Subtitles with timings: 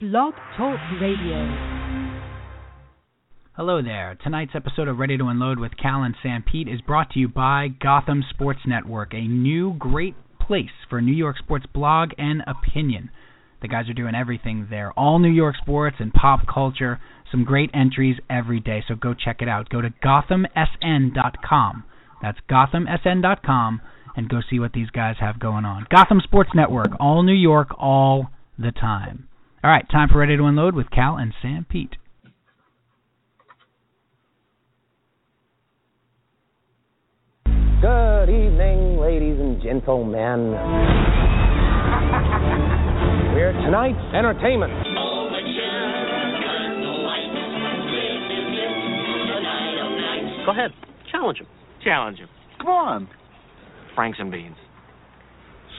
[0.00, 1.42] Blog Talk Radio.
[3.56, 4.16] Hello there.
[4.22, 7.66] Tonight's episode of Ready to Unload with Cal and Sanpete is brought to you by
[7.66, 13.10] Gotham Sports Network, a new great place for New York sports blog and opinion.
[13.60, 17.00] The guys are doing everything there, all New York sports and pop culture.
[17.32, 19.68] Some great entries every day, so go check it out.
[19.68, 21.84] Go to gothamsn.com.
[22.22, 23.80] That's gothamsn.com
[24.14, 25.88] and go see what these guys have going on.
[25.90, 29.27] Gotham Sports Network, all New York, all the time.
[29.64, 31.94] All right, time for Ready to Unload with Cal and Sanpete.
[37.80, 40.52] Good evening, ladies and gentlemen.
[43.34, 44.72] We're tonight's entertainment.
[50.46, 50.70] Go ahead.
[51.10, 51.46] Challenge him.
[51.82, 52.28] Challenge him.
[52.58, 53.08] Come on.
[53.96, 54.56] Franks and beans.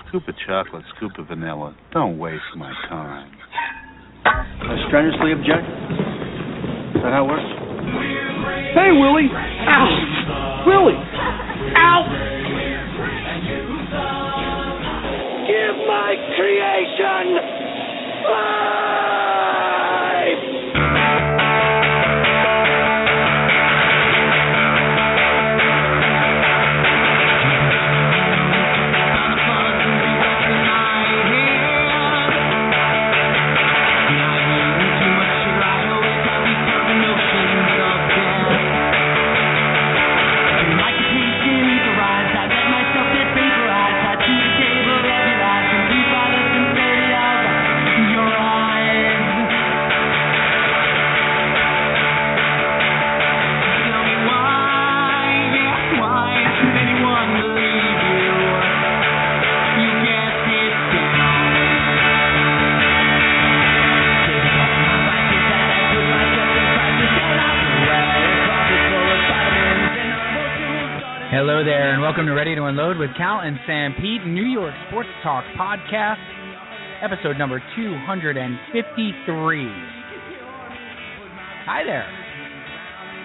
[0.05, 1.77] Scoop of chocolate, scoop of vanilla.
[1.93, 3.38] Don't waste my time.
[4.25, 5.65] I strenuously object.
[6.95, 7.49] Is that how it works?
[8.73, 9.29] Hey, Willie!
[9.31, 10.63] Ow!
[10.67, 10.99] Willie!
[11.75, 12.01] Ow!
[15.47, 17.25] Give my creation
[18.29, 19.28] life!
[72.59, 76.19] To Unload with Cal and Sanpete, New York Sports Talk Podcast,
[77.01, 78.51] episode number 253.
[81.63, 82.03] Hi there.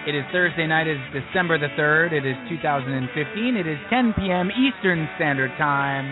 [0.07, 4.13] It is Thursday night, it is December the 3rd, it is 2015, it is 10
[4.17, 4.47] p.m.
[4.55, 6.07] Eastern Standard Time.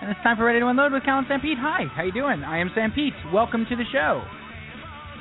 [0.00, 1.58] And it's time for Ready to Unload with Cal and Sanpete.
[1.58, 2.44] Hi, how you doing?
[2.44, 3.32] I am Sanpete.
[3.32, 4.22] Welcome to the show.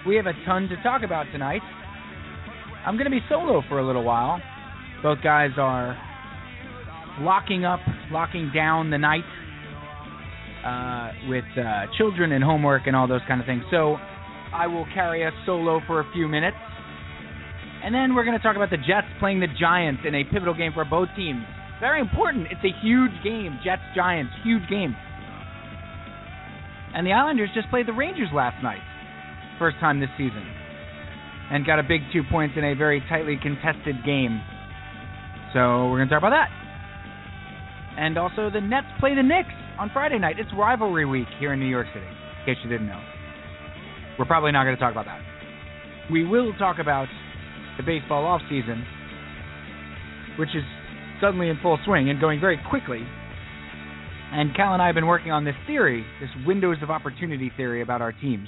[0.06, 1.64] We have a ton to talk about tonight.
[2.86, 4.40] I'm going to be solo for a little while.
[5.04, 5.98] Both guys are
[7.20, 7.80] locking up,
[8.12, 9.26] locking down the night
[10.66, 13.64] uh, with uh, children and homework and all those kind of things.
[13.72, 13.98] So
[14.54, 16.58] I will carry us solo for a few minutes.
[17.84, 20.54] And then we're going to talk about the Jets playing the Giants in a pivotal
[20.54, 21.44] game for both teams.
[21.80, 22.48] Very important.
[22.50, 23.60] It's a huge game.
[23.64, 24.96] Jets Giants, huge game.
[26.96, 28.82] And the Islanders just played the Rangers last night.
[29.60, 30.46] First time this season
[31.50, 34.42] and got a big two points in a very tightly contested game.
[35.58, 36.54] So we're going to talk about that.
[37.98, 40.36] And also, the Nets play the Knicks on Friday night.
[40.38, 43.02] It's rivalry week here in New York City, in case you didn't know.
[44.20, 45.20] We're probably not going to talk about that.
[46.12, 47.08] We will talk about
[47.78, 48.86] the baseball off season,
[50.38, 50.62] which is
[51.20, 53.02] suddenly in full swing and going very quickly.
[54.32, 57.82] And Cal and I have been working on this theory, this windows of opportunity theory
[57.82, 58.48] about our teams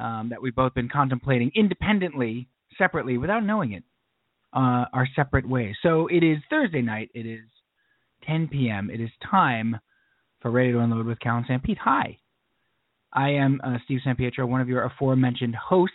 [0.00, 3.84] um, that we've both been contemplating independently, separately, without knowing it,
[4.54, 5.74] uh, our separate ways.
[5.82, 7.10] So it is Thursday night.
[7.14, 7.44] It is
[8.26, 8.90] 10 p.m.
[8.90, 9.78] It is time
[10.40, 11.78] for Ready to Unload with Cal and Sanpete.
[11.78, 12.18] Hi.
[13.12, 15.94] I am uh, Steve Sampietro, one of your aforementioned hosts.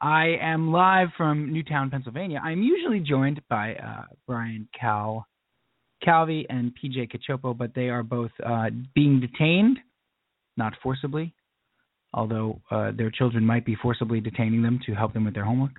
[0.00, 2.40] I am live from Newtown, Pennsylvania.
[2.42, 5.26] I'm usually joined by uh, Brian Cal,
[6.02, 9.78] Calvi and PJ Cachopo, but they are both uh, being detained,
[10.56, 11.34] not forcibly,
[12.14, 15.72] although uh, their children might be forcibly detaining them to help them with their homework.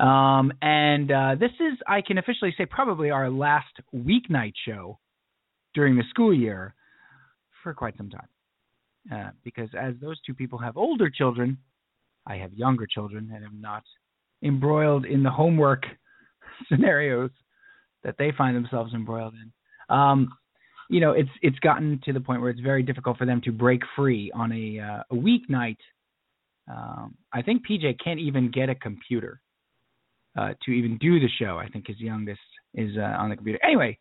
[0.00, 4.98] Um, and uh, this is, I can officially say, probably our last weeknight show
[5.74, 6.74] during the school year
[7.62, 8.28] for quite some time.
[9.12, 11.58] Uh, because as those two people have older children,
[12.26, 13.84] I have younger children and am not
[14.42, 15.84] embroiled in the homework
[16.68, 17.30] scenarios
[18.02, 19.94] that they find themselves embroiled in.
[19.94, 20.30] Um,
[20.90, 23.52] you know, it's it's gotten to the point where it's very difficult for them to
[23.52, 25.78] break free on a uh, a weeknight.
[26.70, 29.40] Um, I think PJ can't even get a computer
[30.36, 31.58] uh, to even do the show.
[31.58, 32.40] I think his youngest
[32.74, 33.58] is uh, on the computer.
[33.64, 33.98] Anyway,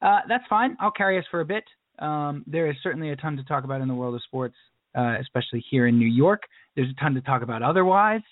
[0.00, 0.76] uh, that's fine.
[0.80, 1.64] I'll carry us for a bit.
[1.98, 4.56] Um, there is certainly a ton to talk about in the world of sports,
[4.96, 6.42] uh, especially here in New York.
[6.76, 8.22] There's a ton to talk about otherwise.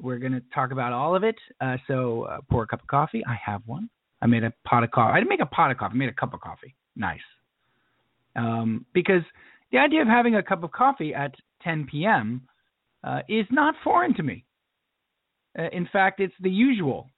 [0.00, 1.36] We're going to talk about all of it.
[1.60, 3.22] Uh, so pour a cup of coffee.
[3.26, 3.88] I have one.
[4.20, 5.12] I made a pot of coffee.
[5.12, 5.94] I didn't make a pot of coffee.
[5.94, 6.74] I made a cup of coffee.
[6.96, 7.20] Nice.
[8.36, 9.22] Um, because
[9.72, 12.42] the idea of having a cup of coffee at 10 p.m.
[13.04, 14.44] Uh, is not foreign to me.
[15.58, 17.08] Uh, in fact, it's the usual.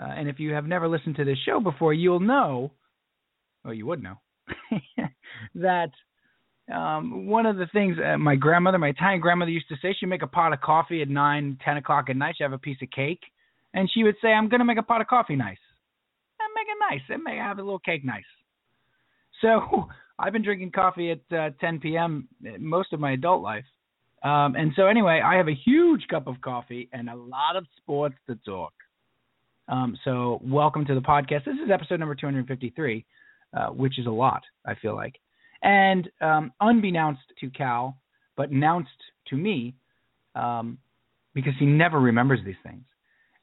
[0.00, 2.70] Uh, and if you have never listened to this show before, you'll know,
[3.64, 4.16] or you would know,
[5.54, 5.90] that
[6.72, 10.06] um, one of the things uh, my grandmother, my Italian grandmother, used to say, she'd
[10.06, 12.36] make a pot of coffee at nine, ten o'clock at night.
[12.38, 13.20] She'd have a piece of cake,
[13.74, 15.58] and she would say, "I'm going to make a pot of coffee nice."
[16.38, 18.24] And make it nice, and make have a little cake nice.
[19.40, 19.88] So
[20.18, 22.28] I've been drinking coffee at uh, 10 p.m.
[22.58, 23.64] most of my adult life.
[24.22, 27.64] Um, and so anyway, I have a huge cup of coffee and a lot of
[27.78, 28.74] sports to talk.
[29.68, 31.46] Um, so welcome to the podcast.
[31.46, 33.06] This is episode number 253,
[33.56, 35.14] uh, which is a lot, I feel like.
[35.62, 37.96] And um, unbeknownst to Cal,
[38.36, 38.90] but announced
[39.28, 39.74] to me,
[40.34, 40.76] um,
[41.34, 42.84] because he never remembers these things,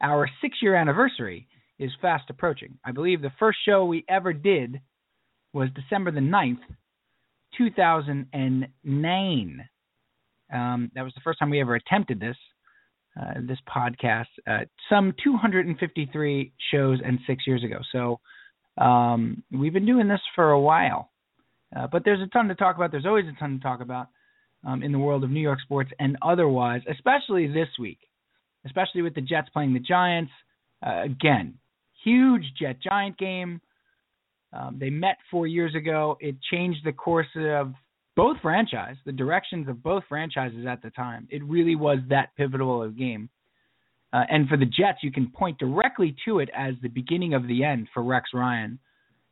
[0.02, 1.48] our six year anniversary
[1.80, 2.78] is fast approaching.
[2.86, 4.82] I believe the first show we ever did
[5.54, 6.60] was December the 9th,
[7.58, 9.70] 2009.
[10.54, 12.38] Um, that was the first time we ever attempted this,
[13.20, 17.80] uh, this podcast, uh, some 253 shows and six years ago.
[17.92, 18.20] So
[18.82, 21.12] um, we've been doing this for a while.
[21.76, 22.92] Uh, but there's a ton to talk about.
[22.92, 24.08] There's always a ton to talk about
[24.66, 28.00] um, in the world of New York sports and otherwise, especially this week,
[28.66, 30.32] especially with the Jets playing the Giants.
[30.86, 31.56] Uh, again,
[32.04, 33.62] huge Jet Giant game.
[34.54, 36.18] Um, they met four years ago.
[36.22, 37.74] It changed the course of
[38.18, 41.28] both franchises, the directions of both franchises at the time.
[41.31, 43.30] It really was that pivotal of a game.
[44.12, 47.48] Uh, and for the Jets, you can point directly to it as the beginning of
[47.48, 48.80] the end for Rex Ryan.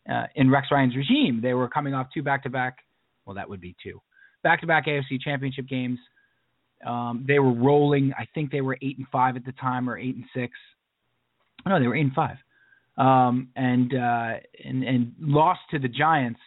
[0.10, 2.78] Uh, in Rex Ryan's regime, they were coming off two back-to-back.
[3.26, 4.00] Well, that would be two
[4.44, 5.98] back-to-back AFC Championship games.
[6.86, 8.14] Um, they were rolling.
[8.18, 10.54] I think they were eight and five at the time, or eight and six.
[11.66, 12.38] No, they were eight and five
[12.98, 14.34] um, and uh,
[14.64, 16.40] and and lost to the Giants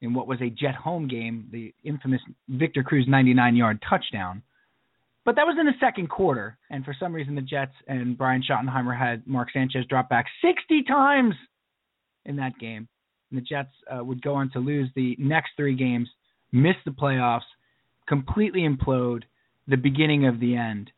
[0.00, 4.42] in what was a Jet home game, the infamous Victor Cruz 99-yard touchdown.
[5.24, 8.42] But that was in the second quarter, and for some reason the Jets and Brian
[8.42, 11.34] Schottenheimer had Mark Sanchez drop back 60 times
[12.24, 12.88] in that game.
[13.30, 16.08] And the Jets uh, would go on to lose the next three games,
[16.52, 17.42] miss the playoffs,
[18.06, 19.24] completely implode,
[19.66, 20.90] the beginning of the end.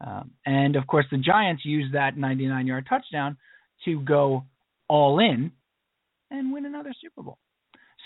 [0.00, 3.36] Um, and of course, the Giants used that 99 yard touchdown
[3.84, 4.44] to go
[4.88, 5.50] all in
[6.30, 7.38] and win another Super Bowl.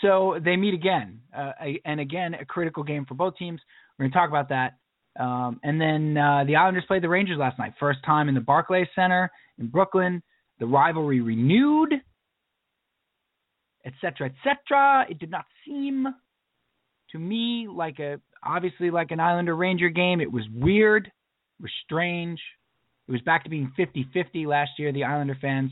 [0.02, 1.52] So they meet again, uh,
[1.84, 3.60] and again, a critical game for both teams.
[3.98, 4.74] We're going to talk about that.
[5.18, 7.72] Um, and then uh, the Islanders played the Rangers last night.
[7.80, 10.22] First time in the Barclays Center in Brooklyn.
[10.58, 11.94] The rivalry renewed,
[13.84, 15.06] etc., etc.
[15.08, 16.06] It did not seem
[17.12, 20.20] to me like a obviously like an Islander Ranger game.
[20.20, 21.06] It was weird.
[21.06, 22.40] It was strange.
[23.08, 24.92] It was back to being 50-50 last year.
[24.92, 25.70] The Islander fans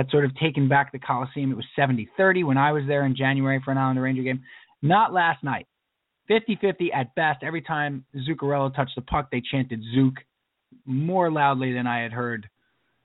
[0.00, 1.50] had sort of taken back the Coliseum.
[1.52, 4.42] It was 70-30 when I was there in January for an Islander Ranger game.
[4.82, 5.66] Not last night.
[6.30, 7.42] 50-50 at best.
[7.42, 10.14] Every time Zuccarello touched the puck, they chanted Zook
[10.86, 12.48] more loudly than I had heard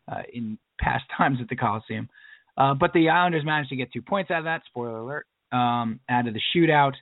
[0.07, 2.09] uh, in past times at the Coliseum.
[2.57, 4.61] Uh, but the Islanders managed to get two points out of that.
[4.67, 5.25] Spoiler alert.
[5.51, 6.93] Um, out of the shootout,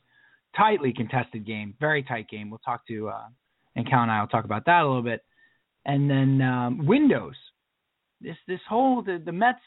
[0.55, 2.49] tightly contested game, very tight game.
[2.49, 3.27] We'll talk to uh,
[3.75, 5.23] and Cal and I will talk about that a little bit
[5.85, 7.35] and then um, Windows.
[8.21, 9.59] This this whole the, the Mets,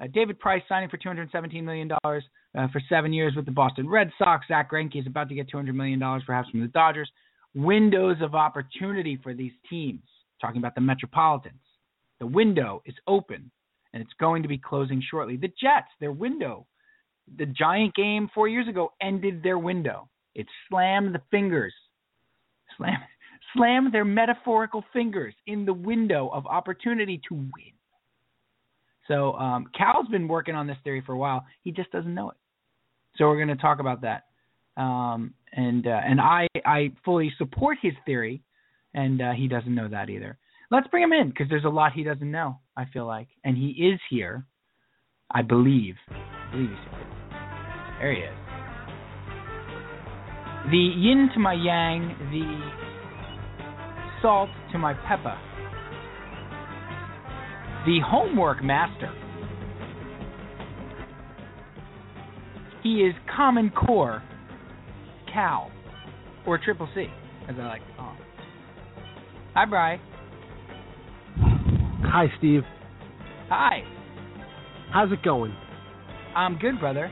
[0.00, 2.24] uh, David Price signing for 217 million dollars
[2.58, 4.46] uh, for seven years with the Boston Red Sox.
[4.48, 7.10] Zack Greinke is about to get 200 million dollars perhaps from the Dodgers.
[7.54, 10.02] Windows of opportunity for these teams.
[10.40, 11.62] Talking about the Metropolitans,
[12.20, 13.50] the window is open
[13.94, 15.38] and it's going to be closing shortly.
[15.38, 16.66] The Jets, their window,
[17.38, 20.10] the Giant game four years ago ended their window.
[20.34, 21.72] It slammed the fingers,
[22.76, 22.98] slam
[23.56, 27.75] slam their metaphorical fingers in the window of opportunity to win.
[29.08, 31.44] So um, Cal's been working on this theory for a while.
[31.62, 32.36] He just doesn't know it.
[33.16, 34.24] So we're going to talk about that.
[34.76, 38.42] Um, and uh, and I I fully support his theory,
[38.92, 40.38] and uh, he doesn't know that either.
[40.70, 42.58] Let's bring him in because there's a lot he doesn't know.
[42.76, 44.44] I feel like, and he is here.
[45.30, 45.94] I believe.
[46.10, 47.06] I believe he's here.
[48.00, 48.34] There he is.
[50.70, 55.38] The yin to my yang, the salt to my pepper.
[57.86, 59.12] The homework master.
[62.86, 64.22] he is Common Core
[65.32, 65.72] Cal,
[66.46, 67.06] or Triple C,
[67.48, 68.22] as I like to call him.
[69.54, 70.00] Hi, Bry.
[72.04, 72.62] Hi, Steve.
[73.48, 73.82] Hi.
[74.92, 75.52] How's it going?
[76.36, 77.10] I'm good, brother.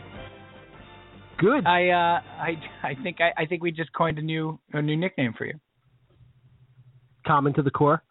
[1.39, 1.67] Good.
[1.67, 2.53] I uh, I
[2.85, 5.55] I think I, I think we just coined a new a new nickname for you.
[7.27, 8.05] Common to the core.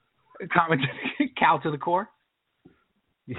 [0.54, 0.86] Common to,
[1.20, 2.10] the, Cal to the core.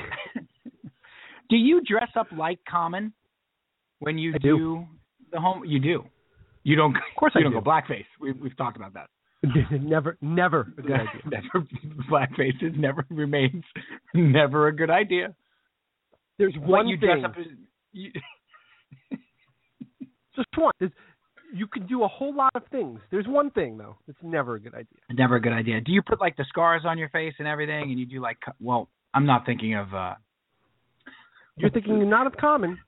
[1.50, 3.12] do you dress up like Common
[4.00, 4.86] when you I do.
[5.32, 5.64] the home?
[5.64, 6.04] You do.
[6.62, 6.96] You don't.
[6.96, 7.60] Of course you I don't do.
[7.60, 8.06] go blackface.
[8.20, 9.08] We, we've talked about that.
[9.82, 11.20] never, never a good idea.
[11.26, 11.66] never
[12.10, 13.62] blackface is never remains
[14.14, 15.34] never a good idea.
[16.38, 17.20] There's What one you thing.
[17.20, 17.46] dress up as.
[17.92, 18.10] You,
[20.34, 20.72] Just one.
[20.80, 20.90] There's,
[21.52, 22.98] you can do a whole lot of things.
[23.12, 23.96] There's one thing though.
[24.08, 24.86] It's never a good idea.
[25.12, 25.80] never a good idea.
[25.80, 28.38] Do you put like the scars on your face and everything, and you do like?
[28.60, 29.94] Well, I'm not thinking of.
[29.94, 30.14] uh
[31.56, 32.78] You're thinking not of common.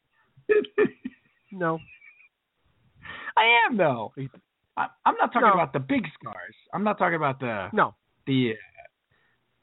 [1.53, 1.79] No.
[3.37, 4.13] I am though.
[4.77, 5.55] I, I'm not talking No.
[5.55, 6.55] about the big scars.
[6.75, 7.95] I'm not talking about the No.
[8.27, 8.53] the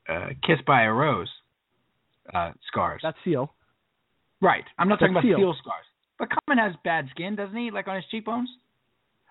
[0.10, 1.30] uh, uh, kiss by a rose
[2.34, 3.02] uh, scars.
[3.04, 3.54] That's seal.
[4.42, 4.64] right.
[4.80, 5.54] I'm not talking that's about seal.
[5.54, 5.86] seal scars.
[6.18, 7.70] But Common has bad skin, doesn't he?
[7.70, 8.50] Like on his cheekbones.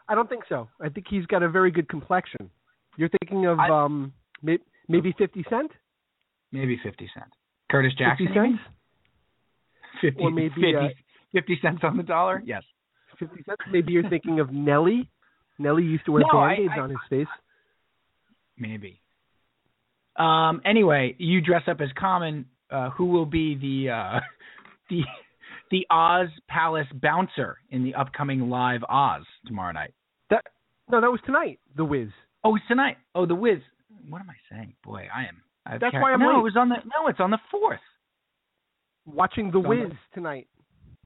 [0.09, 0.69] I don't think so.
[0.81, 2.51] I think he's got a very good complexion.
[2.97, 4.13] You're thinking of I- um
[4.43, 4.59] may,
[4.89, 5.73] maybe 50 Cent?
[6.53, 7.27] Maybe 50 cent.
[7.71, 8.27] Curtis Jackson.
[8.29, 8.59] you cents?
[10.01, 10.89] 50, Or maybe, 50, uh,
[11.33, 12.43] 50 cents on the dollar.
[12.45, 12.63] Yes.
[13.19, 13.59] 50 Cent?
[13.71, 15.09] Maybe you're thinking of Nelly.
[15.59, 17.27] Nelly used to wear No, band-aids I- on his face.
[18.59, 19.01] Maybe.
[20.17, 20.61] Um.
[20.65, 22.47] Anyway, you dress up as Common.
[22.71, 24.21] Uh, who will be the uh,
[24.91, 25.01] the
[25.71, 29.95] the Oz Palace bouncer in the upcoming live Oz tomorrow night?
[30.31, 30.45] That
[30.91, 31.61] No, that was tonight.
[31.77, 32.09] The Wiz.
[32.45, 32.99] Oh, it's tonight.
[33.15, 33.61] Oh, the Wiz.
[34.09, 34.75] What am I saying?
[34.85, 35.43] Boy, I am.
[35.67, 36.29] I've That's car- why I'm no.
[36.29, 36.39] late.
[36.39, 37.07] It was on the no.
[37.09, 37.81] It's on the fourth.
[39.07, 40.49] Watching The It's on the- tonight.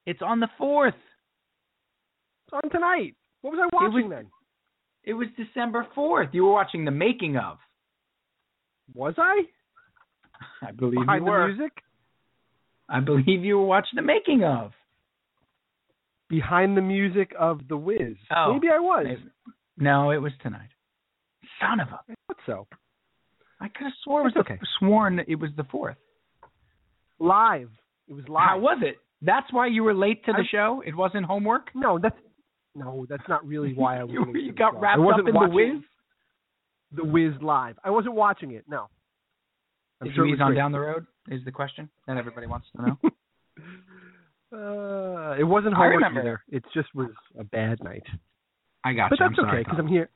[0.06, 0.94] It's on the fourth.
[2.46, 3.14] It's on tonight.
[3.42, 4.30] What was I watching was- then?
[5.04, 6.30] It was December fourth.
[6.32, 7.58] You were watching the making of.
[8.94, 9.42] Was I?
[10.62, 11.40] I believe Behind you were.
[11.48, 11.72] the music?
[12.88, 14.72] I believe you were watching the making of.
[16.28, 18.16] Behind the music of The Wiz.
[18.34, 19.04] Oh, Maybe I was.
[19.06, 19.30] Maybe.
[19.78, 20.70] No, it was tonight.
[21.60, 22.00] Son of a.
[22.10, 22.66] I thought so.
[23.60, 24.58] I could have swore it was the, okay.
[24.78, 25.96] sworn it was the fourth.
[27.18, 27.70] Live.
[28.08, 28.48] It was live.
[28.48, 28.96] How was it?
[29.22, 30.82] That's why you were late to the I- show.
[30.86, 31.68] It wasn't homework.
[31.74, 32.16] No, that's
[32.74, 34.12] no, that's not really why I was.
[34.12, 35.82] you, you got wrapped up in the whiz.
[36.92, 37.76] The whiz live.
[37.82, 38.64] I wasn't watching it.
[38.68, 38.88] No.
[40.00, 41.06] I'm Did sure you it ease was on down the road?
[41.30, 42.98] Is the question that everybody wants to know.
[44.52, 46.40] Uh, it wasn't homework either.
[46.50, 48.04] It just was a bad night.
[48.84, 49.26] I got but you.
[49.28, 50.08] that's okay because I'm here.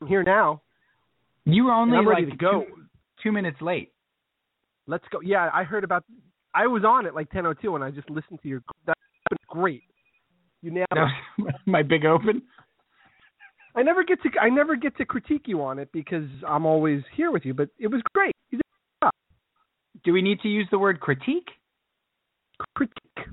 [0.00, 0.62] I'm here now.
[1.44, 2.64] You were only like to go.
[2.66, 2.82] Two,
[3.22, 3.92] two minutes late.
[4.86, 5.20] Let's go.
[5.20, 6.04] Yeah, I heard about.
[6.54, 8.62] I was on at like 10:02 and I just listened to your.
[8.86, 8.96] That
[9.30, 9.82] was great.
[10.62, 10.86] You nailed
[11.66, 12.42] my big open.
[13.74, 14.30] I never get to.
[14.40, 17.54] I never get to critique you on it because I'm always here with you.
[17.54, 18.34] But it was great.
[18.50, 19.12] You did a good job.
[20.04, 21.48] Do we need to use the word critique?
[22.74, 23.26] critique.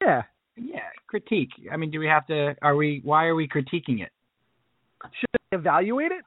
[0.00, 0.22] Yeah.
[0.56, 1.50] Yeah, critique.
[1.72, 2.56] I mean, do we have to?
[2.62, 3.00] Are we?
[3.04, 4.10] Why are we critiquing it?
[5.20, 6.24] Should I evaluate it?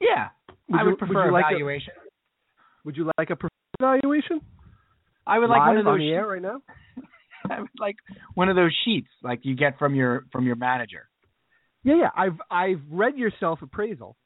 [0.00, 0.28] Yeah,
[0.68, 1.94] Would I you- would would prefer you like a- evaluation.
[2.84, 3.36] Would you like a
[3.80, 4.40] evaluation?
[5.26, 5.92] I would like Live one of those.
[5.92, 6.60] on the sheets- air right now.
[7.50, 7.96] I would like
[8.34, 11.08] one of those sheets like you get from your from your manager.
[11.82, 12.10] Yeah, yeah.
[12.16, 14.16] I've I've read your self appraisal.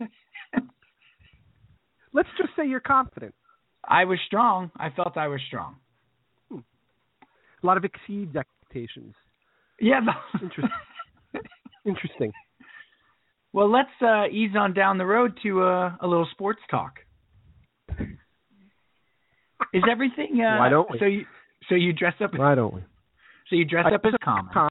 [2.12, 3.34] Let's just say you're confident.
[3.86, 4.70] I was strong.
[4.76, 5.76] I felt I was strong.
[6.50, 6.58] Hmm.
[7.62, 9.14] A lot of exceeds expectations.
[9.80, 10.00] Yeah.
[10.42, 10.70] Interesting.
[11.84, 12.32] Interesting.
[13.52, 16.98] Well, let's uh, ease on down the road to uh, a little sports talk.
[19.74, 20.40] Is everything?
[20.40, 20.98] Uh, Why don't we?
[20.98, 21.24] So you
[21.68, 22.30] so you dress up.
[22.36, 22.80] Why don't we?
[23.50, 24.50] So you dress I up as put common.
[24.52, 24.68] com-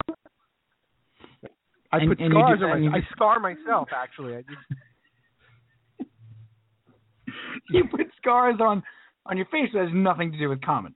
[1.92, 2.98] I And- put and scars do- on my.
[2.98, 4.36] I do- scar myself actually.
[4.38, 6.10] I just,
[7.72, 8.82] you put scars on
[9.26, 10.96] on your face that has nothing to do with common.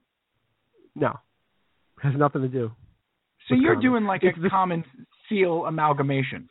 [0.94, 1.14] no,
[2.02, 2.70] has nothing to do.
[3.48, 3.90] So With you're common.
[3.90, 4.84] doing like It's a the- common
[5.28, 6.48] seal amalgamation.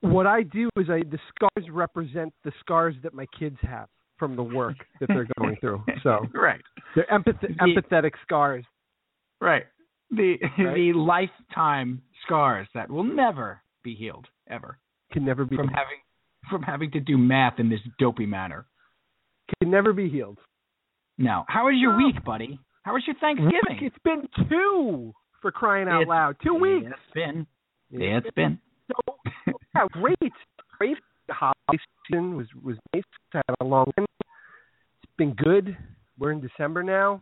[0.00, 3.88] What I do is I the scars represent the scars that my kids have
[4.18, 5.82] from the work that they're going through.
[6.02, 6.60] So right,
[6.94, 8.64] they're empath- The- empathetic scars.
[9.40, 9.64] right.
[10.10, 10.74] The Right.
[10.74, 14.78] the lifetime scars that will never be healed ever
[15.12, 15.98] Can never be from having
[16.50, 18.64] from having to do math in this dopey manner.
[19.60, 20.38] can never be healed.
[21.18, 22.58] Now, how was your week, buddy?
[22.84, 23.80] How was your Thanksgiving?
[23.82, 25.12] It's been two
[25.42, 26.36] for crying out It's- loud.
[26.42, 26.86] Two weeks.
[26.86, 27.46] It's been.
[27.90, 28.58] Yeah, it's been.
[28.88, 29.17] So,
[29.74, 30.32] yeah, great,
[30.78, 30.96] great.
[31.30, 33.02] Holiday season was was nice.
[33.32, 33.86] Had a long.
[33.86, 34.06] Weekend.
[35.02, 35.76] It's been good.
[36.18, 37.20] We're in December now.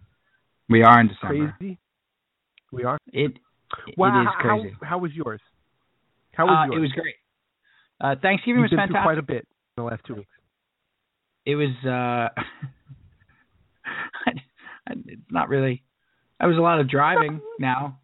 [0.68, 1.54] We are in December.
[1.58, 1.78] Crazy.
[2.72, 2.98] We are.
[3.12, 3.32] It
[3.96, 4.76] Wow, it is how- crazy.
[4.82, 5.40] How, was yours?
[6.34, 6.76] How was Uh, yours?
[6.76, 7.14] it was great.
[8.00, 9.02] Uh, Thanksgiving You've was been fantastic.
[9.02, 9.44] quite a bit
[9.76, 10.30] in the last two weeks.
[11.46, 12.28] it was uh
[14.26, 15.82] it's not really
[16.38, 17.98] I was a lot of driving now.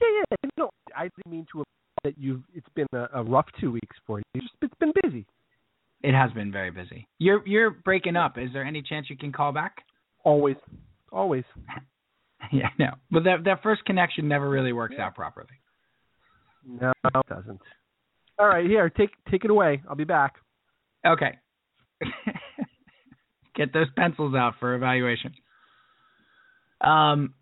[0.00, 0.08] Yeah,
[0.42, 0.50] yeah.
[0.58, 1.62] No, I didn't mean to
[2.06, 2.42] that you've.
[2.54, 4.24] It's been a, a rough two weeks for you.
[4.34, 5.26] It's just it's been busy.
[6.02, 7.08] It has been very busy.
[7.18, 8.38] You're you're breaking up.
[8.38, 9.78] Is there any chance you can call back?
[10.24, 10.56] Always,
[11.10, 11.44] always.
[12.52, 12.90] yeah, no.
[13.10, 15.48] But that that first connection never really works out properly.
[16.64, 17.60] No, it doesn't.
[18.38, 19.82] All right, here, take take it away.
[19.88, 20.34] I'll be back.
[21.04, 21.38] Okay.
[23.56, 25.32] Get those pencils out for evaluation.
[26.82, 27.34] Um,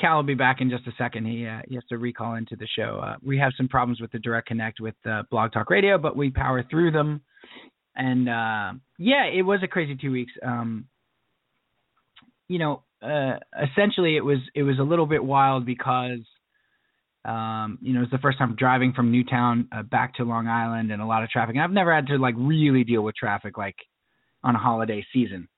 [0.00, 1.26] Cal will be back in just a second.
[1.26, 3.00] He uh, he has to recall into the show.
[3.02, 6.16] Uh, we have some problems with the direct connect with uh, Blog Talk Radio, but
[6.16, 7.20] we power through them.
[7.94, 10.32] And uh, yeah, it was a crazy two weeks.
[10.44, 10.86] Um,
[12.48, 16.20] you know, uh, essentially it was it was a little bit wild because
[17.26, 20.92] um, you know, it's the first time driving from Newtown uh, back to Long Island
[20.92, 21.56] and a lot of traffic.
[21.56, 23.74] And I've never had to like really deal with traffic like
[24.44, 25.48] on a holiday season.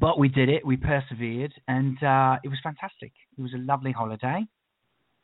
[0.00, 0.66] But we did it.
[0.66, 3.12] We persevered, and uh, it was fantastic.
[3.36, 4.46] It was a lovely holiday,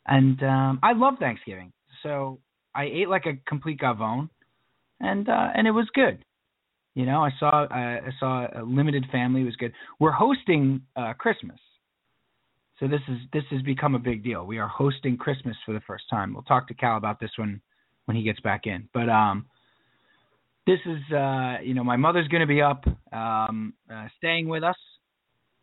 [0.06, 1.72] and um, I love Thanksgiving.
[2.02, 2.40] So
[2.74, 4.28] I ate like a complete gavone,
[5.00, 6.24] and uh, and it was good.
[6.94, 9.42] You know, I saw uh, I saw a limited family.
[9.42, 9.72] It was good.
[9.98, 11.58] We're hosting uh, Christmas,
[12.80, 14.46] so this is this has become a big deal.
[14.46, 16.32] We are hosting Christmas for the first time.
[16.32, 17.60] We'll talk to Cal about this one
[18.06, 18.88] when he gets back in.
[18.92, 19.46] But um,
[20.66, 24.62] this is uh, you know my mother's going to be up um, uh, staying with
[24.62, 24.76] us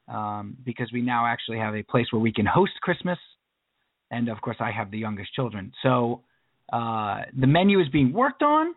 [0.07, 3.19] um, because we now actually have a place where we can host Christmas,
[4.11, 5.71] and of course I have the youngest children.
[5.83, 6.23] So
[6.71, 8.73] uh, the menu is being worked on.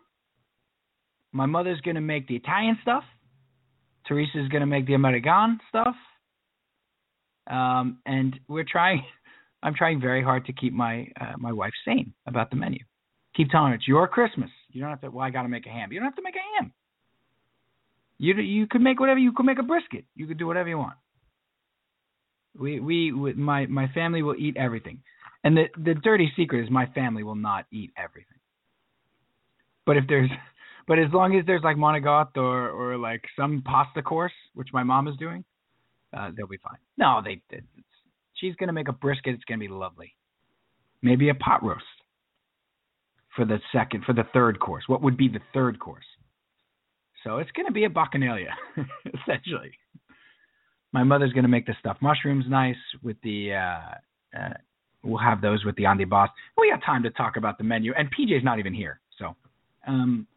[1.31, 3.03] My mother's going to make the Italian stuff.
[4.05, 5.95] Teresa's going to make the American stuff.
[7.49, 9.03] Um, and we're trying.
[9.63, 12.79] I'm trying very hard to keep my uh, my wife sane about the menu.
[13.35, 14.49] Keep telling her it's your Christmas.
[14.73, 15.09] You don't have to.
[15.09, 15.91] Well, I got to make a ham.
[15.91, 16.73] You don't have to make a ham.
[18.17, 19.19] You you could make whatever.
[19.19, 20.05] You could make a brisket.
[20.15, 20.97] You could do whatever you want.
[22.57, 24.99] We we, we my my family will eat everything,
[25.43, 28.37] and the the dirty secret is my family will not eat everything.
[29.85, 30.29] But if there's,
[30.87, 34.83] but as long as there's like monogot or or like some pasta course, which my
[34.83, 35.43] mom is doing,
[36.15, 36.77] uh, they'll be fine.
[36.97, 37.41] No, they,
[38.35, 39.33] she's gonna make a brisket.
[39.33, 40.13] It's gonna be lovely.
[41.01, 41.85] Maybe a pot roast
[43.35, 44.83] for the second for the third course.
[44.87, 46.05] What would be the third course?
[47.23, 48.51] So it's gonna be a bacchanalia
[49.05, 49.71] essentially.
[50.91, 53.53] My mother's gonna make the stuffed mushrooms nice with the.
[53.53, 54.53] Uh, uh,
[55.03, 56.29] we'll have those with the the boss.
[56.57, 59.35] We got time to talk about the menu, and PJ's not even here, so.
[59.87, 60.27] Um,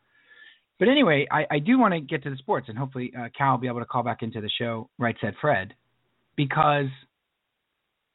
[0.78, 3.52] but anyway, I, I do want to get to the sports, and hopefully uh, Cal
[3.52, 4.88] will be able to call back into the show.
[4.98, 5.74] Right said Fred,
[6.36, 6.88] because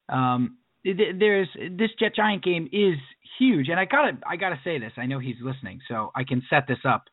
[0.09, 2.95] um, there's this Jet Giant game is
[3.37, 4.93] huge, and I gotta I gotta say this.
[4.97, 7.05] I know he's listening, so I can set this up.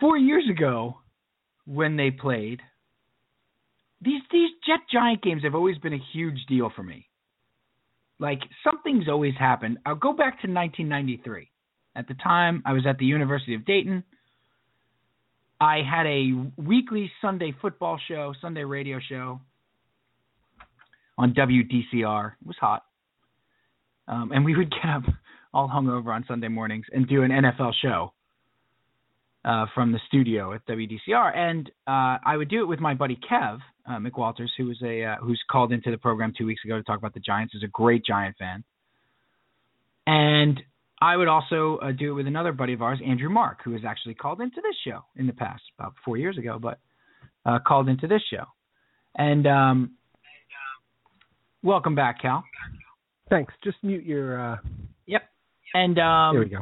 [0.00, 0.98] Four years ago,
[1.64, 2.60] when they played,
[4.00, 7.08] these these Jet Giant games have always been a huge deal for me.
[8.18, 9.78] Like something's always happened.
[9.86, 11.48] I'll go back to 1993.
[11.94, 14.04] At the time, I was at the University of Dayton.
[15.60, 19.40] I had a weekly Sunday football show, Sunday radio show
[21.22, 22.32] on WDCR.
[22.40, 22.82] It was hot.
[24.08, 25.04] Um, and we would get up
[25.54, 28.12] all hungover on Sunday mornings and do an NFL show
[29.44, 31.36] uh, from the studio at WDCR.
[31.36, 33.58] And uh, I would do it with my buddy Kev
[33.88, 36.82] uh, McWalters, who was a uh, who's called into the program two weeks ago to
[36.82, 37.54] talk about the Giants.
[37.54, 38.64] Is a great Giant fan.
[40.06, 40.60] And
[41.00, 43.82] I would also uh, do it with another buddy of ours, Andrew Mark, who has
[43.86, 46.78] actually called into this show in the past, about four years ago, but
[47.46, 48.44] uh, called into this show.
[49.16, 49.92] And um,
[51.62, 52.44] welcome back, Cal.
[53.30, 53.54] Thanks.
[53.64, 54.52] Just mute your.
[54.52, 54.56] Uh...
[55.06, 55.22] Yep.
[55.74, 56.60] And um, there we go.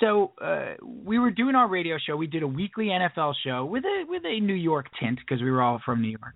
[0.00, 2.16] So uh, we were doing our radio show.
[2.16, 5.50] We did a weekly NFL show with a with a New York tint because we
[5.50, 6.34] were all from New York.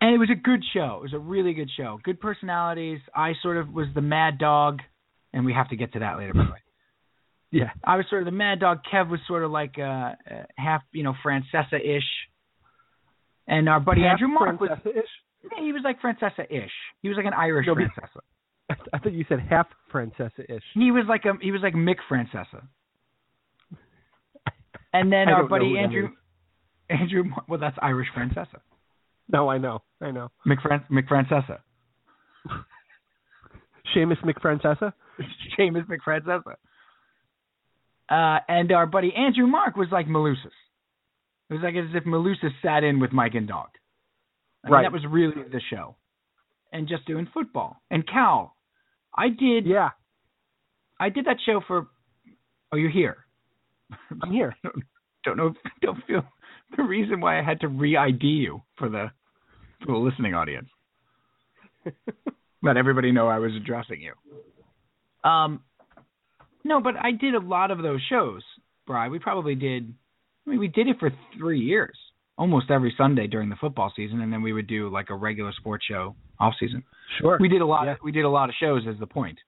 [0.00, 0.96] And it was a good show.
[1.00, 1.98] It was a really good show.
[2.02, 3.00] Good personalities.
[3.14, 4.78] I sort of was the mad dog,
[5.34, 6.58] and we have to get to that later, by the way.
[7.52, 7.70] Yeah.
[7.82, 8.78] I was sort of the mad dog.
[8.92, 10.14] Kev was sort of like uh, uh
[10.56, 12.04] half, you know, Francesa ish.
[13.48, 15.10] And our buddy Half Andrew Mark was Francesa-ish?
[15.42, 16.70] Yeah, he was like Francesa ish.
[17.02, 18.20] He was like an Irish Francesa.
[18.92, 20.62] I thought you said half Francesa-ish.
[20.74, 22.62] He was like a he was like Mick Francesa.
[24.92, 26.08] And then our buddy Andrew.
[26.88, 28.58] Andrew well that's Irish Francesa.
[29.28, 29.82] No, I know.
[30.00, 30.30] I know.
[30.44, 31.60] Mick Fran- Mick Francesa.
[33.94, 34.92] Seamus McFrancesa.
[35.58, 36.54] Seamus Mick Francesa.
[38.08, 40.50] Uh, and our buddy Andrew Mark was like Malusis.
[41.48, 43.68] It was like as if Malusis sat in with Mike and Dog.
[44.64, 45.96] I mean, that was really the show.
[46.72, 47.76] and just doing football.
[47.90, 48.54] And Cal,
[49.16, 49.66] I did.
[49.66, 49.90] Yeah,
[50.98, 51.88] I did that show for.
[52.72, 53.18] Oh, you're here.
[54.22, 54.54] I'm here.
[55.24, 55.54] don't know.
[55.82, 56.22] Don't feel
[56.76, 59.10] the reason why I had to re-ID you for the
[59.84, 60.68] for the listening audience.
[62.62, 64.12] Let everybody know I was addressing you.
[65.28, 65.62] Um,
[66.62, 68.42] no, but I did a lot of those shows,
[68.86, 69.08] Bry.
[69.08, 69.94] We probably did.
[70.46, 71.96] I mean, we did it for three years,
[72.40, 75.52] almost every Sunday during the football season, and then we would do like a regular
[75.52, 76.82] sports show off season.
[77.20, 77.36] Sure.
[77.38, 77.84] We did a lot.
[77.84, 77.96] Yeah.
[78.02, 78.86] We did a lot of shows.
[78.86, 79.38] Is the point?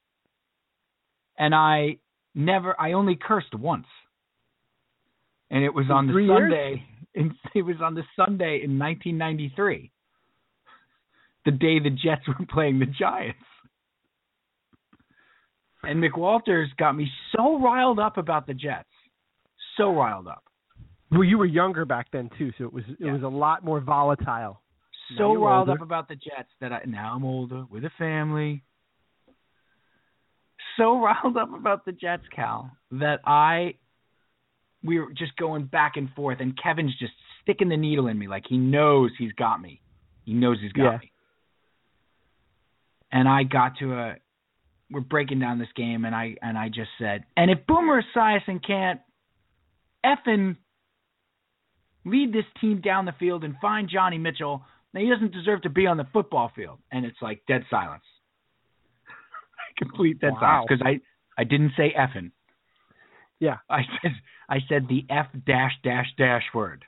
[1.39, 1.97] And I
[2.35, 2.79] never.
[2.79, 3.87] I only cursed once,
[5.51, 6.13] and it was In on the?
[6.13, 6.85] Sunday.
[7.15, 9.91] In, it was on the Sunday in 1993,
[11.47, 13.39] the day the Jets were playing the Giants.
[15.85, 18.89] And McWalters got me so riled up about the Jets,
[19.77, 20.45] so riled up,
[21.13, 23.13] Well, you were younger back then too, so it was it Yeah.
[23.13, 24.61] was a lot more volatile.
[25.19, 25.73] So riled older.
[25.73, 28.63] up about the Jets that I now I'm older with a family.
[30.77, 33.75] So riled up about the Jets, Cal, that I
[34.83, 38.27] we were just going back and forth, and Kevin's just sticking the needle in me
[38.27, 39.83] like he knows he's got me.
[40.25, 40.99] He knows he's got Yeah.
[40.99, 41.13] me.
[43.13, 44.17] And I got to a
[44.91, 48.65] we're breaking down this game and I and I just said, and if Boomer Esiason
[48.67, 49.01] can't
[50.05, 50.57] effing
[52.05, 55.71] lead this team down the field and find Johnny Mitchell, then he doesn't deserve to
[55.71, 56.79] be on the football field.
[56.91, 58.05] And it's like dead silence.
[59.79, 60.41] Complete dead Wow.
[60.41, 61.01] silence because I
[61.41, 62.31] I didn't say effing.
[63.41, 63.59] Yeah.
[63.71, 64.13] I said
[64.49, 66.85] I said the F dash dash dash word,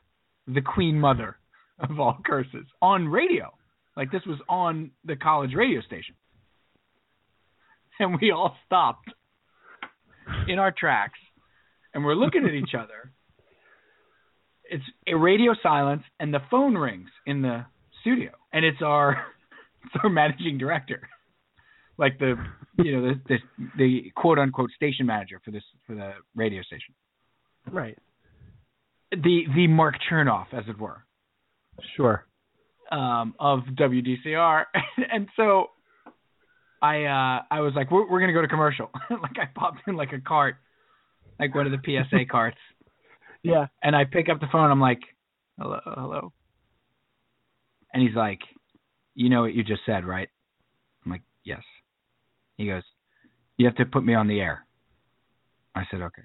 [0.47, 1.37] the Queen Mother
[1.79, 3.53] of all curses on radio.
[3.97, 6.15] Like this was on the college radio station,
[8.01, 9.09] and we all stopped
[10.49, 11.19] in our tracks,
[11.95, 13.13] and we're looking at each other.
[14.71, 17.65] It's a radio silence, and the phone rings in the
[18.01, 19.25] studio, and it's our
[19.85, 21.09] it's our managing director,
[21.99, 22.35] like the
[22.83, 23.39] you know the the,
[23.79, 26.95] the quote unquote station manager for this for the radio station
[27.71, 27.99] Right.
[29.11, 31.05] the the Mark Chernoff, as it were,
[31.97, 32.27] Sure.
[32.91, 34.65] um, of WDCR,
[35.13, 35.71] and so
[36.83, 38.91] I uh, I was like, we're, we're gonna go to commercial.
[39.11, 40.57] like I popped in like a cart,
[41.39, 42.59] like one of the PSA carts,
[43.45, 43.67] Yeah.
[43.83, 44.71] and I pick up the phone.
[44.71, 45.01] I'm like,
[45.59, 46.33] hello, hello,
[47.95, 48.41] and he's like,
[49.15, 50.29] you know what you just said, right?
[51.05, 51.63] I'm like, yes.
[52.57, 52.83] He goes,
[53.57, 54.67] you have to put me on the air.
[55.77, 56.23] I said, okay.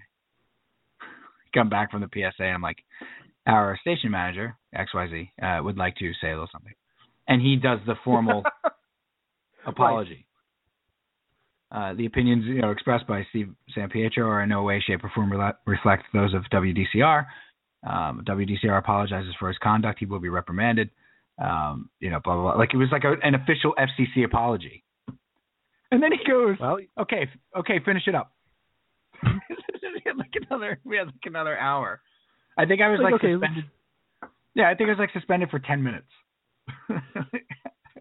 [1.54, 2.44] Come back from the PSA.
[2.44, 2.78] I'm like,
[3.46, 6.74] our station manager, XYZ, uh, would like to say a little something.
[7.28, 8.44] And he does the formal
[9.68, 10.26] apology.
[11.72, 15.04] Uh, the opinions you know expressed by Steve San Pietro are in no way, shape,
[15.04, 17.26] or form rela- reflect those of WDCR.
[17.88, 20.00] Um, WDCR apologizes for his conduct.
[20.00, 20.90] He will be reprimanded.
[21.38, 22.54] Um, you know, blah blah blah.
[22.54, 24.84] Like it was like a, an official FCC apology.
[25.92, 28.32] And then he goes, Well, "Okay, okay, finish it up."
[29.24, 32.02] we had like another, we had like another hour.
[32.58, 33.66] I think I was Like, like, okay, suspended.
[34.56, 36.08] Yeah, I think I was like suspended for ten minutes.
[36.90, 36.96] oh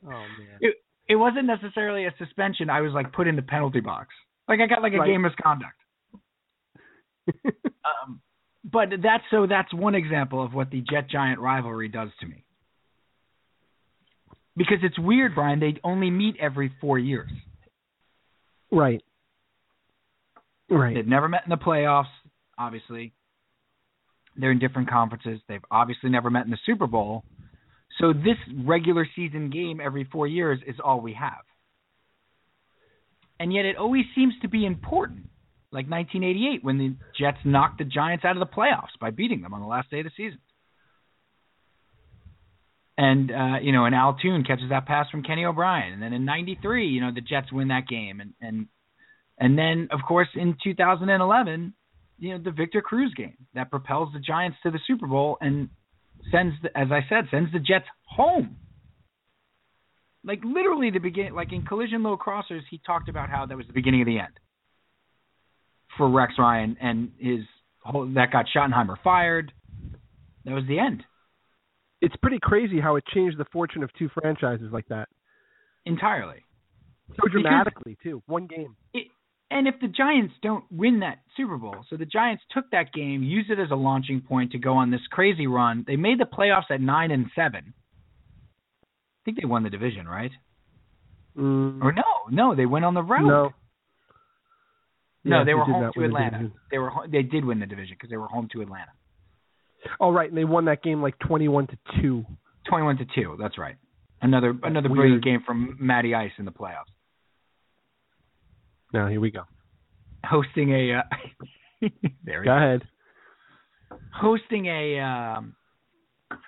[0.04, 0.58] man.
[0.60, 0.76] it
[1.08, 2.70] it wasn't necessarily a suspension.
[2.70, 4.08] I was like put in the penalty box.
[4.48, 5.08] Like I got like a Right.
[5.08, 5.74] game misconduct.
[7.44, 8.20] um,
[8.64, 12.44] but that's so that's one example of what the Jet Giant rivalry does to me.
[14.56, 15.60] Because it's weird, Brian.
[15.60, 17.30] They only meet every four years.
[18.72, 19.02] Right.
[20.68, 20.94] Right.
[20.94, 22.04] They've never met in the playoffs.
[22.58, 23.12] Obviously,
[24.36, 25.40] they're in different conferences.
[25.48, 27.24] They've obviously never met in the Super Bowl.
[28.00, 31.42] So this regular season game every four years is all we have.
[33.40, 35.28] And yet it always seems to be important.
[35.70, 39.52] Like 1988 when the Jets knocked the Giants out of the playoffs by beating them
[39.52, 40.38] on the last day of the season.
[42.96, 45.92] And uh, you know, and Al Toon catches that pass from Kenny O'Brien.
[45.92, 48.20] And then in '93, you know, the Jets win that game.
[48.20, 48.66] And and
[49.38, 51.74] and then, of course, in 2011,
[52.18, 55.68] you know, the Victor Cruz game that propels the Giants to the Super Bowl and
[56.30, 58.56] sends, the, as I said, sends the Jets home.
[60.24, 63.66] Like literally the begin, like in Collision Low Crossers, he talked about how that was
[63.66, 64.38] the beginning of the end
[65.96, 67.40] for Rex Ryan and his
[67.80, 69.52] whole that got Schottenheimer fired.
[70.44, 71.02] That was the end
[72.00, 75.08] It's pretty crazy how it changed the fortune of two franchises like that.
[75.86, 76.44] entirely.
[77.16, 78.22] So dramatically too.
[78.26, 78.76] One game.
[78.92, 79.08] it,
[79.50, 83.22] and if the Giants don't win that Super Bowl, so the Giants took that game,
[83.22, 85.84] used it as a launching point to go on this crazy run.
[85.86, 87.72] They made the playoffs at nine and seven.
[88.82, 90.30] I think they won the division, right?
[91.36, 93.26] Mm, Or no, no, they went on the road.
[93.26, 93.52] no.
[95.24, 96.50] no, Yeah, they were home to win the Atlanta.
[96.70, 98.92] They were they did win the division because they were home to Atlanta,
[100.00, 102.24] Oh right, and they won that game like twenty-one to two.
[102.68, 103.36] twenty-one to two.
[103.38, 103.76] That's right.
[104.20, 104.96] Another another Weird.
[104.98, 106.90] brilliant game from Matty Ice in the playoffs,
[108.92, 109.42] Now here we go.
[110.24, 110.98] hosting a.
[110.98, 111.02] Uh,
[112.24, 112.82] there he Go ahead.
[114.12, 115.54] hosting a um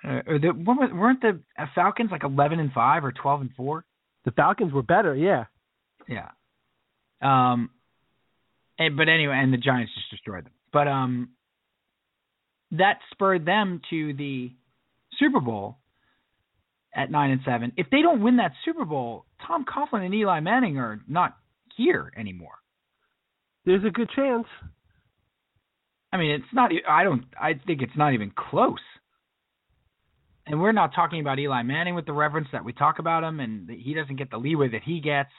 [0.03, 3.85] uh, or the weren't the uh, Falcons like 11 and 5 or 12 and 4?
[4.25, 5.45] The Falcons were better, yeah.
[6.07, 6.29] Yeah.
[7.21, 7.69] Um
[8.77, 10.51] and, but anyway, and the Giants just destroyed them.
[10.73, 11.29] But um
[12.71, 14.51] that spurred them to the
[15.19, 15.77] Super Bowl
[16.95, 17.73] at 9 and 7.
[17.77, 21.37] If they don't win that Super Bowl, Tom Coughlin and Eli Manning are not
[21.81, 22.55] here anymore.
[23.65, 24.45] There's a good chance.
[26.13, 26.71] I mean, it's not.
[26.87, 27.25] I don't.
[27.39, 28.79] I think it's not even close.
[30.45, 33.39] And we're not talking about Eli Manning with the reverence that we talk about him,
[33.39, 35.29] and he doesn't get the leeway that he gets.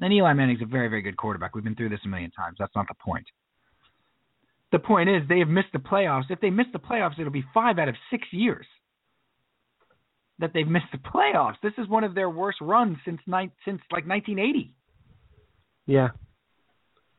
[0.00, 1.54] And Eli Manning's a very, very good quarterback.
[1.54, 2.56] We've been through this a million times.
[2.58, 3.26] That's not the point.
[4.72, 6.30] The point is they have missed the playoffs.
[6.30, 8.66] If they miss the playoffs, it'll be five out of six years
[10.38, 11.56] that they've missed the playoffs.
[11.62, 14.75] This is one of their worst runs since ni- since like 1980
[15.86, 16.08] Yeah.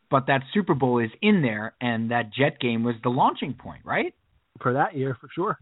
[0.09, 3.81] but that Super Bowl is in there, and that Jet game was the launching point,
[3.85, 4.13] right?
[4.61, 5.59] For that year, for sure.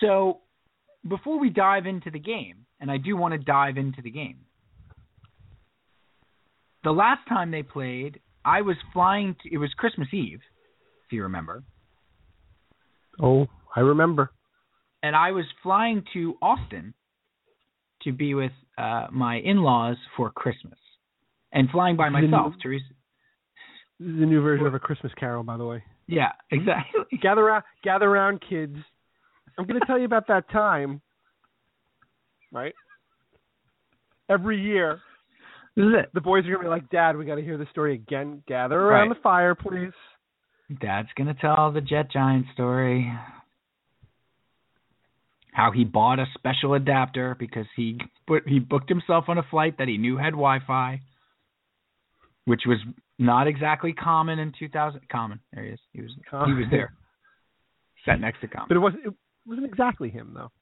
[0.00, 0.40] So,
[1.08, 4.38] before we dive into the game, and I do want to dive into the game,
[6.84, 9.34] the last time they played, I was flying.
[9.42, 10.40] To, it was Christmas Eve,
[11.06, 11.62] if you remember,
[13.20, 14.30] Oh, I remember.
[15.02, 16.92] and I was flying to Austin
[18.02, 20.78] to be with uh, my in-laws for Christmas,
[21.52, 22.52] and flying by myself.
[22.54, 22.84] new- Teresa.
[23.98, 25.82] This is a new version of a Christmas Carol, by the way.
[26.06, 27.00] Yeah, exactly.
[27.22, 28.76] Gather around, gather around, kids.
[29.58, 31.00] I'm going to tell you about that time.
[32.52, 32.74] Right.
[34.28, 35.00] Every year,
[35.76, 36.10] This is it.
[36.14, 38.42] the boys are going to be like, "Dad, we got to hear the story again.
[38.46, 39.16] Gather around Right.
[39.16, 39.92] the fire, please."
[40.80, 43.12] Dad's gonna tell the Jet Giant story.
[45.56, 49.78] How he bought a special adapter because he put he booked himself on a flight
[49.78, 51.00] that he knew had Wi-Fi,
[52.44, 52.76] which was
[53.18, 55.00] not exactly common in 2000.
[55.08, 55.80] Common, there he is.
[55.94, 56.92] He was he was there,
[58.04, 58.66] sat next to Common.
[58.68, 59.06] But it wasn't.
[59.06, 59.14] It
[59.46, 60.52] wasn't exactly him, though.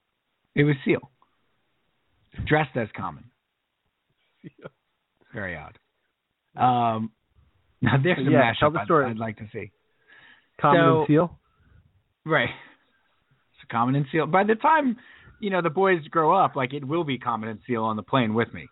[0.54, 1.10] It was Seal,
[2.46, 3.24] dressed as Common.
[5.32, 5.76] Very odd.
[6.54, 7.10] Um,
[7.82, 9.10] now there's a Yeah, mashup the I'd.
[9.10, 9.72] I'd like to see.
[10.60, 11.38] Common So- and Seal.
[12.24, 12.50] Right.
[13.70, 14.26] Common and seal.
[14.26, 14.96] By the time
[15.40, 18.02] you know the boys grow up, like it will be common and seal on the
[18.02, 18.68] plane with me.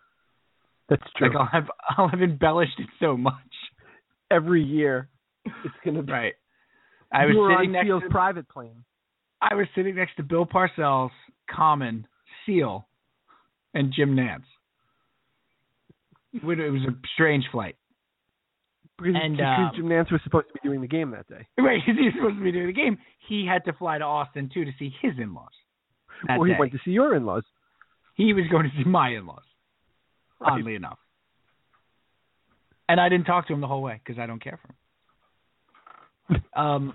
[0.89, 1.29] That's true.
[1.29, 3.33] Like I'll have I'll have embellished it so much.
[4.31, 5.09] Every year,
[5.45, 6.11] it's going to be.
[6.11, 6.33] Right.
[7.11, 8.83] I was sitting on next Seal's to private plane.
[9.41, 11.11] I was sitting next to Bill Parcells,
[11.51, 12.07] Common,
[12.45, 12.87] Seal,
[13.73, 14.43] and Jim Nantz.
[16.33, 17.75] It was a strange flight.
[18.97, 21.47] Because, And, because um, Jim Nantz was supposed to be doing the game that day.
[21.57, 22.97] Right, because he was supposed to be doing the game.
[23.27, 25.49] He had to fly to Austin too to see his in-laws.
[26.29, 26.59] Or he day.
[26.59, 27.43] went to see your in-laws.
[28.15, 29.43] He was going to see my in-laws.
[30.39, 30.59] Right.
[30.59, 30.99] Oddly enough.
[32.87, 36.43] And I didn't talk to him the whole way because I don't care for him.
[36.55, 36.93] um,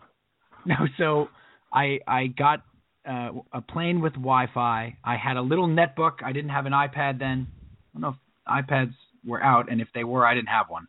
[0.64, 1.28] no, so
[1.72, 2.62] I I got
[3.08, 4.96] uh, a plane with Wi-Fi.
[5.04, 6.22] I had a little netbook.
[6.24, 7.46] I didn't have an iPad then.
[7.50, 10.86] I don't know if iPads were out, and if they were, I didn't have one.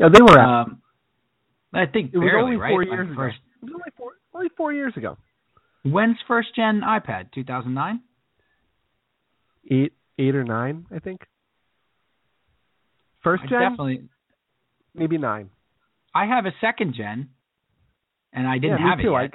[0.00, 0.66] Yeah, they were out.
[0.66, 0.82] Um,
[1.74, 2.70] I think it was only right?
[2.70, 3.46] four years first, ago.
[3.62, 5.18] It was only four, only four years ago.
[5.84, 7.32] When's first gen iPad?
[7.34, 8.00] 2009.
[9.70, 11.20] Eight, eight or nine, I think.
[13.22, 14.08] First I gen, definitely.
[14.94, 15.50] maybe nine.
[16.14, 17.28] I have a second gen,
[18.32, 19.14] and I didn't yeah, me have too.
[19.14, 19.32] it I, yet.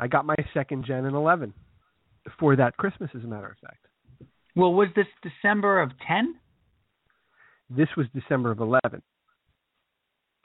[0.00, 1.54] I got my second gen in eleven.
[2.40, 3.86] For that Christmas, as a matter of fact.
[4.56, 6.34] Well, was this December of 10
[7.70, 9.02] This was December of eleven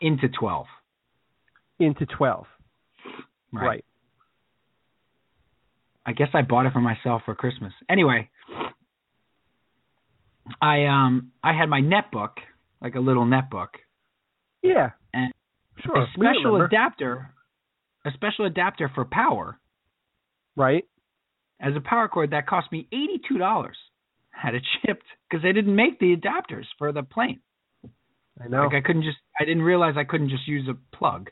[0.02, 0.66] into 12?
[1.80, 2.46] into twelve.
[3.52, 3.66] Right.
[3.66, 3.86] right.
[6.06, 7.74] I guess I bought it for myself for Christmas.
[7.90, 8.30] Anyway,
[10.62, 12.32] I um I had my netbook,
[12.82, 13.70] like a little netbook,
[14.62, 14.92] Yeah.
[15.14, 15.32] and
[15.84, 15.98] Sure.
[16.04, 17.34] a special adapter,
[18.06, 19.60] a special adapter for power
[20.56, 20.86] Right.
[21.60, 23.78] as a power cord that cost me eighty-two dollars.
[24.32, 27.42] Had it shipped because they didn't make the adapters for the plane.
[28.44, 28.64] I know.
[28.64, 31.30] Like I couldn't just I didn't realize I couldn't just use a plug.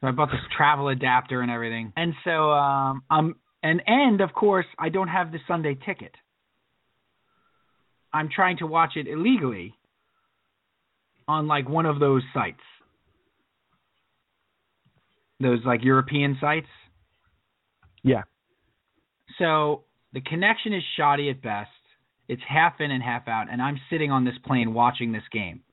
[0.00, 1.92] So I bought this travel adapter and everything.
[1.96, 6.14] And so um um and and of course I don't have the Sunday ticket.
[8.12, 9.74] I'm trying to watch it illegally
[11.26, 12.60] on like one of those sites.
[15.40, 16.68] Those like European sites.
[18.02, 18.22] yeah.
[19.38, 19.82] So
[20.12, 21.70] the connection is shoddy at best.
[22.28, 25.63] It's half in and half out, and I'm sitting on this plane watching this game.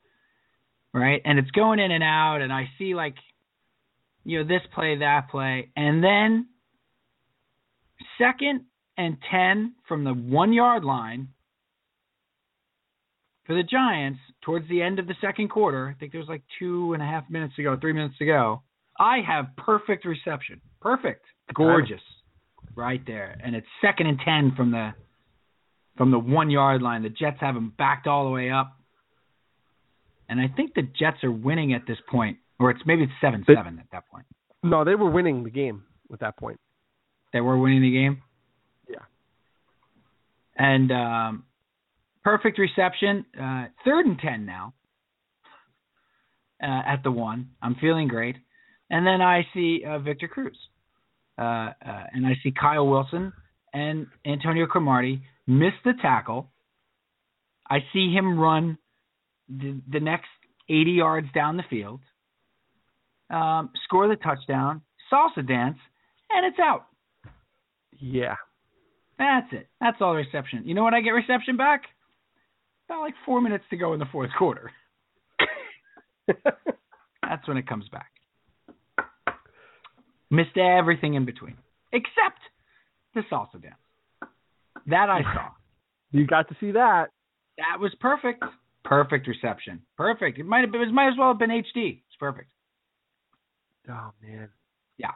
[0.93, 1.21] Right?
[1.23, 3.15] And it's going in and out, and I see like,
[4.23, 5.69] you know, this play, that play.
[5.75, 6.47] And then,
[8.17, 8.65] second
[8.97, 11.29] and 10 from the one yard line
[13.45, 15.93] for the Giants towards the end of the second quarter.
[15.95, 18.25] I think there was like two and a half minutes to go, three minutes to
[18.25, 18.61] go.
[18.99, 20.61] I have perfect reception.
[20.81, 21.23] Perfect.
[21.53, 22.01] Gorgeous.
[22.75, 23.37] Right there.
[23.43, 24.91] And it's second and 10 from the
[25.97, 27.03] from the one yard line.
[27.03, 28.77] The Jets have them backed all the way up.
[30.31, 33.43] And I think the Jets are winning at this point, or it's maybe it's seven
[33.45, 34.25] seven at that point.
[34.63, 36.57] No, they were winning the game at that point.
[37.33, 38.21] They were winning the game.
[38.89, 39.03] Yeah.
[40.55, 41.43] And um,
[42.23, 43.25] perfect reception.
[43.37, 44.73] Uh, third and ten now.
[46.63, 48.37] Uh, at the one, I'm feeling great.
[48.89, 50.55] And then I see uh, Victor Cruz,
[51.37, 51.73] uh, uh,
[52.13, 53.33] and I see Kyle Wilson
[53.73, 56.51] and Antonio Cromartie miss the tackle.
[57.69, 58.77] I see him run
[59.59, 60.27] the, the next
[60.69, 62.01] 80 yards down the field,
[63.29, 65.77] um, score the touchdown, salsa dance,
[66.29, 66.85] and it's out.
[67.99, 68.35] Yeah.
[69.17, 69.67] That's it.
[69.79, 70.63] That's all reception.
[70.65, 71.83] You know when I get reception back?
[72.89, 74.71] About like four minutes to go in the fourth quarter.
[76.27, 78.11] That's when it comes back.
[80.29, 81.55] Missed everything in between,
[81.91, 82.39] except
[83.13, 83.75] the salsa dance.
[84.87, 85.49] That I saw.
[86.13, 87.05] You got to see that.
[87.55, 88.43] That was perfect.
[88.83, 89.81] Perfect reception.
[89.97, 90.39] Perfect.
[90.39, 90.81] It might have been.
[90.81, 92.01] It might as well have been HD.
[92.07, 92.49] It's perfect.
[93.89, 94.49] Oh man.
[94.97, 95.11] Yeah.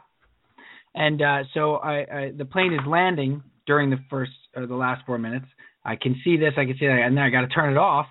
[0.94, 5.04] And uh, so I, I the plane is landing during the first or the last
[5.06, 5.46] four minutes.
[5.84, 6.52] I can see this.
[6.56, 8.06] I can see that, and then I got to turn it off.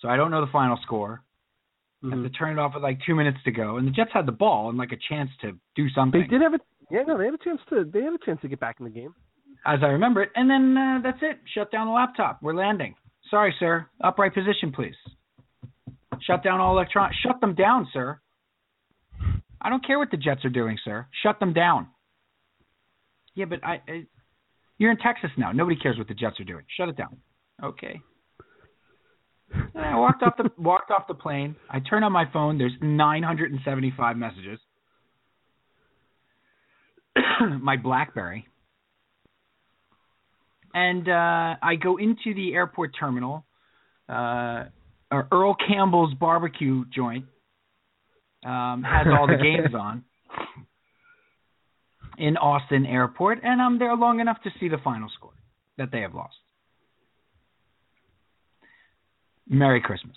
[0.00, 1.22] So I don't know the final score.
[2.04, 2.12] Mm-hmm.
[2.12, 4.10] I have to turn it off with like two minutes to go, and the Jets
[4.12, 6.20] had the ball and like a chance to do something.
[6.20, 6.58] They did have a
[6.90, 8.84] yeah no they had a chance to they had a chance to get back in
[8.84, 9.14] the game.
[9.64, 11.38] As I remember it, and then uh, that's it.
[11.54, 12.42] Shut down the laptop.
[12.42, 12.96] We're landing.
[13.32, 13.86] Sorry, sir.
[14.04, 14.94] Upright position, please.
[16.20, 17.10] Shut down all electron.
[17.26, 18.20] Shut them down, sir.
[19.58, 21.06] I don't care what the Jets are doing, sir.
[21.22, 21.88] Shut them down.
[23.34, 24.06] Yeah, but I, I
[24.76, 25.50] you're in Texas now.
[25.50, 26.64] Nobody cares what the Jets are doing.
[26.76, 27.16] Shut it down.
[27.64, 28.02] Okay.
[29.54, 31.56] And I walked off the walked off the plane.
[31.70, 32.58] I turn on my phone.
[32.58, 34.58] There's 975 messages.
[37.62, 38.46] my BlackBerry.
[40.74, 43.44] And uh, I go into the airport terminal.
[44.08, 44.64] Uh,
[45.30, 47.26] Earl Campbell's barbecue joint
[48.44, 50.04] um, has all the games on
[52.18, 55.32] in Austin Airport, and I'm there long enough to see the final score
[55.78, 56.34] that they have lost.
[59.48, 60.16] Merry Christmas.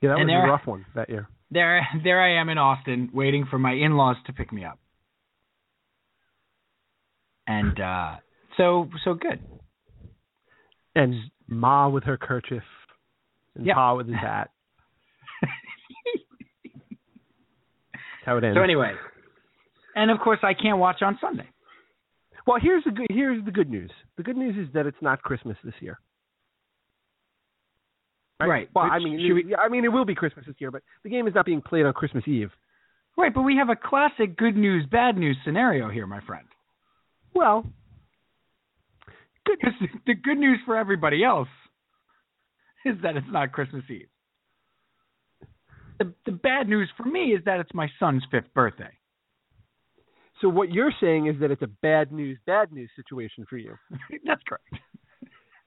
[0.00, 1.28] Yeah, that And was there- a rough one that year.
[1.52, 4.78] There, there I am in Austin, waiting for my in-laws to pick me up,
[7.48, 8.16] and uh,
[8.56, 9.40] so so good.
[10.94, 11.14] And
[11.48, 12.62] Ma with her kerchief,
[13.54, 13.74] and Yeah.
[13.74, 14.50] Pa with his hat.
[15.40, 15.52] That's
[18.26, 18.56] how it ends.
[18.56, 18.92] So anyway,
[19.94, 21.48] and of course I can't watch on Sunday.
[22.46, 23.90] Well, here's the good, here's the good news.
[24.16, 25.98] The good news is that it's not Christmas this year.
[28.40, 28.68] Right.
[28.74, 31.10] Well, Which- I mean, we- I mean, it will be Christmas this year, but the
[31.10, 32.50] game is not being played on Christmas Eve.
[33.18, 36.46] Right, but we have a classic good news, bad news scenario here, my friend.
[37.34, 37.66] Well,
[39.58, 39.74] Because
[40.06, 41.48] the good news for everybody else
[42.84, 44.08] is that it's not Christmas Eve.
[45.98, 48.90] The, the bad news for me is that it's my son's fifth birthday.
[50.40, 53.74] so what you're saying is that it's a bad news, bad news situation for you.
[54.24, 54.64] That's correct.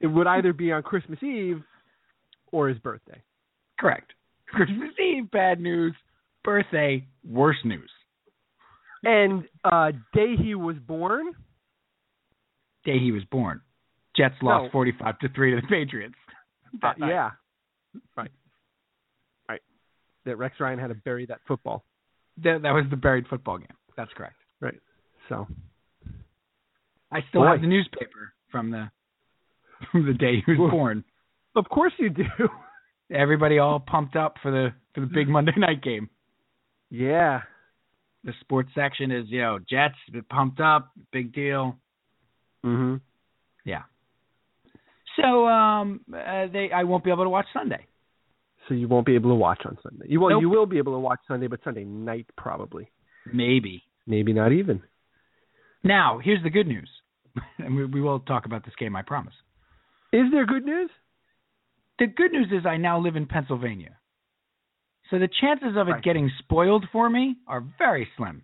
[0.00, 1.62] It would either be on Christmas Eve
[2.50, 3.22] or his birthday.
[3.78, 4.12] Correct.
[4.48, 5.94] Christmas Eve, bad news.
[6.42, 7.90] Birthday, worse news.
[9.04, 11.32] And uh day he was born,
[12.84, 13.60] Day he was born.
[14.16, 14.70] Jets lost No.
[14.70, 16.14] 45 to 3 to the Patriots.
[16.28, 17.08] uh, That night.
[17.10, 17.30] yeah,
[18.16, 18.30] right,
[19.48, 19.60] right.
[20.24, 21.84] That Rex Ryan had to bury that football.
[22.42, 23.68] That, that was the buried football game.
[23.96, 24.36] That's correct.
[24.60, 24.80] Right.
[25.28, 25.46] So
[27.12, 27.48] I still Boy.
[27.48, 28.90] have the newspaper from the
[29.92, 31.04] from the day he was born.
[31.56, 32.24] of course you do.
[33.14, 36.08] Everybody all pumped up for the for the big Monday night game.
[36.90, 37.42] yeah.
[38.26, 39.96] The sports section is, you know, Jets
[40.30, 41.76] pumped up, big deal.
[42.64, 43.02] Mhm.
[43.66, 43.82] Yeah.
[45.20, 47.86] So um uh, they I won't be able to watch Sunday.
[48.68, 50.06] So you won't be able to watch on Sunday.
[50.08, 50.30] You will.
[50.30, 50.40] Nope.
[50.40, 52.90] You will be able to watch Sunday, but Sunday night probably.
[53.32, 53.82] Maybe.
[54.06, 54.82] Maybe not even.
[55.82, 56.88] Now, here's the good news.
[57.58, 59.34] and we, we will talk about this game, I promise.
[60.12, 60.90] Is there good news?
[61.98, 63.96] The good news is I now live in Pennsylvania.
[65.10, 66.02] So the chances of it Right.
[66.02, 68.42] getting spoiled for me are very slim.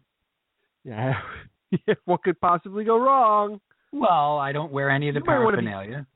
[0.85, 1.15] Yeah.
[2.05, 3.61] what could possibly go wrong?
[3.93, 6.07] Well, I don't wear any of the You might paraphernalia.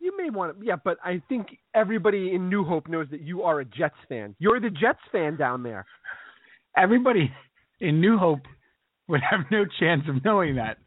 [0.00, 3.42] You may want to, yeah, but I think everybody in New Hope knows that you
[3.42, 4.34] are a Jets fan.
[4.38, 5.84] You're the Jets fan down there.
[6.76, 7.32] Everybody
[7.80, 8.40] in New Hope
[9.08, 10.78] would have no chance of knowing that.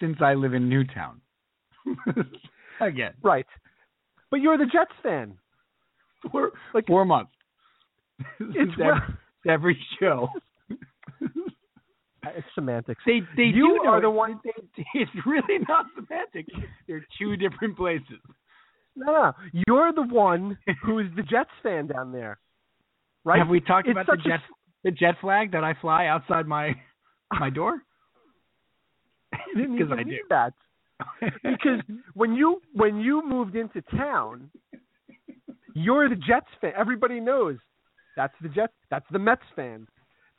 [0.00, 1.20] since I live in Newtown.
[2.80, 3.46] Again, Right.
[4.30, 5.38] But you're the Jets fan.
[6.30, 7.32] four Like four months.
[8.40, 9.00] it's every, well,
[9.48, 10.28] every show.
[12.34, 13.02] it's semantics.
[13.06, 14.52] They they You do are the one- They,
[14.94, 16.46] it's really not semantic.
[16.86, 18.20] They're two different places.
[18.96, 19.32] No, no,
[19.66, 22.38] you're the one who is the Jets fan down there.
[23.24, 23.38] Right?
[23.38, 24.40] Have we talked It's about the such a- jet
[24.84, 26.74] the jet flag that I fly outside my
[27.38, 27.82] my door?
[29.54, 30.18] Because I do.
[30.30, 30.52] that.
[31.42, 31.80] because
[32.14, 34.50] when you when you moved into town,
[35.74, 36.72] you're the Jets fan.
[36.76, 37.56] Everybody knows
[38.16, 38.72] that's the Jets.
[38.90, 39.86] That's the Mets fan.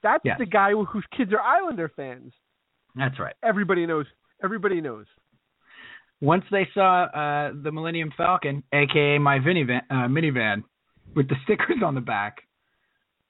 [0.03, 0.37] That's Yes.
[0.39, 2.33] the guy whose kids are Islander fans.
[2.95, 3.35] That's right.
[3.43, 4.05] Everybody knows.
[4.43, 5.05] Everybody knows.
[6.21, 10.63] Once they saw uh, the Millennium Falcon, aka my minivan, uh, minivan,
[11.15, 12.37] with the stickers on the back,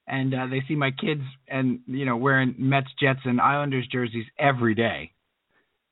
[0.06, 4.26] and uh, they see my kids and you know wearing Mets, Jets, and Islanders jerseys
[4.38, 5.12] every day.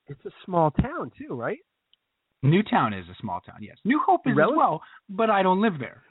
[0.07, 1.59] It's a small town too, right?
[2.43, 3.77] Newtown is a small town, yes.
[3.83, 4.53] New Hope is Really?
[4.53, 6.03] as well, but I don't live there.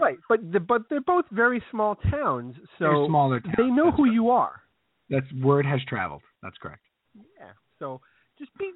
[0.00, 3.54] Right, but the, but they're both very small towns, so They're smaller towns.
[3.58, 4.62] they know that's who you are.
[5.10, 6.22] That's word has traveled.
[6.42, 6.82] That's correct.
[7.14, 7.50] Yeah.
[7.78, 8.00] So
[8.38, 8.70] just be.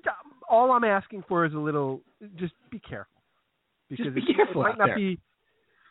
[0.50, 2.02] All I'm asking for is a little.
[2.36, 3.10] Just be careful.
[3.88, 4.96] Because be it, careful it might not there.
[4.96, 5.20] be.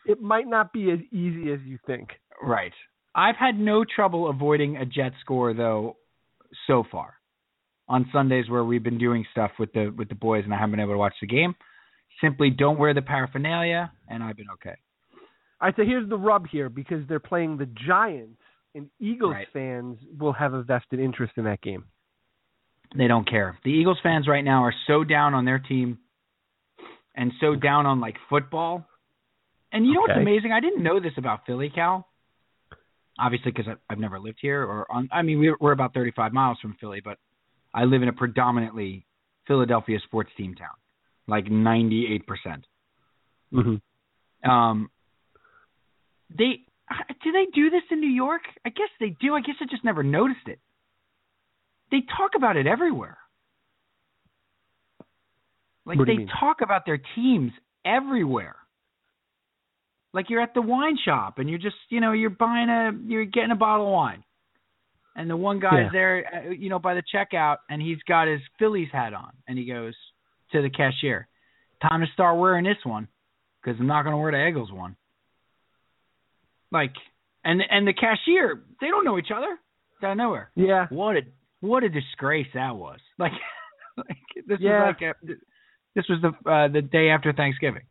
[0.06, 2.10] It might not be as easy as you think.
[2.42, 2.72] Right.
[3.14, 5.96] I've had no trouble avoiding a jet score though
[6.66, 7.14] so far.
[7.88, 10.72] On Sundays where we've been doing stuff with the with the boys and I haven't
[10.72, 11.54] been able to watch the game,
[12.20, 14.76] simply don't wear the paraphernalia and I've been okay.
[15.64, 15.74] Right.
[15.76, 18.40] So here's the rub here because they're playing the Giants,
[18.74, 19.48] and Eagles Right.
[19.52, 21.84] fans will have a vested interest in that game.
[22.94, 23.58] They don't care.
[23.64, 25.98] The Eagles fans right now are so down on their team
[27.14, 28.86] and so down on like football.
[29.72, 30.52] And you know what's amazing?
[30.52, 32.06] I didn't know this about Philly, Cal.
[33.18, 35.08] Obviously, because I've never lived here, or on.
[35.12, 37.18] I mean, we're, we're about 35 miles from Philly, but
[37.72, 39.06] I live in a predominantly
[39.46, 40.74] Philadelphia sports team town,
[41.26, 42.66] like 98 percent.
[43.52, 44.50] Mm-hmm.
[44.50, 44.90] Um,
[46.36, 46.64] they
[47.22, 48.42] do they do this in New York?
[48.64, 49.34] I guess they do.
[49.34, 50.58] I guess I just never noticed it.
[51.90, 53.18] They talk about it everywhere.
[55.86, 56.28] Like they mean?
[56.40, 57.52] talk about their teams
[57.84, 58.56] everywhere.
[60.12, 63.24] Like you're at the wine shop and you're just, you know, you're buying a, you're
[63.24, 64.24] getting a bottle of wine,
[65.16, 65.90] and the one guy's Yeah.
[65.92, 69.58] there, uh, you know, by the checkout, and he's got his Phillies hat on, and
[69.58, 69.94] he goes
[70.52, 71.28] to the cashier,
[71.82, 73.08] "Time to start wearing this one,
[73.60, 74.96] because I'm not going to wear the Eagles one."
[76.74, 76.92] Like,
[77.44, 79.56] and and the cashier, they don't know each other.
[80.02, 80.50] Out of nowhere.
[80.56, 80.86] Yeah.
[80.90, 81.20] What a
[81.60, 82.98] what a disgrace that was.
[83.18, 83.32] Like,
[83.96, 84.18] like
[84.48, 84.86] this Yeah.
[84.88, 85.34] was like a,
[85.94, 87.82] this was the uh, the day after Thanksgiving.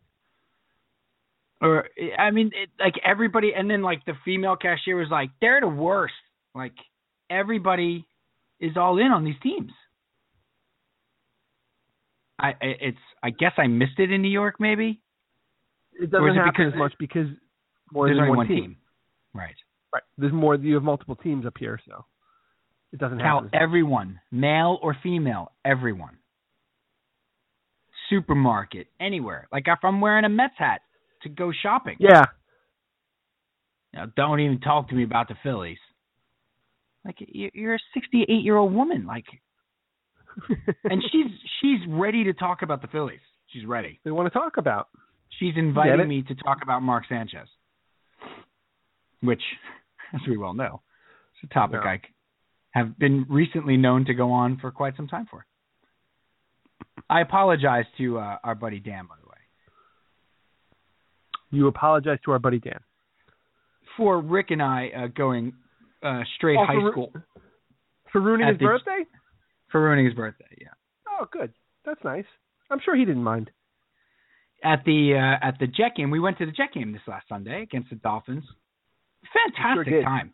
[1.62, 5.62] Or I mean, it, like everybody, and then like the female cashier was like, "They're
[5.62, 6.12] the worst."
[6.54, 6.74] Like
[7.30, 8.06] everybody
[8.60, 9.72] is all in on these teams.
[12.38, 15.00] I I- it's I guess I missed it in New York, maybe.
[15.94, 17.28] It doesn't it happen because as much because
[17.92, 18.56] more There's than only one team.
[18.62, 18.76] team.
[19.34, 19.54] Right.
[19.92, 20.02] Right.
[20.18, 20.54] There's more.
[20.56, 22.04] You have multiple teams up here, so
[22.92, 23.50] it doesn't Cal, happen.
[23.52, 26.18] everyone, male or female, everyone.
[28.10, 29.48] Supermarket, anywhere.
[29.52, 30.82] Like if I'm wearing a Mets hat
[31.22, 31.96] to go shopping.
[31.98, 32.24] Yeah.
[33.94, 35.78] Now, don't even talk to me about the Phillies.
[37.04, 39.24] Like you- you're a 68 year old woman, like,
[40.84, 41.26] and she's
[41.60, 43.20] she's ready to talk about the Phillies.
[43.48, 44.00] She's ready.
[44.04, 44.88] they want to talk about.
[45.38, 47.48] She's inviting me to talk about Mark Sanchez,
[49.26, 49.42] which,
[50.14, 50.82] as we well know,
[51.42, 51.88] is a topic No.
[51.90, 52.00] I
[52.70, 55.46] have been recently known to go on for quite some time for.
[57.08, 59.34] I apologize to uh, our buddy Dan, by the way,
[61.50, 62.80] You apologize to our buddy Dan.
[63.96, 65.52] for Rick and I uh, going
[66.02, 67.12] uh, straight Oh, high for school
[68.12, 69.04] For ruining his the- birthday?
[69.70, 70.56] for ruining his birthday.
[70.60, 70.68] Yeah.
[71.08, 71.52] Oh, good.
[71.84, 72.24] That's nice.
[72.70, 73.50] I'm sure he didn't mind.
[74.64, 77.28] At the uh, at the Jet game, we went to the Jet game this last
[77.28, 78.44] Sunday against the Dolphins.
[79.32, 80.04] Fantastic did.
[80.04, 80.32] time.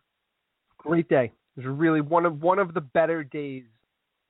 [0.78, 1.32] Great day.
[1.56, 3.64] It was really one of one of the better days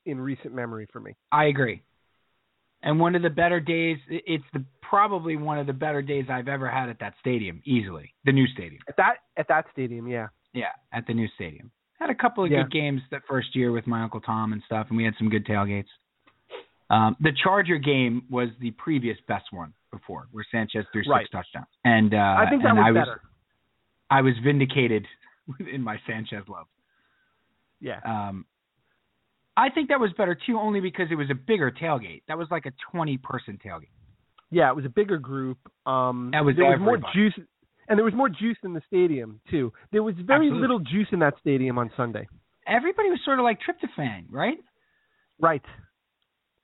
[0.06, 1.14] in recent memory for me.
[1.30, 1.82] I agree.
[2.82, 6.48] And one of the better days, it's the probably one of the better days I've
[6.48, 8.14] ever had at that stadium, easily.
[8.24, 8.80] The new stadium.
[8.88, 10.28] At that at that stadium, yeah.
[10.54, 11.70] Yeah, at the new stadium.
[12.00, 12.62] Had a couple of Yeah.
[12.62, 15.28] good games that first year with my uncle Tom and stuff, and we had some
[15.28, 15.88] good tailgates.
[16.88, 21.28] Um, the Charger game was the previous best one before, where Sanchez threw six Right.
[21.30, 23.20] touchdowns, and uh, I think that was I was better.
[24.10, 25.06] I was vindicated
[25.72, 26.66] in my Sanchez love.
[27.80, 28.00] Yeah.
[28.04, 28.44] Um,
[29.56, 32.22] I think that was better too, only because it was a bigger tailgate.
[32.28, 33.88] That was like a twenty-person tailgate.
[34.50, 35.58] Yeah, it was a bigger group.
[35.86, 37.34] Um That was there was more juice
[37.88, 39.72] and there was more juice in the stadium too.
[39.92, 40.60] There was very Absolutely.
[40.60, 42.26] little juice in that stadium on Sunday.
[42.66, 44.58] Everybody was sort of like tryptophan, right?
[45.40, 45.62] Right.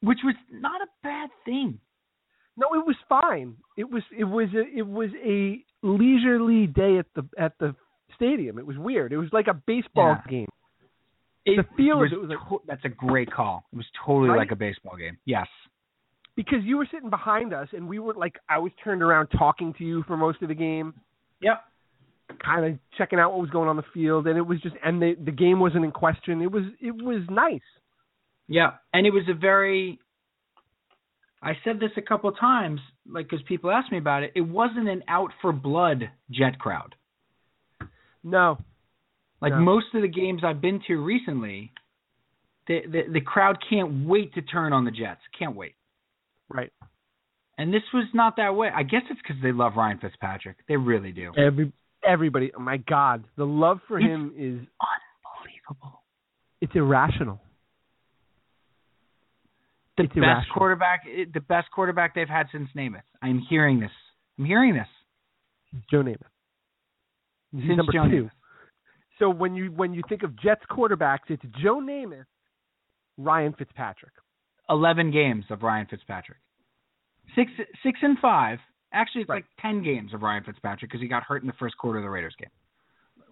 [0.02, 1.80] which was not a bad thing.
[2.56, 3.56] No, it was fine.
[3.76, 7.74] It was it was a, it was a leisurely day at the at the
[8.14, 8.58] stadium.
[8.58, 9.12] It was weird.
[9.12, 10.30] It was like a baseball Yeah.
[10.30, 10.48] game.
[11.44, 13.64] It, The feel was, it was like- to- that's a great call.
[13.72, 14.38] It was totally Right?
[14.38, 15.18] like a baseball game.
[15.24, 15.46] Yes.
[16.34, 19.72] because you were sitting behind us and we were like I was turned around talking
[19.78, 20.92] to you for most of the game,
[21.40, 21.62] Yep.
[22.44, 25.00] kind of checking out what was going on the field and it was just and
[25.00, 26.42] the the game wasn't in question.
[26.42, 27.60] It was it was nice.
[28.48, 29.98] Yeah, and it was a very.
[31.42, 34.32] I said this a couple of times, like because people asked me about it.
[34.34, 36.94] It wasn't an out for blood Jet crowd.
[38.24, 38.58] No.
[39.40, 39.60] Like No.
[39.60, 41.72] most of the games I've been to recently,
[42.66, 45.20] the, the the crowd can't wait to turn on the Jets.
[45.38, 45.74] Can't wait.
[46.48, 46.72] Right.
[47.58, 48.68] And this was not that way.
[48.74, 50.56] I guess it's because they love Ryan Fitzpatrick.
[50.68, 51.32] They really do.
[51.36, 51.72] Every
[52.06, 56.02] everybody, oh my god, the love for It's him is Unbelievable.
[56.60, 57.40] it's irrational.
[59.96, 60.54] The It's best irrational.
[60.54, 63.02] quarterback, eh, the best quarterback they've had since Namath.
[63.22, 63.90] I'm hearing this.
[64.38, 64.88] I'm hearing this.
[65.90, 66.30] Joe Namath.
[67.52, 68.24] He's Since number Joe two.
[68.24, 68.30] Namath.
[69.18, 72.26] So when you when you think of Jets quarterbacks, it's Joe Namath,
[73.16, 74.12] Ryan Fitzpatrick.
[74.68, 76.38] Eleven games of Ryan Fitzpatrick.
[77.34, 77.50] Six
[77.82, 78.58] six and five.
[78.92, 79.36] Actually, it's Right.
[79.36, 82.04] like ten games of Ryan Fitzpatrick because he got hurt in the first quarter of
[82.04, 82.50] the Raiders game.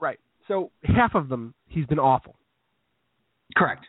[0.01, 0.19] Right.
[0.49, 2.37] So half of them he's been awful.
[3.57, 3.85] Correct.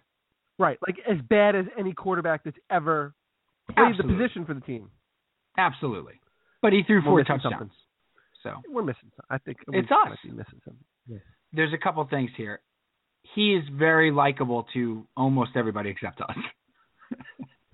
[0.58, 0.78] Right.
[0.86, 3.14] Like as bad as any quarterback that's ever
[3.74, 4.16] played Absolutely.
[4.16, 4.90] the position for the team.
[5.58, 6.14] Absolutely.
[6.62, 7.44] But he threw We're four touchdowns.
[7.44, 7.70] something.
[8.44, 9.12] So We're missing.
[9.16, 9.98] some- I think we It's us.
[10.10, 10.84] might be missing something.
[11.08, 11.18] Yeah.
[11.54, 12.62] there's a couple things here.
[13.34, 16.38] He is very likable to almost everybody except us.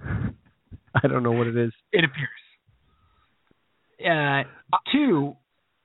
[1.03, 1.71] I don't know what it is.
[1.91, 2.29] It appears.
[4.03, 4.43] Uh,
[4.91, 5.36] two,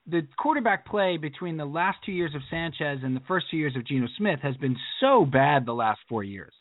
[0.07, 3.77] the quarterback play between the last two years of Sanchez and the first two years
[3.77, 6.53] of Geno Smith has been so bad the last four years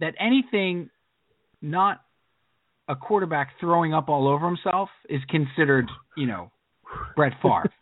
[0.00, 0.90] that anything
[1.62, 2.00] not
[2.88, 5.86] a quarterback throwing up all over himself is considered,
[6.16, 6.50] you know,
[7.16, 7.70] Brett Favre.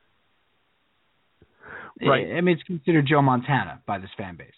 [2.00, 2.26] Right.
[2.36, 4.48] I mean, it's considered Joe Montana by this fan base.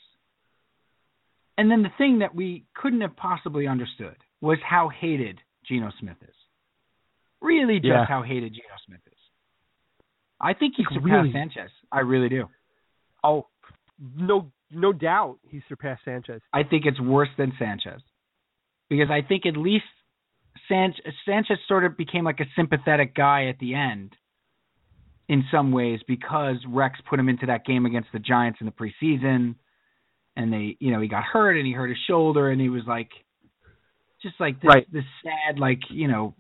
[1.59, 5.39] And then the thing that we couldn't have possibly understood was how hated
[5.69, 6.35] Geno Smith is.
[7.43, 8.07] Really, just Yeah.
[8.07, 9.19] how hated Geno Smith is.
[10.41, 11.33] I think he surpassed really?
[11.33, 11.71] Sanchez.
[11.93, 12.49] I really do.
[13.23, 13.49] Oh,
[14.17, 16.41] no, no doubt he surpassed Sanchez.
[16.53, 18.01] I think it's worse than Sanchez
[18.91, 19.85] because I think at least
[20.69, 20.95] San-
[21.25, 24.15] Sanchez sort of became like a sympathetic guy at the end
[25.29, 28.73] in some ways because Rex put him into that game against the Giants in the
[28.73, 29.57] preseason
[30.37, 32.83] and they you know he got hurt and he hurt his shoulder and he was
[32.87, 33.11] like
[34.23, 34.93] just like this Right.
[34.93, 36.35] this sad like you know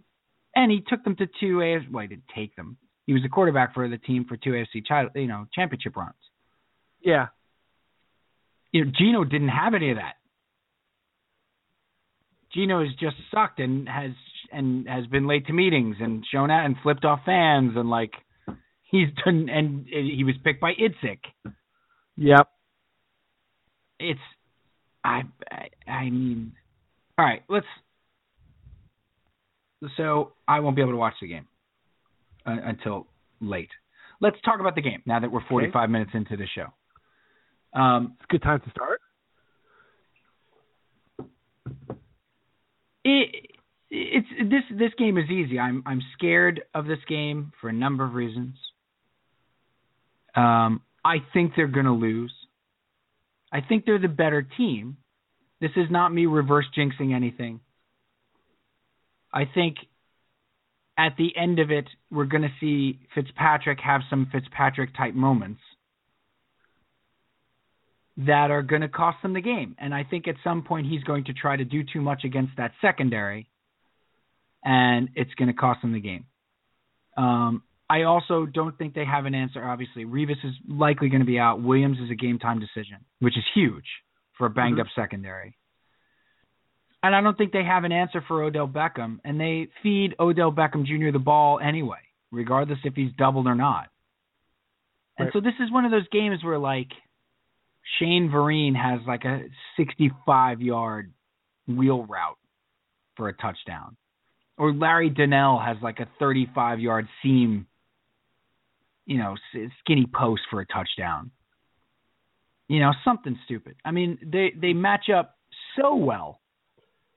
[0.54, 3.28] and he took them to two AFC well he didn't take them he was the
[3.28, 4.82] quarterback for the team for two AFC
[5.14, 6.14] you know championship runs
[7.02, 7.26] Yeah.
[8.72, 10.14] You know, Geno didn't have any of that.
[12.52, 14.12] Geno has just sucked and has
[14.52, 18.12] and has been late to meetings and shown out and flipped off fans and like
[18.82, 21.18] he's done and he was picked by Idzik.
[22.16, 22.48] Yep.
[23.98, 24.20] It's
[25.04, 26.52] I I, I mean
[27.18, 27.66] all right, let's
[29.96, 31.46] so I won't be able to watch the game
[32.46, 33.06] uh, until
[33.40, 33.70] late.
[34.20, 36.66] Let's talk about the game now that we're 45 minutes into the show.
[37.76, 39.00] Um, It's a good time to start.
[43.06, 43.50] it
[43.88, 45.58] it's this this game is easy.
[45.58, 48.56] I'm I'm scared of this game for a number of reasons.
[50.34, 52.32] Um, I think they're going to lose.
[53.52, 54.96] I think they're the better team.
[55.60, 57.60] This is not me reverse jinxing anything.
[59.32, 59.76] I think
[60.98, 65.60] at the end of it, we're going to see Fitzpatrick have some Fitzpatrick type moments
[68.18, 69.76] that are going to cost them the game.
[69.78, 72.52] And I think at some point he's going to try to do too much against
[72.56, 73.48] that secondary,
[74.64, 76.24] and it's going to cost them the game.
[77.16, 79.62] Um, I also don't think they have an answer.
[79.62, 81.62] Obviously, Revis is likely going to be out.
[81.62, 83.84] Williams is a game time decision, which is huge
[84.36, 85.56] for a banged up secondary.
[87.02, 90.50] And I don't think they have an answer for Odell Beckham, and they feed Odell
[90.50, 91.12] Beckham Jr.
[91.12, 92.00] the ball anyway,
[92.32, 93.88] regardless if he's doubled or not.
[95.18, 96.88] And so this is one of those games where like
[97.98, 99.42] Shane Vereen has like a
[99.76, 101.12] 65 yard
[101.68, 102.38] wheel route
[103.16, 103.96] for a touchdown.
[104.58, 107.66] Or Larry Donnell has like a 35 yard seam,
[109.04, 109.34] you know,
[109.80, 111.30] skinny post for a touchdown.
[112.68, 113.76] You know, something stupid.
[113.84, 115.36] I mean, they they match up
[115.78, 116.40] so well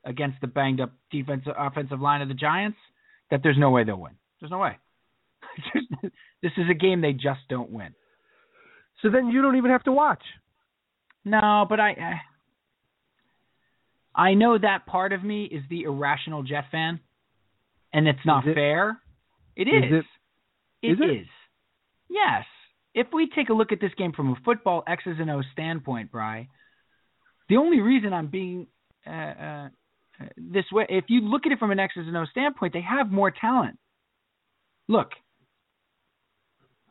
[0.05, 2.77] against the banged up defensive offensive line of the Giants
[3.31, 4.15] that there's no way they'll win.
[4.39, 4.77] There's no way.
[6.41, 7.93] this is a game they just don't win.
[9.01, 10.23] So then you don't even have to watch.
[11.29, 12.21] No, but I,
[14.15, 16.99] I know that part of me is the irrational Jet fan,
[17.93, 18.55] and it's not Is it?
[18.55, 18.99] fair.
[19.55, 19.91] It Is is.
[19.91, 20.05] it?
[20.87, 21.19] It Is it?
[21.21, 21.27] is.
[22.09, 22.45] Yes.
[22.95, 26.11] If we take a look at this game from a football X's and O's standpoint,
[26.11, 26.47] Bry,
[27.47, 28.67] the only reason I'm being
[29.05, 29.69] uh, uh,
[30.37, 33.11] this way, if you look at it from an X's and O's standpoint, they have
[33.11, 33.77] more talent.
[34.87, 35.09] Look,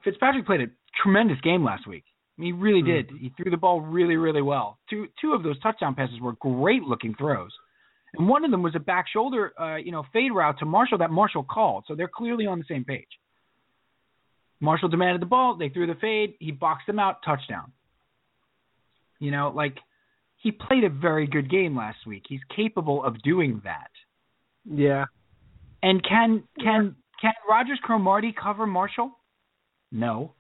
[0.05, 0.66] Fitzpatrick played a
[1.03, 2.05] tremendous game last week.
[2.39, 3.11] I mean, he really did.
[3.20, 4.78] He threw the ball really, really well.
[4.89, 7.51] Two two of those touchdown passes were great looking throws.
[8.14, 10.99] And one of them was a back shoulder, uh, you know, fade route to Marshall
[10.99, 11.84] that Marshall called.
[11.89, 13.09] So they're clearly on the same page.
[14.61, 15.57] Marshall demanded the ball.
[15.57, 16.34] They threw the fade.
[16.39, 17.16] He boxed them out.
[17.24, 17.72] Touchdown.
[19.18, 19.76] You know, like
[20.36, 22.24] he played a very good game last week.
[22.28, 23.91] He's capable of doing that.
[24.64, 25.07] Yeah.
[25.82, 29.11] And can can can Rodgers-Cromartie cover Marshall?
[29.91, 30.34] No.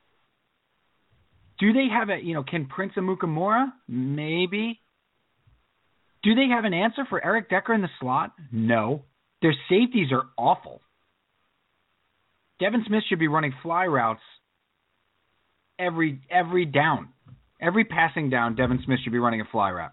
[1.58, 3.72] Do they have a you know can Prince Amukamara?
[3.88, 4.80] Maybe.
[6.22, 8.32] Do they have an answer for Eric Decker in the slot?
[8.50, 9.04] No.
[9.40, 10.80] Their safeties are awful.
[12.60, 14.20] Devin Smith should be running fly routes
[15.78, 17.08] every every down.
[17.60, 19.92] Every passing down, Devin Smith should be running a fly route.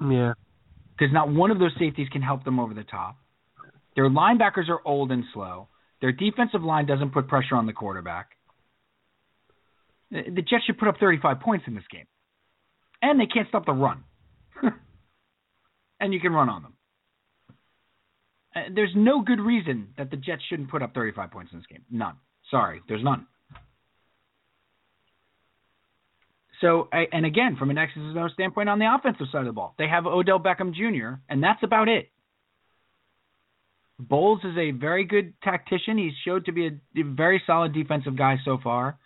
[0.00, 0.34] Yeah.
[0.96, 3.16] Because not one of those safeties can help them over the top.
[3.96, 5.68] Their linebackers are old and slow.
[6.00, 8.30] Their defensive line doesn't put pressure on the quarterback.
[10.10, 12.06] The Jets should put up 35 points in this game.
[13.02, 14.04] And they can't stop the run.
[16.00, 16.72] and you can run on them.
[18.56, 21.66] Uh, There's no good reason that the Jets shouldn't put up 35 points in this
[21.66, 21.84] game.
[21.90, 22.16] None.
[22.50, 23.26] Sorry, there's none.
[26.60, 29.52] So, and again, from an X's and O's standpoint on the offensive side of the
[29.52, 32.10] ball, they have Odell Beckham Jr., and that's about it.
[34.00, 35.98] Bowles is a very good tactician.
[35.98, 38.98] He's showed to be a very solid defensive guy so far.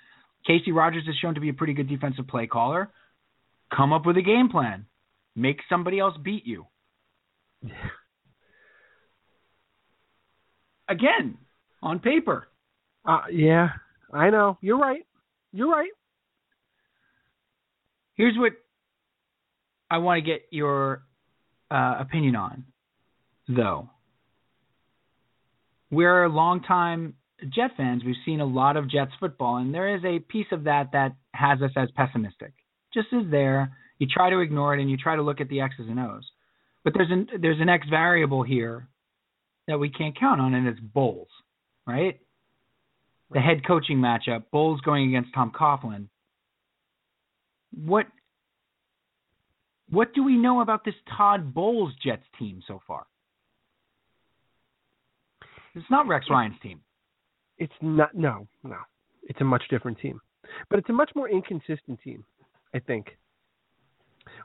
[0.48, 2.90] Kacy Rodgers has shown to be a pretty good defensive play caller.
[3.74, 4.86] Come up with a game plan.
[5.34, 6.66] Make somebody else beat you.
[10.88, 11.38] Again,
[11.82, 12.48] on paper.
[13.04, 13.68] Uh, yeah.
[14.12, 14.58] I know.
[14.60, 15.06] You're right.
[15.52, 15.90] You're right.
[18.14, 18.52] Here's what
[19.90, 21.02] I want to get your
[21.70, 22.64] uh, opinion on,
[23.48, 23.88] though.
[25.90, 27.14] We're a longtime
[27.48, 28.02] Jet fans.
[28.04, 31.14] We've seen a lot of Jets football, and there is a piece of that that
[31.34, 32.52] has us as pessimistic.
[32.94, 33.76] Just is there.
[33.98, 36.24] You try to ignore it, and you try to look at the X's and O's.
[36.84, 38.88] But there's an there's an X variable here
[39.68, 41.28] that we can't count on, and it's Bowles,
[41.86, 42.18] right?
[43.30, 46.08] The head coaching matchup, Bowles going against Tom Coughlin.
[47.74, 48.06] What
[49.88, 53.06] what do we know about this Todd Bowles Jets team so far?
[55.74, 56.80] It's not Rex Ryan's team.
[57.62, 58.12] It's not.
[58.14, 58.78] No, no.
[59.22, 60.20] It's a much different team,
[60.68, 62.24] but it's a much more inconsistent team.
[62.74, 63.06] I think.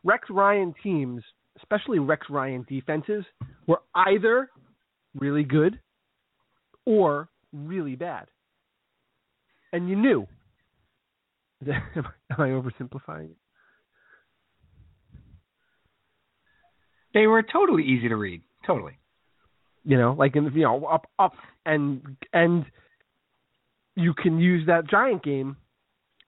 [0.04, 1.24] Rex Ryan teams,
[1.58, 3.26] especially Rex Ryan defenses,
[3.66, 4.50] were either
[5.16, 5.80] really good
[6.86, 8.28] or really bad,
[9.74, 10.28] and you knew.
[11.68, 13.38] Am I oversimplifying it?
[17.16, 18.44] They were totally easy to read.
[18.68, 18.94] Totally.
[19.84, 21.34] you know, like in you know up up
[21.66, 22.02] and
[22.34, 22.66] and
[23.98, 25.58] you can use that giant game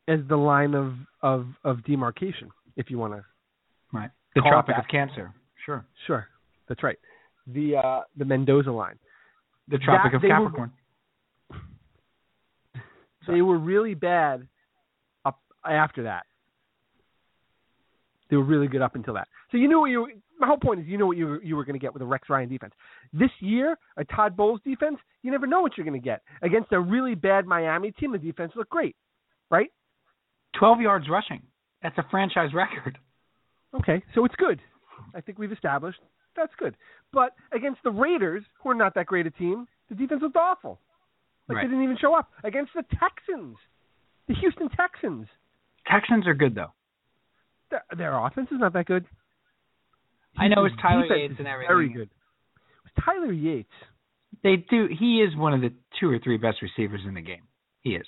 [0.08, 3.24] as the line of of of demarcation if you want to.
[3.94, 4.10] Right.
[4.36, 5.34] The Tropic of Cancer.
[5.66, 5.86] Sure.
[6.08, 6.28] Sure,
[6.68, 6.98] that's right.
[7.48, 8.98] The uh the Mendoza line.
[9.68, 10.72] The Tropic That- of they were- Capricorn.
[13.28, 14.48] They were really bad
[15.24, 16.26] up after that.
[18.30, 19.28] They were really good up until that.
[19.52, 20.08] So you knew what you.
[20.40, 22.02] My whole point is you know what you were, you were going to get with
[22.02, 22.74] a Rex Ryan defense.
[23.14, 26.72] This year, a Todd Bowles defense, you never know what you're going to get against
[26.72, 28.12] a really bad Miami team.
[28.14, 28.96] The defense looked great,
[29.50, 29.70] right?
[30.58, 31.42] 12 yards rushing.
[31.84, 32.98] That's a franchise record.
[33.76, 34.60] Okay, so it's good.
[35.14, 36.00] I think we've established
[36.36, 36.76] that's good.
[37.12, 40.80] But against the Raiders, who are not that great a team, the defense looked awful.
[41.48, 41.64] Like Right.
[41.64, 43.58] they didn't even show up against the Texans,
[44.28, 45.28] the Houston Texans.
[45.88, 46.72] Texans are good though.
[47.72, 49.06] Their, their offense is not that good.
[50.38, 51.68] I know it's Tyler Yates and everything.
[51.70, 52.10] Very good.
[52.86, 53.70] It's Tyler Yates.
[54.44, 54.88] They do.
[54.88, 57.44] He is one of the two or three best receivers in the game.
[57.82, 58.06] He is.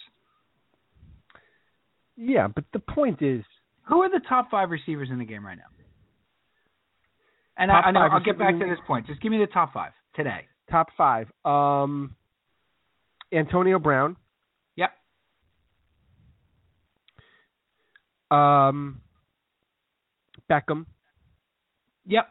[2.15, 3.43] Yeah, but the point is,
[3.87, 5.63] Who are the top five receivers in the game right now?
[7.57, 9.07] And I, I know I'll get back to this point.
[9.07, 10.45] Just give me the top five today.
[10.69, 11.27] top five.
[11.43, 12.15] Um,
[13.33, 14.15] Antonio Brown.
[14.77, 14.91] Yep.
[18.31, 19.01] Um,
[20.49, 20.85] Beckham.
[22.05, 22.27] Yep.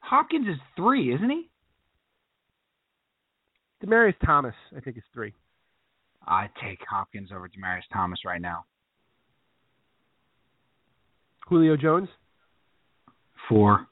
[0.00, 1.48] Hopkins is three, isn't he?
[3.84, 5.32] Demaryius Thomas, I think, is three.
[6.26, 8.64] I take Hopkins over Demaryius Thomas right now.
[11.48, 12.08] Julio Jones.
[13.48, 13.86] Four.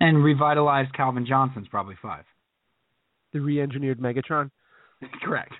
[0.00, 2.24] And revitalized Calvin Johnson's probably five.
[3.32, 4.50] The re-engineered Megatron.
[5.22, 5.52] Correct.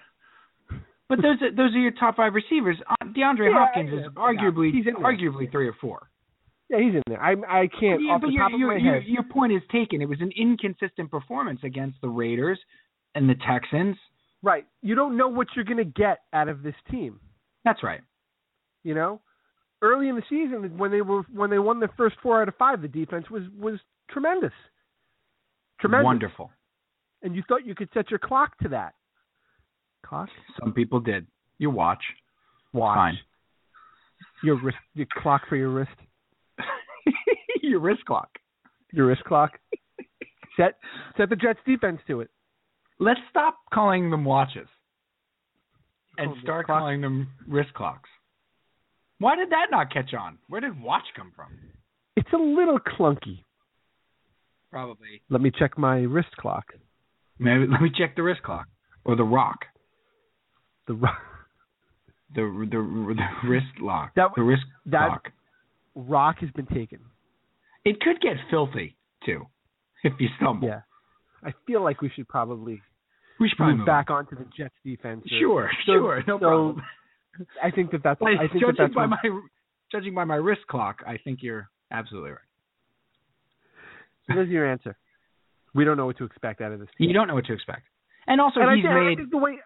[1.09, 2.79] But those are, those are your top five receivers.
[2.89, 6.09] Uh, DeAndre Yeah, Hopkins is arguably he's arguably three or four.
[6.71, 7.23] Yeah, he's in there.
[7.23, 9.05] I I can't Yeah, off but the your, of your, my your, head.
[9.07, 10.01] your point is taken.
[10.01, 12.59] It was an inconsistent performance against the Raiders
[13.15, 13.97] and the Texans.
[14.43, 14.67] Right.
[14.83, 17.21] You don't know what you're going to get out of this team.
[17.65, 18.01] That's right.
[18.83, 19.21] You know,
[19.83, 22.55] early in the season when they were when they won their first four out of
[22.57, 23.79] five, the defense was was
[24.11, 24.53] tremendous.
[25.81, 26.05] Tremendous.
[26.05, 26.51] Wonderful.
[27.23, 28.95] And you thought you could set your clock to that.
[30.05, 30.29] Clock.
[30.61, 31.27] Some people did.
[31.59, 32.03] You watch.
[32.73, 32.97] Watch.
[32.97, 33.19] Fine.
[34.43, 34.79] Your wrist.
[34.95, 35.91] Your clock for your wrist.
[37.63, 38.29] your wrist clock.
[38.93, 39.53] Your wrist clock.
[40.57, 40.79] set
[41.17, 42.31] set the Jets defense to it.
[43.01, 44.69] Let's stop calling them watches
[46.19, 48.09] and them start calling them wrist clocks.
[49.19, 50.39] Why did that not catch on?
[50.49, 51.53] Where did watch come from?
[52.17, 53.45] It's a little clunky.
[54.71, 55.23] Probably.
[55.31, 56.65] Let me check my wrist clock.
[57.39, 58.67] Maybe let me check the wrist clock
[59.05, 59.61] or the rock,
[60.87, 60.95] The
[62.35, 65.33] the the the wrist lock, That- the wrist that- clock.
[65.95, 67.01] rock has been taken.
[67.85, 69.47] It could get filthy too
[70.03, 70.69] if you stumble.
[70.69, 70.81] Yeah.
[71.43, 72.81] I feel like we should probably
[73.39, 75.25] We should probably move move back onto the Jets defense.
[75.39, 76.83] Sure, So- sure, no so problem.
[77.63, 78.21] I think that that's.
[78.23, 79.19] I think that judging that's by my
[79.91, 82.39] judging by my wrist clock, I think you're absolutely right.
[84.29, 84.97] so there's your answer.
[85.75, 87.09] We don't know what to expect out of this team.
[87.09, 87.83] You don't know what to expect.
[88.27, 89.59] And also, and I he's I made think the way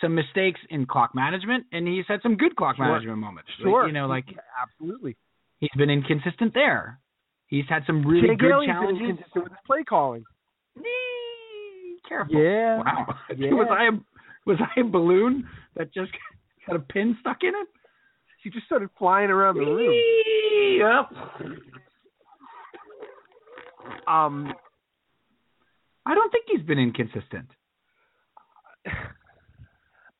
[0.00, 2.86] some mistakes in clock management, and he's had some good clock Sure.
[2.86, 3.50] management moments.
[3.58, 3.86] Like, Sure.
[3.86, 4.26] you know, like
[4.62, 5.16] absolutely.
[5.58, 7.00] he's been inconsistent there.
[7.48, 9.00] He's had some really Shane good been challenges.
[9.08, 10.24] inconsistent with his play calling.
[12.08, 12.34] Careful.
[12.40, 12.78] Yeah.
[12.78, 13.14] Wow.
[13.36, 13.52] Yeah.
[13.52, 13.92] was I a
[14.46, 15.46] was I a balloon
[15.76, 16.12] that just
[16.66, 17.68] had a pin stuck in it?
[18.42, 19.92] He just started flying around the room.
[20.78, 21.10] Yep.
[24.06, 24.52] Um,
[26.06, 27.50] I don't think he's been inconsistent.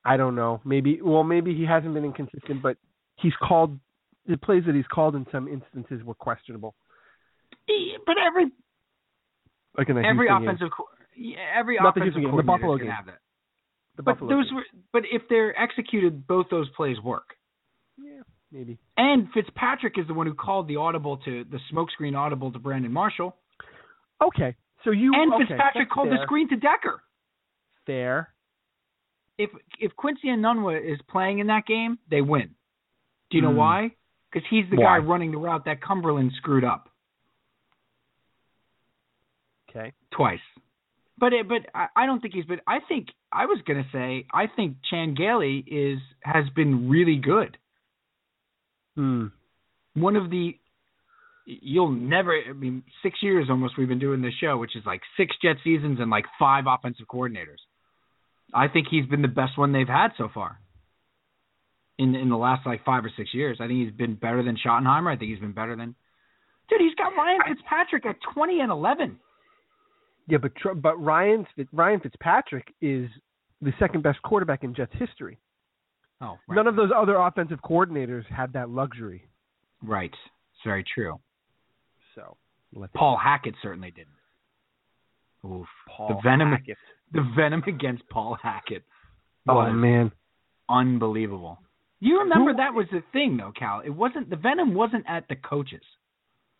[0.08, 0.60] I don't know.
[0.64, 2.76] Maybe well, maybe he hasn't been inconsistent, but
[3.16, 3.78] he's called
[4.26, 6.74] the plays that he's called in some instances were questionable.
[8.06, 8.46] But every
[9.76, 12.42] Like in the every Houston offensive co- yeah, every Not the offensive Houston game, the
[12.42, 12.94] Buffalo can game.
[12.94, 13.18] have that.
[13.96, 14.56] the But Buffalo those game.
[14.56, 17.34] were but if they're executed, both those plays work.
[17.98, 18.78] yeah, maybe.
[18.96, 22.92] And Fitzpatrick is the one who called the audible to the smokescreen audible to Brandon
[22.92, 23.34] Marshall,
[24.22, 26.18] Okay, so you and okay, Fitzpatrick called fair.
[26.18, 27.02] the screen to Decker.
[27.86, 28.30] Fair.
[29.38, 32.54] If if Quincy Enunwa is playing in that game, they win.
[33.30, 33.56] Do you know Hmm.
[33.56, 33.90] why?
[34.32, 34.98] Because he's the Why?
[34.98, 36.90] guy running the route that Cumberland screwed up
[39.70, 39.92] Okay.
[40.10, 40.40] twice.
[41.18, 42.60] But it, but I, I don't think he's been.
[42.66, 47.56] I think I was gonna say I think Chan Gailey is has been really good.
[48.96, 49.26] Hmm.
[49.94, 50.58] one of the
[51.46, 55.00] you'll never I mean six years almost we've been doing this show, which is like
[55.16, 57.62] six Jet seasons and like five offensive coordinators.
[58.54, 60.58] I think he's been the best one they've had so far.
[61.98, 63.58] In in the last like five or six years.
[63.60, 65.12] I think he's been better than Schottenheimer.
[65.12, 65.94] I think he's been better than
[66.68, 69.18] Dude, he's got Ryan Fitzpatrick at twenty and eleven.
[70.28, 73.08] Yeah, but but Ryan Ryan Fitzpatrick is
[73.62, 75.38] the second best quarterback in Jets history.
[76.20, 79.28] Oh, None of those other offensive coordinators had that luxury.
[79.82, 80.10] Right.
[80.12, 81.20] It's very true.
[82.14, 82.36] So
[82.74, 84.08] let's Paul Hackett certainly didn't.
[85.44, 85.66] Oof.
[85.88, 86.76] Paul the venom Hackett.
[87.12, 88.84] The venom against Paul Hackett
[89.48, 90.12] Oh man.
[90.68, 91.58] unbelievable.
[92.00, 93.80] You remember Who- that was the thing though, Cal.
[93.80, 95.82] It wasn't the venom wasn't at the coaches.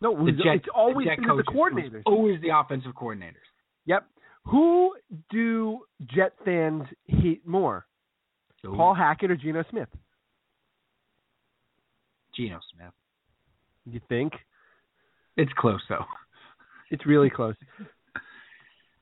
[0.01, 2.03] No, it was, The Jet, it's always the been the coordinators.
[2.05, 3.45] always the offensive coordinators.
[3.85, 4.05] Yep.
[4.45, 4.95] Who
[5.29, 7.85] do Jet fans hate more,
[8.65, 9.89] Ooh, Paul Hackett or Geno Smith?
[12.35, 12.93] Geno Smith.
[13.85, 14.33] You think
[15.35, 16.05] It's close though.
[16.91, 17.55] it's really close?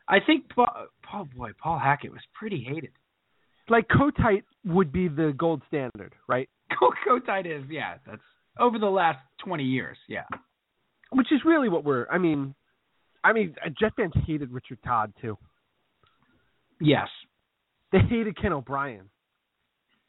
[0.10, 2.91] I think Paul, Paul boy, Paul Hackett was pretty hated.
[3.70, 6.47] Like Kotite would be the gold standard, right?
[7.08, 8.22] Kotite is, yeah, that's
[8.60, 10.24] over the last twenty years, yeah.
[11.12, 12.08] Which is really what we're.
[12.10, 12.55] I mean,
[13.24, 15.38] I mean, uh, Jet fans hated Richard Todd too.
[16.80, 17.08] Yes.
[17.91, 19.10] They hated Ken O'Brien.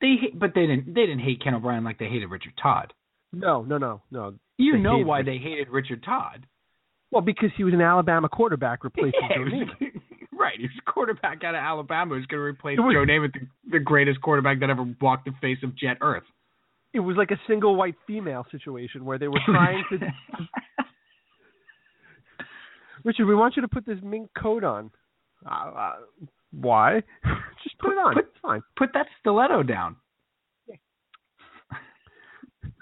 [0.00, 2.92] They but they didn't they didn't hate Ken O'Brien like they hated Richard Todd.
[3.32, 4.34] No, no, no, no.
[4.56, 6.46] You They know why Richard- they hated Richard Todd.
[7.10, 9.87] Well, because he was an Alabama quarterback replacing Yeah, Joe Namath.
[10.48, 13.78] Right, a quarterback out of Alabama who's going to replace was- Joe Namath, the, the
[13.78, 16.24] greatest quarterback that ever walked the face of Jet Earth.
[16.94, 19.98] It was like a single white female situation where they were trying to.
[23.04, 24.90] Richard, we want you to put this mink coat on.
[25.48, 25.92] Uh, uh,
[26.52, 27.02] why?
[27.62, 28.14] Just put, it on.
[28.14, 28.62] put- it's fine.
[28.76, 29.96] Put that stiletto down.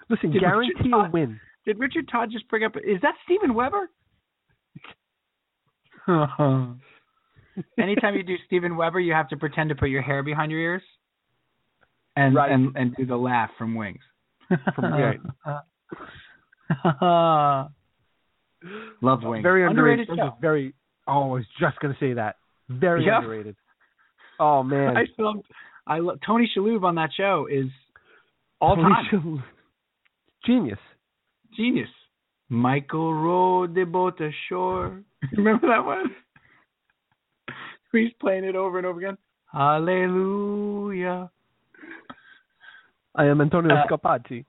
[0.08, 1.40] Listen, Did guarantee Richard a Todd- win.
[1.66, 2.76] Did Richard Todd just bring up?
[2.76, 3.90] Is that Steven Weber?
[7.78, 10.60] Anytime you do Steven Weber, you have to pretend to put your hair behind your
[10.60, 10.82] ears,
[12.16, 12.50] and Right.
[12.52, 14.00] and and do the laugh from Wings.
[14.74, 15.20] From- right.
[19.02, 19.42] Love Wings.
[19.42, 20.08] Very underrated.
[20.08, 20.36] show.
[20.40, 20.74] Very.
[21.06, 22.36] Oh, I was just gonna say that.
[22.68, 23.14] Very Yep.
[23.18, 23.56] underrated.
[24.40, 24.96] Oh man.
[24.96, 25.44] I filmed.
[25.86, 27.66] I lo- Tony Shalhoub on that show is
[28.60, 29.42] all Tony time Shalhoub.
[30.44, 30.78] Genius.
[31.56, 31.88] genius.
[32.48, 35.02] Michael rowed the boat ashore.
[35.36, 36.14] Remember that one?
[37.96, 39.18] He's playing it over and over again.
[39.52, 41.30] Hallelujah.
[43.14, 44.44] I am Antonio Uh, Scarpacci.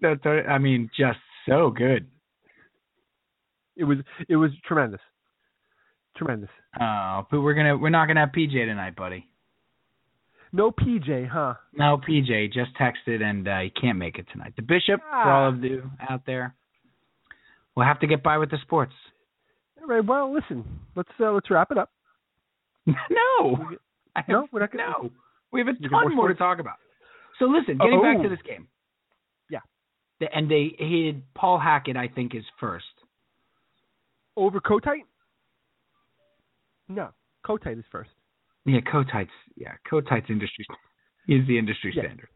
[0.00, 1.18] That's, I mean, just
[1.48, 2.06] so good.
[3.76, 5.00] It was it was tremendous.
[6.16, 6.48] Tremendous.
[6.80, 9.26] Oh, but we're gonna we're not gonna have PJ tonight, buddy.
[10.52, 11.54] No PJ, huh?
[11.74, 14.54] No, PJ just texted and uh, he can't make it tonight.
[14.56, 16.54] The bishop, for all of you out there,
[17.74, 18.94] we'll have to get by with the sports.
[19.82, 20.04] All right.
[20.04, 20.64] Well, listen.
[20.94, 21.90] Let's uh, let's wrap it up.
[23.10, 23.68] no,
[24.14, 25.10] have, No, we're not gonna- No,
[25.52, 26.76] we have a ton more to talk about.
[27.38, 28.28] So listen, getting back to Oh.
[28.30, 28.68] this game.
[29.50, 29.60] Yeah.
[30.20, 31.96] The, and they hated Paul Hackett.
[31.96, 32.86] I think is first.
[34.36, 35.04] Over Kotite?
[36.88, 37.10] No.
[37.46, 38.10] Kotite is first.
[38.64, 40.66] Yeah, Kotite's yeah, Kotite's industry
[41.28, 42.02] is the industry Yeah.
[42.04, 42.28] standard.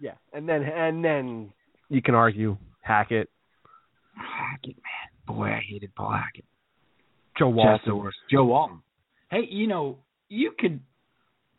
[0.00, 0.14] Yeah.
[0.32, 1.52] And then and then
[1.88, 3.28] you can argue Hackett,
[4.14, 6.44] Hackett, man, boy, I hated Paul Hackett.
[7.38, 7.96] Joe Walton.
[7.98, 8.16] worst.
[8.30, 8.80] Joe Walton.
[9.30, 9.98] Hey, you know,
[10.28, 10.80] you could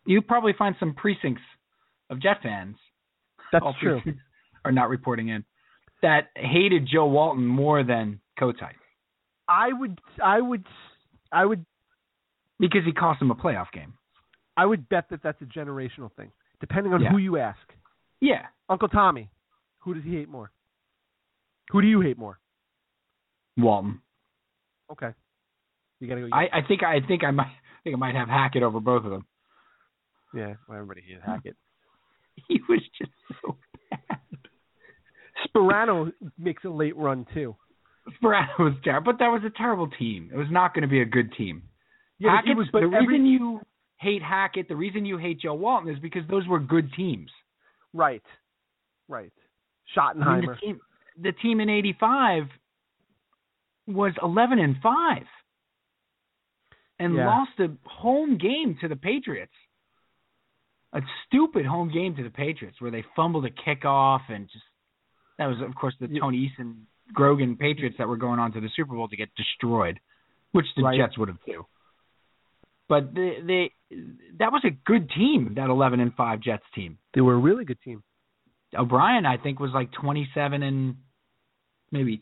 [0.06, 1.42] you probably find some precincts
[2.10, 2.76] of Jet fans.
[3.52, 4.02] That's true.
[4.66, 5.46] Are not reporting in
[6.02, 8.76] that hated Joe Walton more than Kotite
[9.48, 10.66] I would I would
[11.32, 11.66] I would
[12.60, 13.94] because he cost him a playoff game.
[14.58, 17.12] I would bet that that's a generational thing, depending on Yeah.
[17.12, 17.60] who you ask.
[18.20, 19.30] Yeah, Uncle Tommy,
[19.80, 20.52] who does he hate more?
[21.72, 22.40] Who do you hate more?
[23.58, 24.02] Walton.
[24.92, 25.12] Okay,
[26.00, 26.28] you gotta go.
[26.32, 29.06] I, I think I think I might I think I might have Hackett over both
[29.06, 29.26] of them.
[30.34, 31.56] yeah, well, everybody hates Hackett.
[32.48, 33.58] He was just so
[33.90, 34.20] bad.
[35.48, 37.56] Sparano makes a late run too.
[38.22, 40.30] Sparano was terrible, but that was a terrible team.
[40.32, 41.64] It was not going to be a good team.
[42.20, 43.60] Yeah, but Hackett, was- but the every- reason you
[44.00, 47.32] hate Hackett, the reason you hate Joe Walton is because those were good teams.
[47.94, 48.22] Right,
[49.08, 49.32] right.
[49.98, 50.56] I mean, Schottenheimer.
[50.56, 50.80] the team,
[51.22, 52.44] the team in '85
[53.88, 55.24] was 11 and five,
[57.00, 57.28] and Yeah.
[57.28, 59.54] lost a home game to the Patriots.
[60.94, 64.64] A stupid home game to the Patriots where they fumbled a kickoff and just
[65.38, 66.84] that was of course the Tony Eason
[67.14, 70.00] Grogan Patriots that were going on to the Super Bowl to get destroyed,
[70.54, 70.98] which the Right.
[70.98, 71.66] Jets would have too.
[72.90, 73.72] But they, they
[74.40, 76.98] that was a good team, that 11 and 5 Jets team.
[77.14, 78.02] they were a really good team.
[78.78, 80.96] O'Brien, I think, was like 27 and
[81.92, 82.22] maybe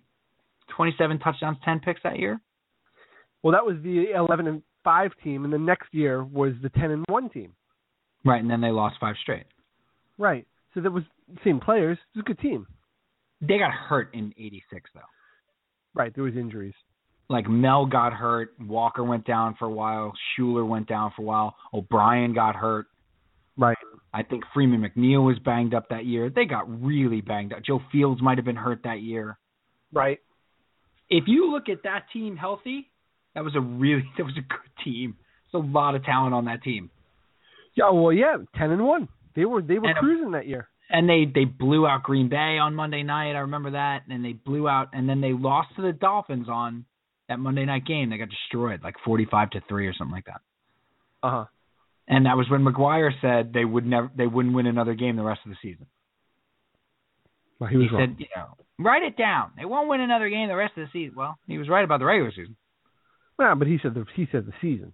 [0.76, 2.40] 27 touchdowns, 10 picks that year.
[3.44, 6.92] Well, that was the eleven and five team, and the next year was the ten
[6.92, 7.54] and one team.
[8.24, 9.46] Right, and then they lost five straight.
[10.18, 10.48] Right.
[10.74, 11.04] So that was
[11.44, 11.98] same players.
[11.98, 12.68] It was a good team.
[13.42, 15.02] They got hurt in 86 though.
[15.94, 16.14] Right.
[16.14, 16.74] There was injuries.
[17.30, 21.26] Like Mel got hurt, Walker went down for a while, Shuler went down for a
[21.26, 22.86] while, O'Brien got hurt.
[23.58, 23.78] Right.
[24.14, 26.30] I think Freeman McNeil was banged up that year.
[26.30, 27.64] They got really banged up.
[27.66, 29.40] Joe Fields might have been hurt that year.
[29.92, 30.20] Right.
[31.10, 32.92] If you look at that team healthy,
[33.36, 35.16] that was a really that was a good team.
[35.52, 36.90] There's a lot of talent on that team.
[37.76, 37.92] Yeah.
[37.92, 38.38] Well, yeah.
[38.58, 39.08] Ten and one.
[39.36, 40.68] They were they were And a- cruising that year.
[40.90, 43.34] and they they blew out Green Bay on Monday night.
[43.36, 46.86] I remember that, and they blew out, and then they lost to the Dolphins on
[47.28, 48.10] that Monday night game.
[48.10, 50.42] They got destroyed, like forty-five to three or something like that.
[51.24, 51.46] Uh huh.
[52.08, 55.24] And that was when McGuire said they would never, they wouldn't win another game the
[55.24, 55.88] rest of the season.
[57.60, 58.08] Well, he was he wrong.
[58.10, 59.52] said, you know, write it down.
[59.58, 61.16] They won't win another game the rest of the season.
[61.16, 62.56] Well, he was right about the regular season.
[63.38, 64.94] Well, but he said the he said the season.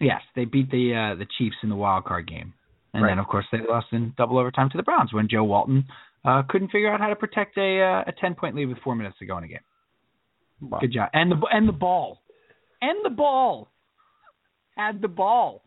[0.00, 2.52] Yes, they beat the uh, the Chiefs in the wild card game,
[2.92, 3.10] and Right.
[3.10, 5.84] then of course they lost in double overtime to the Browns when Joe Walton
[6.24, 8.94] uh, couldn't figure out how to protect a uh, a ten point lead with four
[8.94, 9.58] minutes to go in a game.
[10.60, 10.78] Wow.
[10.80, 11.10] Good job.
[11.12, 12.22] And the and the ball.
[12.82, 13.68] And the ball.
[14.76, 15.62] Had the ball.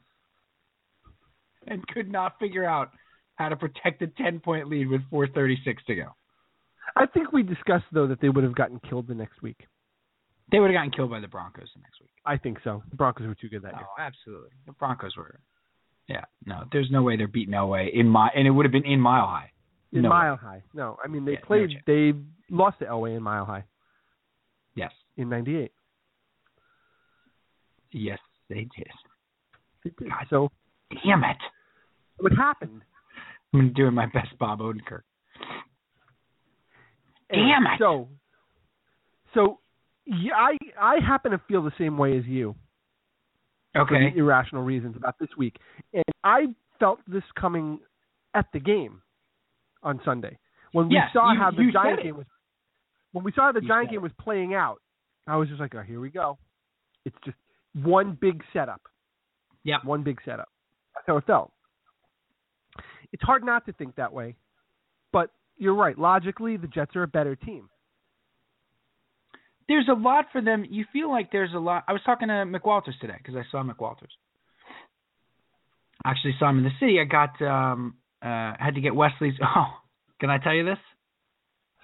[1.67, 2.91] And could not figure out
[3.35, 6.03] how to protect a 10 point lead with 436 to go.
[6.95, 9.57] I think we discussed though that they would have gotten killed the next week.
[10.51, 12.09] They would have gotten killed by the Broncos the next week.
[12.25, 12.83] I think so.
[12.89, 13.87] The Broncos were too good that No, year.
[13.97, 14.49] Oh, absolutely.
[14.65, 15.39] The Broncos were
[16.07, 18.85] Yeah, no, there's no way they're beating Elway in my and it would have been
[18.85, 19.51] in Mile High.
[19.91, 20.15] In No way.
[20.17, 20.63] Mile High.
[20.73, 21.69] No, I mean they Yeah, played.
[21.71, 21.83] chance.
[21.85, 22.13] they
[22.49, 23.63] lost to Elway in Mile High
[24.75, 24.91] Yes.
[25.17, 25.71] in '98.
[27.91, 28.19] Yes,
[28.49, 29.95] they did.
[30.09, 30.25] God.
[30.29, 30.51] So
[31.03, 31.37] Damn it.
[32.17, 32.81] what happened?
[33.53, 35.01] I'm doing my best Bob Odenkirk.
[37.31, 37.77] Damn it.
[37.79, 38.09] So
[39.33, 39.59] So,
[40.09, 42.55] yeah, I I happen to feel the same way as you.
[43.77, 44.11] Okay.
[44.15, 45.57] irrational reasons about this week,
[45.93, 46.47] and I
[46.79, 47.79] felt this coming
[48.33, 49.01] at the game
[49.83, 50.39] on Sunday
[50.71, 52.25] when we saw you- how the Giant game was.
[53.11, 54.03] When we saw how the You Giant game it.
[54.03, 54.81] was playing out,
[55.27, 56.37] I was just like, "Oh, here we go."
[57.05, 57.37] It's just
[57.73, 58.81] one big setup.
[59.63, 59.77] Yeah.
[59.83, 60.49] One big setup.
[60.95, 61.51] That's how it felt.
[63.11, 64.35] It's hard not to think that way,
[65.11, 65.97] but you're right.
[65.97, 67.69] Logically, the Jets are a better team.
[69.69, 70.65] There's a lot for them.
[70.69, 71.83] You feel like there's a lot.
[71.87, 74.11] I was talking to McWalters today because I saw McWalters.
[76.03, 76.99] I actually saw him in the city.
[76.99, 79.35] I got um uh had to get Wesley's.
[79.43, 79.67] Oh,
[80.19, 80.79] can I tell you this?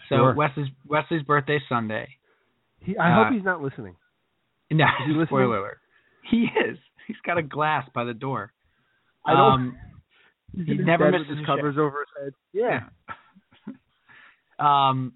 [0.10, 0.34] So Sure.
[0.36, 2.10] Wesley's Wesley's birthday Sunday.
[2.82, 3.96] He, I Uh, hope he's not listening.
[4.72, 5.28] No, he listening?
[5.28, 5.78] spoiler alert.
[6.30, 6.78] He is.
[7.08, 8.52] He's got a glass by the door.
[9.26, 9.52] I don't.
[9.54, 9.78] Um,
[10.66, 11.46] he never misses with a show.
[11.56, 12.34] covers over his head.
[12.52, 12.80] Yeah.
[14.90, 15.14] um,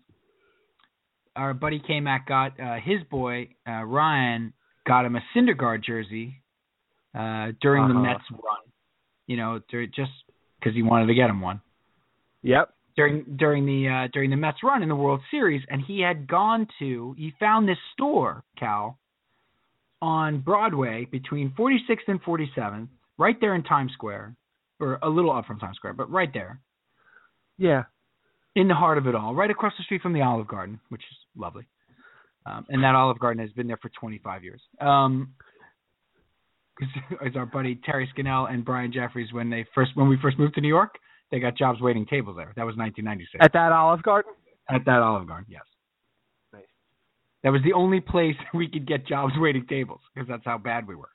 [1.36, 4.53] our buddy K Mac got uh, his boy uh, Ryan
[4.88, 6.41] got him a Syndergaard jersey
[7.15, 8.01] uh, during the Uh-huh.
[8.03, 8.57] Mets run.
[9.27, 10.11] You know, just
[10.59, 11.61] because he wanted to get him one
[12.41, 12.73] Yep.
[12.95, 16.27] during during the uh, during the Mets run in the World Series, and he had
[16.27, 18.97] gone to he found this store Cal
[20.01, 24.36] on Broadway between 46th and 47th, right there in Times Square,
[24.80, 26.59] or a little up from Times Square, but right there
[27.57, 27.84] Yeah.
[28.55, 31.01] In the heart of it all, right across the street from the Olive Garden, which
[31.11, 31.65] is lovely.
[32.45, 34.61] Um, and that Olive Garden has been there for 25 years.
[34.81, 35.33] Um,
[37.21, 40.55] it's our buddy Terry Scannell and Brian Jeffries when they first when we first moved
[40.55, 40.95] to New York,
[41.31, 42.53] they got jobs waiting tables there.
[42.55, 44.31] That was 1996 At that Olive Garden.
[44.69, 45.45] at that Olive Garden.
[45.49, 45.61] Yes.
[46.53, 46.63] Nice.
[47.43, 50.87] That was the only place we could get jobs waiting tables because that's how bad
[50.87, 51.09] we were.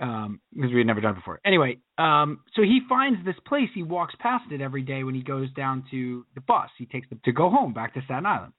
[0.00, 1.40] Um, because we had never done it before.
[1.44, 3.68] Anyway, um, so he finds this place.
[3.74, 6.70] He walks past it every day when he goes down to the bus.
[6.78, 8.52] He takes the to go home back to Staten Island.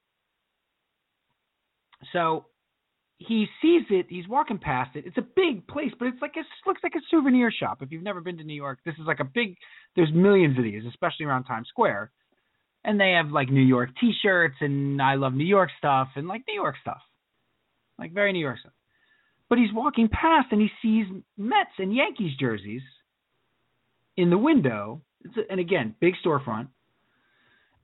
[2.12, 2.46] So
[3.20, 4.08] he sees it.
[4.10, 5.06] He's walking past it.
[5.06, 7.82] It's a big place, but it's like it looks like a souvenir shop.
[7.82, 9.56] If you've never been to New York, this is like a big.
[9.96, 12.12] There's millions of these, especially around Times Square,
[12.86, 16.44] and they have like New York T-shirts and I love New York stuff and like
[16.48, 17.02] New York stuff,
[17.98, 18.74] like very New York stuff.
[19.50, 21.06] But he's walking past and he sees
[21.38, 22.84] Mets and Yankees jerseys
[24.16, 26.70] in the window, It's a- and again, big storefront,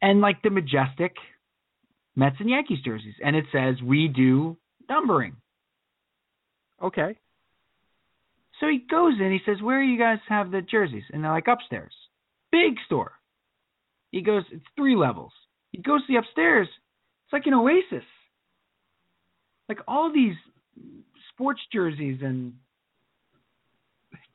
[0.02, 1.18] and like the majestic
[2.16, 4.58] Mets and Yankees jerseys, and it says we do
[4.88, 5.36] numbering.
[6.82, 7.18] Okay.
[8.60, 11.04] So he goes in, he says, Where do you guys have the jerseys?
[11.12, 11.94] And they're like, Upstairs.
[12.52, 13.20] Big store.
[14.12, 15.34] He goes, It's three levels.
[15.74, 16.70] He goes to the upstairs.
[17.26, 18.06] It's like an oasis.
[19.68, 20.36] Like all these
[21.36, 22.54] sports jerseys and,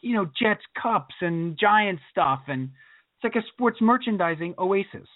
[0.00, 2.40] you know, Jets cups and Giant stuff.
[2.46, 2.70] And
[3.16, 5.08] it's like a sports merchandising oasis.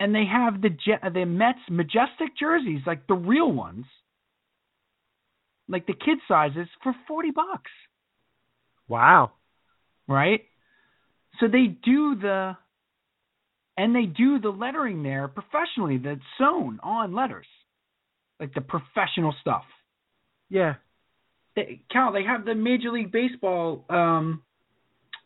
[0.00, 3.86] And they have the Jet, the Mets majestic jerseys, like the real ones
[5.68, 7.70] like the kid sizes for 40 bucks,
[8.88, 9.32] Wow.
[10.06, 10.42] right?
[11.40, 12.56] So they do the
[13.76, 17.46] and they do the lettering there professionally that's sewn on letters.
[18.38, 19.64] Like the professional stuff.
[20.50, 20.74] Yeah.
[21.56, 24.42] They, Cal, they have the Major League Baseball um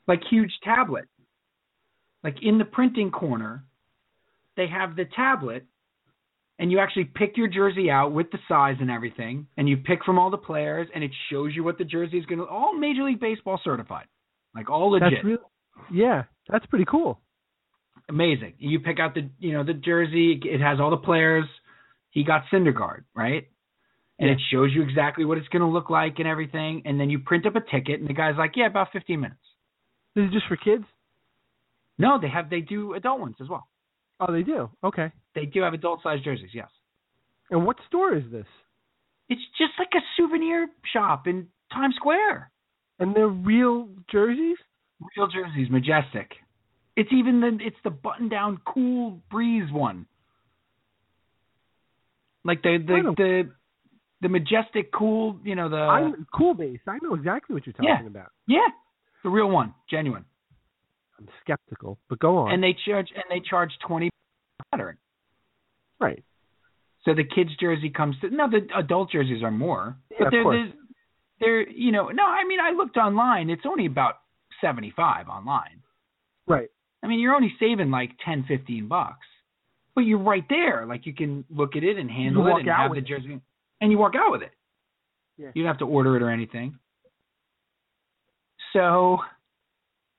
[0.06, 1.04] like huge tablet.
[2.24, 3.64] Like in the printing corner,
[4.56, 5.64] they have the tablet
[6.58, 10.04] and you actually pick your jersey out with the size and everything, and you pick
[10.04, 12.46] from all the players, and it shows you what the jersey is going to.
[12.46, 14.06] All Major League Baseball certified,
[14.54, 15.38] like all legit, That's.
[15.92, 16.24] Yeah.
[16.48, 17.20] That's pretty cool.
[18.08, 18.54] amazing.
[18.58, 21.44] You pick out the you know the jersey, it has all the players.
[22.10, 23.48] He got Syndergaard, right?
[24.18, 24.34] And Yeah.
[24.34, 27.20] it shows you exactly what it's going to look like and everything, and then you
[27.20, 29.40] print up a ticket, and the guy's like, "Yeah, about 15 minutes."
[30.14, 30.84] This is just for kids.
[31.98, 33.68] No, they have they do adult ones as well.
[34.20, 34.70] Oh, they do.
[34.82, 35.12] Okay.
[35.34, 36.70] They do have adult sized jerseys, yes.
[37.50, 38.46] And what store is this?
[39.28, 42.50] It's just like a souvenir shop in Times Square.
[42.98, 44.56] And they're real jerseys.
[45.16, 46.32] Real jerseys, majestic.
[46.96, 50.06] It's even the it's the button down cool breeze one.
[52.44, 53.50] Like the the the,
[54.20, 56.80] the majestic cool, you know the I'm cool base.
[56.86, 58.06] I know exactly what you're talking Yeah.
[58.06, 58.30] about.
[58.46, 58.66] yeah,
[59.22, 60.24] the real one, genuine.
[61.18, 62.52] I'm skeptical, but go on.
[62.52, 64.10] And they charge and they charge twenty
[64.72, 64.96] lettering.
[66.00, 66.22] right.
[67.04, 69.96] So the kids jersey comes to no the adult jerseys are more.
[70.10, 70.68] Yeah, but of they're, course.
[71.40, 74.16] they're they're you know no I mean I looked online it's only about
[74.60, 75.82] seventy five online.
[76.46, 76.68] Right.
[77.02, 79.26] I mean, you're only saving like ten, fifteen bucks,
[79.94, 80.84] but you're right there.
[80.86, 83.40] Like you can look at it and handle walk it and have the with it.
[83.80, 84.50] And you walk out with it.
[85.36, 85.50] Yeah.
[85.54, 86.78] You don't have to order it or anything.
[88.72, 89.18] So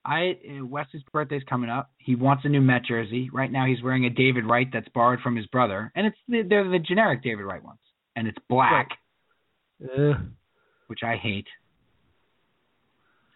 [0.06, 1.92] I uh, Wes's birthday's coming up.
[1.98, 3.30] He wants a new Met jersey.
[3.32, 6.44] Right now, he's wearing a David Wright that's borrowed from his brother, and it's the,
[6.48, 7.80] they're the generic David Wright ones,
[8.16, 8.90] and it's black,
[9.84, 10.14] Uh,
[10.88, 11.48] which I hate.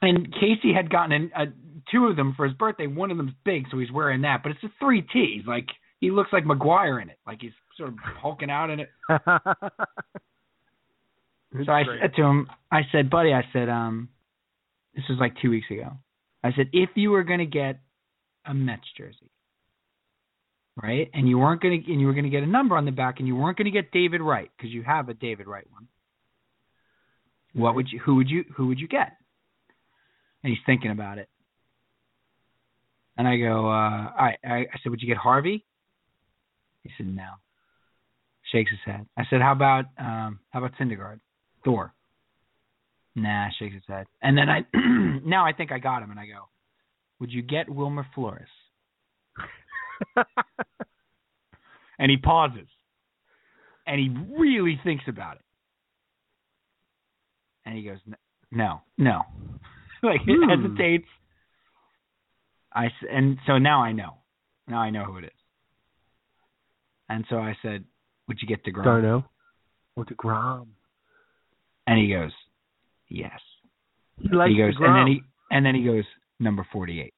[0.02, 1.46] And Casey had gotten a, a,
[1.92, 2.88] two of them for his birthday.
[2.88, 5.44] One of them's big, so he's wearing that, but it's a three T.
[5.46, 5.68] Like
[6.00, 8.90] he looks like McGwire in it, like he's sort of hulking out in it.
[11.56, 12.02] It's so I great.
[12.02, 14.10] said to him, I said, buddy, I said, um,
[14.96, 15.92] this was like two weeks ago.
[16.44, 17.80] I said, if you were going to get
[18.46, 19.30] a Mets jersey,
[20.82, 22.86] right, and you weren't going to, and you were going to get a number on
[22.86, 25.48] the back, and you weren't going to get David Wright because you have a David
[25.48, 25.88] Wright one,
[27.54, 29.12] what would you, who would you, who would you get?
[30.44, 31.30] And he's thinking about it.
[33.16, 35.64] And I go, uh, I, I, I said, would you get Harvey?
[36.82, 37.30] He said, no.
[38.54, 39.06] Shakes his head.
[39.18, 41.20] I said, how about, um, how about Syndergaard?
[41.66, 41.94] Thor.
[43.16, 44.06] Nah, shakes his head.
[44.22, 44.60] And then I
[45.26, 46.50] now I think I got him and I go,
[47.20, 48.48] Would you get Wilmer Flores?
[52.00, 52.68] and he pauses.
[53.86, 55.42] And he really thinks about it.
[57.66, 58.00] And he goes,
[58.52, 59.22] No, no.
[60.04, 60.50] like he Hmm.
[60.50, 61.08] hesitates.
[62.74, 64.18] I and so now I know.
[64.68, 65.32] Now I know who it is.
[67.10, 67.84] And so I said,
[68.28, 68.84] Would you get DeGrom?
[68.84, 69.26] d'Arnaud.
[69.96, 70.68] Or DeGrom.
[71.88, 72.32] And he goes,
[73.10, 73.40] Yes.
[74.22, 74.88] He likes he goes, DeGrom.
[74.88, 75.22] and then he
[75.52, 76.04] and then he goes
[76.40, 77.14] number forty-eight.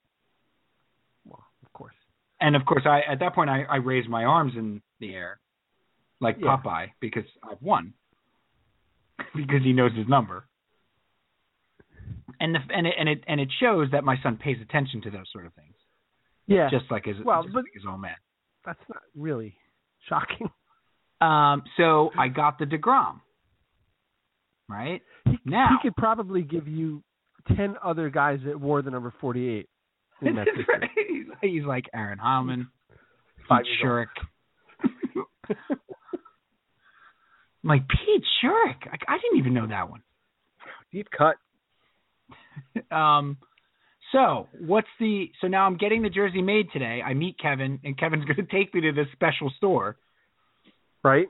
[1.25, 1.93] Well, of course.
[2.41, 5.39] And of course, I at that point I, I raised my arms in the air,
[6.19, 6.57] like Yeah.
[6.57, 7.93] Popeye, because I've won.
[9.35, 10.45] because he knows his number.
[12.41, 15.09] And the and it and it and it shows that my son pays attention to
[15.11, 15.75] those sort of things,
[16.47, 16.69] Yeah.
[16.69, 18.15] just like his Well, but- like his own man.
[18.65, 19.55] That's not really
[20.09, 20.49] shocking.
[21.25, 23.21] Um, so I got the Degrom.
[24.67, 27.03] Right He, now, he could probably give you
[27.55, 29.69] ten other guys that wore the number forty-eight.
[30.19, 30.45] system.
[31.41, 32.67] he's, like Aaron Heilman,
[33.47, 34.07] Five Pete Schourek.
[37.63, 38.75] Like Pete Schourek.
[38.85, 40.01] I, I didn't even know that one.
[40.91, 41.35] Deep cut.
[42.91, 43.37] Um,
[44.11, 45.25] so what's the?
[45.41, 47.01] So now I'm getting the jersey made today.
[47.05, 49.97] I meet Kevin, and Kevin's going to take me to this special store.
[51.05, 51.27] Right.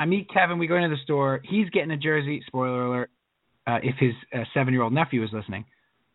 [0.00, 0.58] I meet Kevin.
[0.58, 1.40] We go into the store.
[1.44, 2.42] He's getting a jersey.
[2.46, 3.10] Spoiler alert:
[3.68, 5.64] uh, if his uh, seven-year-old nephew is listening,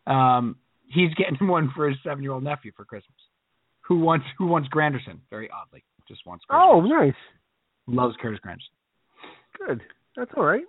[0.07, 0.57] um,
[0.89, 3.15] he's getting one for his seven-year-old nephew for Christmas.
[3.87, 5.19] Who wants Who wants Granderson?
[5.29, 6.43] Very oddly, just wants.
[6.49, 6.61] Curtis.
[6.69, 7.13] Oh, nice.
[7.87, 9.65] loves Curtis Granderson.
[9.67, 9.81] Good.
[10.17, 10.65] That's all right.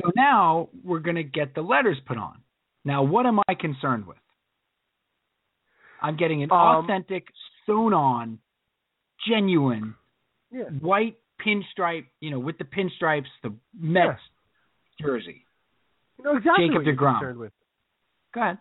[0.00, 2.38] So now we're going to get the letters put on.
[2.84, 4.16] Now, what am I concerned with?
[6.00, 7.26] I'm getting an Um, authentic,
[7.66, 8.38] sewn on,
[9.28, 9.94] genuine,
[10.50, 10.64] Yeah.
[10.80, 14.20] white pinstripe, you know, with the pinstripes, the Mets
[15.00, 15.44] jersey.
[16.18, 17.18] You know exactly Jacob what you're deGrom.
[17.18, 17.52] concerned with.
[18.34, 18.58] Go ahead.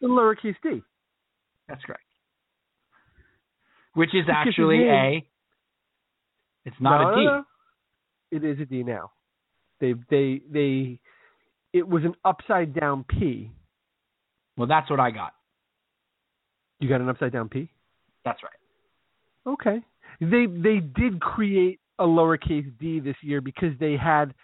[0.00, 0.82] The lowercase d.
[1.68, 2.02] That's correct.
[3.94, 5.26] Which is Because actually a.
[6.64, 7.24] It's not no, a D.
[7.24, 7.44] no, no.
[8.30, 9.10] It is a D now.
[9.80, 11.00] They they they.
[11.72, 13.50] It was an upside down P.
[14.56, 15.32] Well, that's what I got.
[16.80, 17.70] You got an upside down P.
[18.24, 19.52] That's right.
[19.54, 19.82] Okay.
[20.20, 24.34] They they did create a lowercase d this year because they had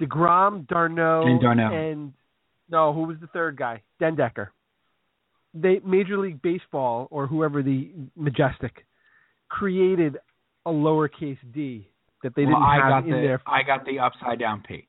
[0.00, 1.72] Degrom, d'Arnaud, And d'Arnaud.
[1.72, 2.12] and
[2.68, 3.82] no, who was the third guy?
[3.98, 4.48] den Dekker.
[5.54, 8.86] They Major League Baseball or whoever the Majestic
[9.48, 10.16] created
[10.66, 11.88] a lowercase d
[12.22, 14.86] that they didn't I have got in the their I got the upside down P.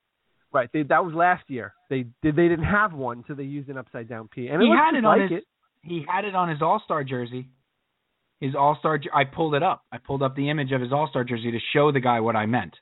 [0.53, 0.69] right.
[0.73, 1.73] They, that was last year.
[1.89, 4.47] They did they didn't have one, so they used an upside down p.
[4.47, 5.43] And it he had it on his it.
[5.81, 7.47] he had it on his All Star jersey.
[8.41, 8.99] His All Star.
[9.13, 9.85] I pulled it up.
[9.91, 12.35] I pulled up the image of his All Star jersey to show the guy what
[12.35, 12.73] I meant.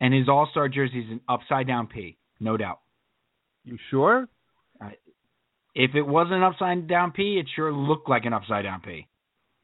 [0.00, 2.78] And his All Star jersey is an upside down P, no doubt.
[3.64, 4.28] You sure?
[5.74, 9.06] If it wasn't an upside down P, it sure looked like an upside down P.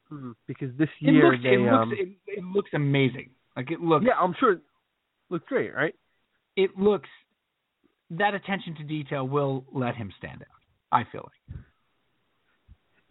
[0.09, 3.31] Hmm, Because this It year looks they it um, looks it, it looks amazing.
[3.55, 4.61] Like it looks yeah, I'm sure it
[5.29, 5.93] looks great, right?
[6.55, 7.09] it looks
[8.09, 10.47] that attention to detail will let him stand out.
[10.91, 11.59] I feel like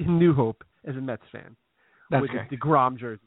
[0.08, 1.56] In New Hope as a Mets fan
[2.10, 2.46] that's with okay.
[2.50, 3.22] a Degrom jersey.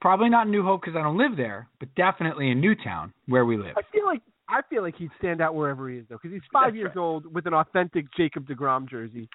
[0.00, 3.44] Probably not in New Hope because I don't live there, but definitely in Newtown where
[3.44, 3.74] we live.
[3.76, 6.42] I feel like I feel like he'd stand out wherever he is though, because he's
[6.52, 7.02] five That's years right.
[7.02, 9.28] old with an authentic Jacob Degrom jersey,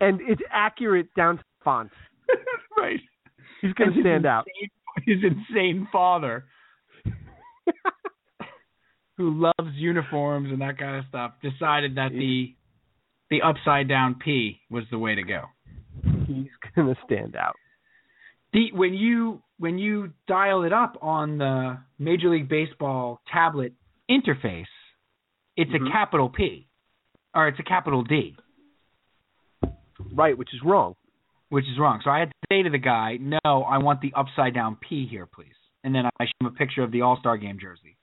[0.00, 1.90] and it's accurate down to font.
[2.78, 3.00] right.
[3.62, 4.44] He's going to And his stand out.
[5.04, 6.44] insane- His insane father,
[9.16, 12.54] who loves uniforms and that kind of stuff, decided that the
[13.30, 15.44] the upside down P was the way to go.
[16.26, 17.54] He's going to stand out.
[18.52, 23.72] The when you when you dial it up on the Major League Baseball tablet
[24.10, 24.66] interface,
[25.56, 25.88] it's Mhm.
[25.88, 26.68] a capital P,
[27.34, 28.36] or it's a capital D.
[30.12, 30.94] Right, which is wrong.
[31.48, 32.00] which is wrong.
[32.02, 35.06] So I had to say to the guy, "No, I want the upside down P
[35.06, 35.54] here, please."
[35.84, 37.96] And then I showed him a picture of the All Star Game jersey.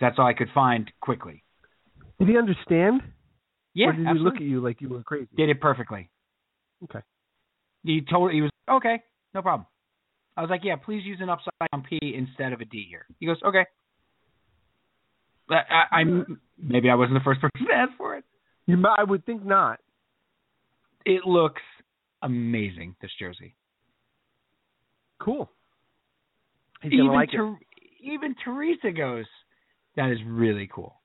[0.00, 1.42] That's all I could find quickly.
[2.20, 3.02] Did he understand?
[3.74, 5.28] Yeah, Or did he look at you like you were crazy?
[5.36, 6.08] Did it perfectly.
[6.84, 7.00] Okay.
[7.88, 9.02] He told he was okay,
[9.32, 9.66] no problem.
[10.36, 13.06] I was like, "Yeah, please use an upside down P instead of a D here."
[13.18, 13.64] He goes, "Okay."
[15.48, 18.24] I, I'm maybe I wasn't the first person to ask for it.
[18.66, 19.80] You, I would think not.
[21.06, 21.62] It looks
[22.20, 22.94] amazing.
[23.00, 23.54] This jersey.
[25.18, 25.50] Cool.
[26.82, 27.30] He's even like.
[27.30, 27.56] Ter-
[28.02, 29.24] even Teresa goes,
[29.96, 31.00] that is really cool.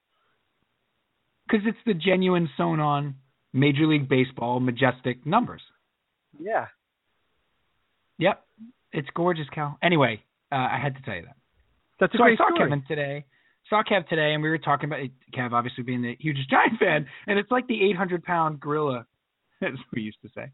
[1.48, 3.16] Because it's the genuine sewn on
[3.54, 5.62] Major League Baseball majestic numbers.
[6.40, 6.68] Yeah.
[8.20, 8.44] Yep,
[8.92, 9.78] it's gorgeous, Cal.
[9.82, 11.36] Anyway, uh, I had to tell you that.
[12.00, 12.60] That's a so I saw story.
[12.70, 13.26] Kevin today.
[13.70, 15.00] Saw Kev today, and we were talking about
[15.34, 19.06] Kev obviously being the hugest Giant fan, and it's like the 800 pound gorilla,
[19.62, 20.52] as we used to say.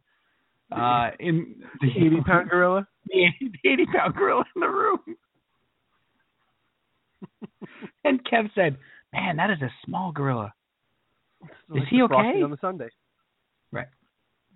[0.72, 2.88] Uh, in The 80 pound gorilla?
[3.07, 3.26] the
[3.65, 4.99] 80 pound gorilla in the room.
[8.03, 8.77] and Kev said,
[9.11, 10.53] "Man, that is a small gorilla."
[11.68, 12.41] Like Is he okay?
[12.43, 12.89] On the Sunday.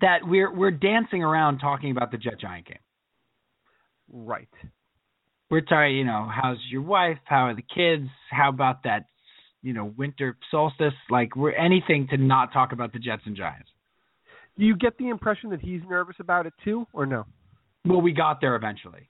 [0.04, 2.76] That we're we're dancing around talking about the Jet Giant game.
[4.12, 4.48] Right.
[5.50, 7.16] We're talking, you know, how's your wife?
[7.24, 8.06] How are the kids?
[8.30, 9.06] How about that,
[9.62, 10.92] you know, winter solstice?
[11.08, 13.70] Like, we're anything to not talk about the Jets and Giants.
[14.58, 17.24] Do you get the impression that he's nervous about it too, or no?
[17.86, 19.08] Well, we got there eventually,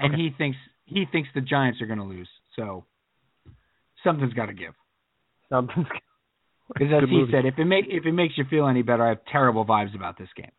[0.00, 0.22] and Okay.
[0.22, 0.56] he thinks
[0.86, 2.28] he thinks the Giants are going to lose.
[2.54, 2.86] So
[4.02, 4.72] something's got to give.
[5.50, 5.86] Something's.
[6.68, 7.32] Because as he movie.
[7.32, 9.94] said, if it make if it makes you feel any better, I have terrible vibes
[9.94, 10.50] about this game.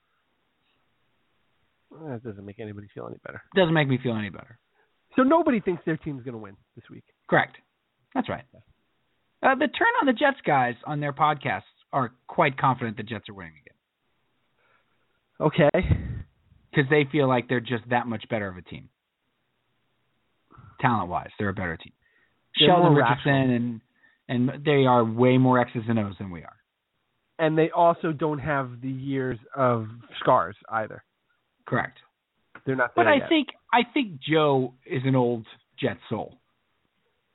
[1.92, 3.42] That doesn't make anybody feel any better.
[3.56, 4.58] Doesn't make me feel any better.
[5.16, 7.04] So nobody thinks their team's going to win this week.
[7.30, 7.58] Correct.
[8.14, 8.44] That's right.
[9.44, 11.62] Uh, the turn on the Jets guys on their podcasts
[11.94, 13.74] are quite confident the Jets are winning again
[15.40, 15.70] Okay.
[16.72, 18.90] because they feel like they're just that much better of a team.
[20.82, 21.94] Talent wise, they're a better team.
[22.60, 23.56] They're Sheldon Richardson rational.
[23.56, 23.82] and
[24.30, 26.56] and they are way more X's and O's than we are.
[27.40, 29.88] And they also don't have the years of
[30.20, 31.04] scars either.
[31.68, 32.00] Correct.
[32.66, 33.30] They're not But I yet.
[33.30, 35.46] think I think Joe is an old
[35.80, 36.40] Jet soul.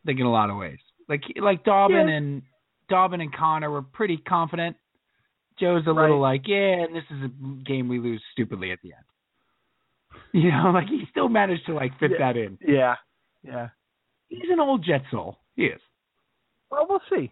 [0.05, 0.79] Like in a lot of ways.
[1.09, 2.15] Like like Dobbin Yeah.
[2.17, 2.43] and
[2.89, 4.77] Dobbin and Connor were pretty confident.
[5.61, 8.93] Joe's a little like, yeah, and this is a game we lose stupidly at the
[8.95, 9.05] end.
[10.33, 12.19] You know, like he still managed to like fit Yeah.
[12.33, 12.59] that in.
[12.67, 12.97] Yeah.
[13.43, 13.69] Yeah.
[14.29, 15.39] He's an old Jet soul.
[15.57, 15.81] He is.
[16.73, 17.31] Well, we'll see.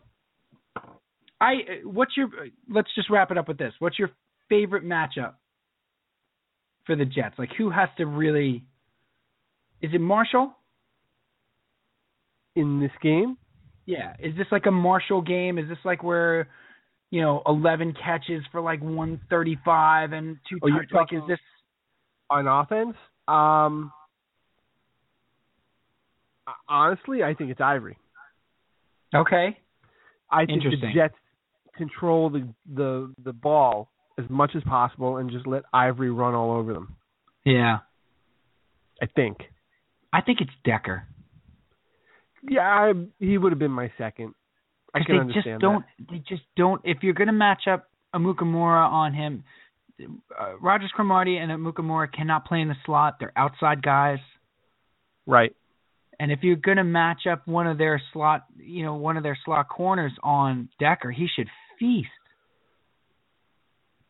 [1.40, 1.54] I
[1.84, 2.28] what's your
[2.70, 3.72] let's just wrap it up with this.
[3.78, 4.10] What's your
[4.50, 5.34] favorite matchup
[6.84, 7.36] for the Jets?
[7.38, 8.62] Like who has to really
[9.80, 10.54] Is it Marshall?
[12.54, 13.38] In this game,
[13.86, 14.12] Yeah.
[14.18, 15.56] Is this like a Marshall game?
[15.56, 16.48] Is this like where,
[17.10, 21.22] you know, eleven catches for like one thirty five and two Oh, you're like is
[21.26, 21.38] this
[22.28, 22.96] on offense,
[23.26, 23.90] um,
[26.68, 27.96] honestly, I think it's Ivory.
[29.14, 29.58] Okay?
[30.30, 30.92] I think the.
[30.94, 31.14] Jets
[31.76, 36.52] control the the the ball as much as possible and just let Ivory run all
[36.52, 36.96] over them.
[37.44, 37.78] Yeah.
[39.02, 39.38] I think.
[40.12, 41.04] I think it's Decker.
[42.48, 44.34] Yeah, I, he would have been my second.
[44.94, 48.90] I can they understand just don't they just don't if you're gonna match up Amukamara
[48.90, 49.44] on him
[50.38, 53.16] uh, Rodgers-Cromartie and Amukamara cannot play in the slot.
[53.18, 54.18] They're outside guys.
[55.26, 55.54] Right.
[56.20, 59.22] And if you're going to match up one of their slot, you know, one of
[59.22, 61.48] their slot corners on Decker, he should
[61.78, 62.08] feast.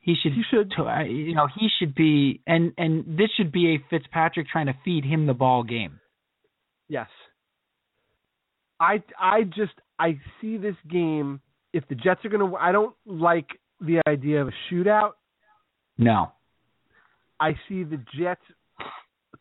[0.01, 0.32] He should.
[0.32, 0.73] He should.
[0.77, 4.74] Uh, you know, he should be, and and this should be a Fitzpatrick trying to
[4.85, 6.01] feed him the ball game.
[6.89, 7.07] Yes.
[8.81, 11.41] I I just I see this game
[11.73, 13.47] if the Jets are going to I don't like
[13.81, 15.12] the idea of a shootout.
[15.97, 16.32] No.
[17.39, 18.43] I see the Jets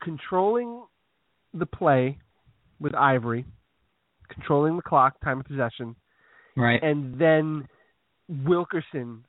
[0.03, 0.83] controlling
[1.55, 2.19] the play
[2.79, 3.45] with Ivory,
[4.29, 5.95] controlling the clock, time of possession,
[6.55, 6.81] Right.
[6.83, 7.67] and then
[8.27, 9.25] Wilkerson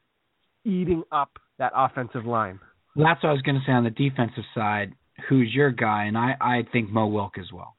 [0.64, 2.60] eating up that offensive line.
[2.96, 4.92] That's what I was going to say on the defensive side.
[5.28, 6.04] Who's your guy?
[6.04, 7.76] And I I think Mo Wilk as well.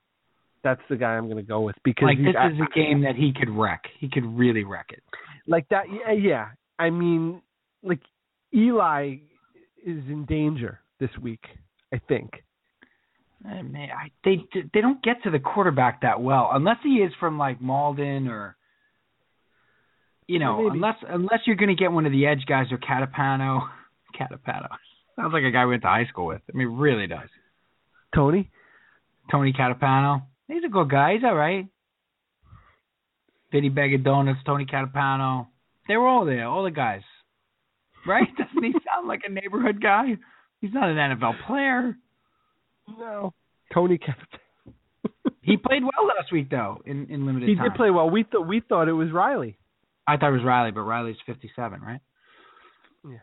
[0.63, 3.01] That's the guy I'm going to go with because Like this I- is a game
[3.01, 3.83] that he could wreck.
[3.99, 5.03] He could really wreck it.
[5.47, 5.85] like that.
[5.91, 6.47] Yeah, yeah.
[6.79, 7.41] I mean,
[7.83, 7.99] like
[8.53, 9.15] Eli
[9.85, 11.43] is in danger this week.
[11.93, 12.43] I think.
[13.43, 17.11] Uh, man, I, they they don't get to the quarterback that well unless he is
[17.19, 18.55] from like Mauldin or
[20.27, 20.75] you know Maybe.
[20.75, 23.67] unless unless you're going to get one of the edge guys or Catapano.
[24.19, 24.67] Catapano
[25.15, 26.41] sounds like a guy we went to high school with.
[26.53, 27.29] I mean, really does.
[28.13, 28.49] Tony.
[29.31, 30.23] Tony Catapano.
[30.47, 31.13] He's a good guy.
[31.13, 31.65] He's all right.
[33.51, 35.47] Vinny Bag of Donuts, Tony Catapano.
[35.87, 37.01] They were all there, all the guys.
[38.05, 38.27] right?
[38.37, 40.15] Doesn't he sound like a neighborhood guy?
[40.59, 41.95] He's not an NFL player.
[42.97, 43.33] No.
[43.73, 44.39] Tony Capuano.
[45.43, 47.63] He played well last week though in in limited He time.
[47.69, 48.09] did play well.
[48.09, 49.57] We thought we thought it was Reilly.
[50.07, 51.99] I thought it was Reilly, but Reilly's 57, right?
[53.07, 53.17] Yeah.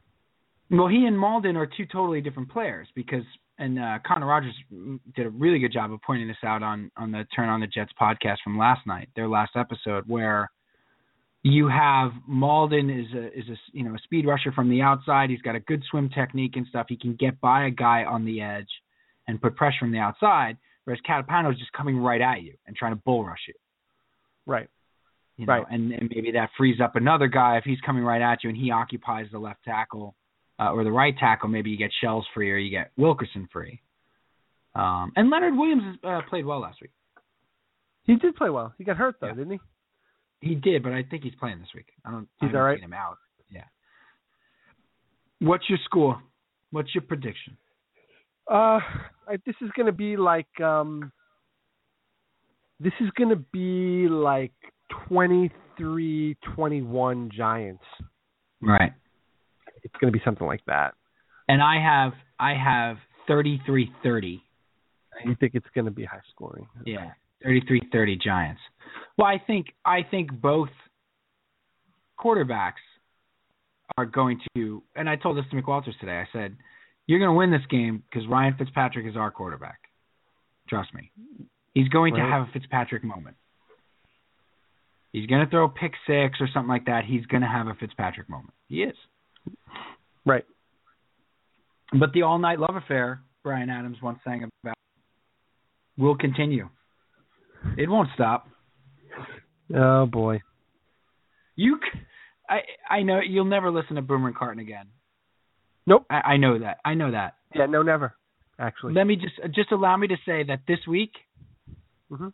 [0.70, 3.22] Well, he and Mauldin are two totally different players because,
[3.58, 4.54] and uh, Connor Rogers
[5.14, 7.66] did a really good job of pointing this out on on the Turn on the
[7.66, 10.50] Jets podcast from last night, their last episode, where
[11.44, 15.30] you have Mauldin is a is a you know a speed rusher from the outside.
[15.30, 16.86] He's got a good swim technique and stuff.
[16.88, 18.68] He can get by a guy on the edge
[19.28, 20.56] and put pressure from the outside.
[20.84, 23.54] Whereas Catapano is just coming right at you and trying to bull rush you.
[24.46, 24.68] Right.
[25.36, 25.66] You know, Right.
[25.70, 28.58] and, and maybe that frees up another guy if he's coming right at you and
[28.58, 30.16] he occupies the left tackle
[30.58, 31.48] uh, or the right tackle.
[31.48, 33.80] Maybe you get Shells free or you get Wilkerson free.
[34.74, 36.90] Um, and Leonard Williams uh, played well last week.
[38.04, 38.72] He did play well.
[38.78, 39.34] He got hurt though, Yeah.
[39.34, 39.60] didn't he?
[40.40, 41.88] He did, but I think he's playing this week.
[42.04, 42.28] I don't.
[42.40, 42.80] He's haven't all right?
[42.80, 43.18] him out.
[43.50, 43.64] Yeah.
[45.40, 46.20] What's your score?
[46.70, 47.56] What's your prediction?
[48.50, 48.80] Uh,
[49.26, 51.12] I, this is going to be like um,
[52.80, 54.52] this is to be like
[55.10, 57.82] 23-21 Giants.
[58.60, 58.92] Right.
[59.82, 60.94] It's going to be something like that.
[61.48, 64.42] And I have I have thirty three thirty.
[65.24, 66.68] You think it's going to be high scoring?
[66.86, 67.10] Yeah,
[67.44, 68.60] 33-30 Giants.
[69.16, 70.68] Well, I think I think both
[72.20, 72.74] quarterbacks
[73.96, 76.18] are going to, and I told this to McWalters today.
[76.18, 76.56] I said,
[77.08, 79.80] "You're going to win this game because Ryan Fitzpatrick is our quarterback.
[80.68, 81.10] Trust me.
[81.74, 83.36] He's going to have a Fitzpatrick moment.
[85.12, 87.04] He's going to throw a pick six or something like that.
[87.06, 88.52] He's going to have a Fitzpatrick moment.
[88.68, 88.94] He is.
[90.26, 90.44] Right.
[91.98, 94.76] But the all night love affair, Bryan Adams once sang about,
[95.96, 96.68] will continue.
[97.78, 98.48] It won't stop.
[99.74, 100.42] Oh boy.
[101.56, 102.00] You, c-
[102.48, 102.60] I,
[102.90, 104.86] I know you'll never listen to Boomer and Carton again.
[105.88, 106.04] Nope.
[106.10, 106.78] I, I know that.
[106.84, 107.36] I know that.
[107.54, 108.14] Yeah, no, never.
[108.58, 108.92] Actually.
[108.92, 111.12] Let me just just allow me to say that this week,
[112.12, 112.32] Mhm.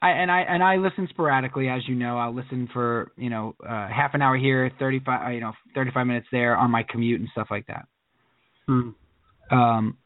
[0.00, 2.18] I and I and I listen sporadically, as you know.
[2.18, 5.90] I'll listen for you know uh, half an hour here, thirty five, you know, thirty
[5.90, 7.86] five minutes there on my commute and stuff like that.
[8.68, 8.90] Hmm.
[9.50, 9.96] um,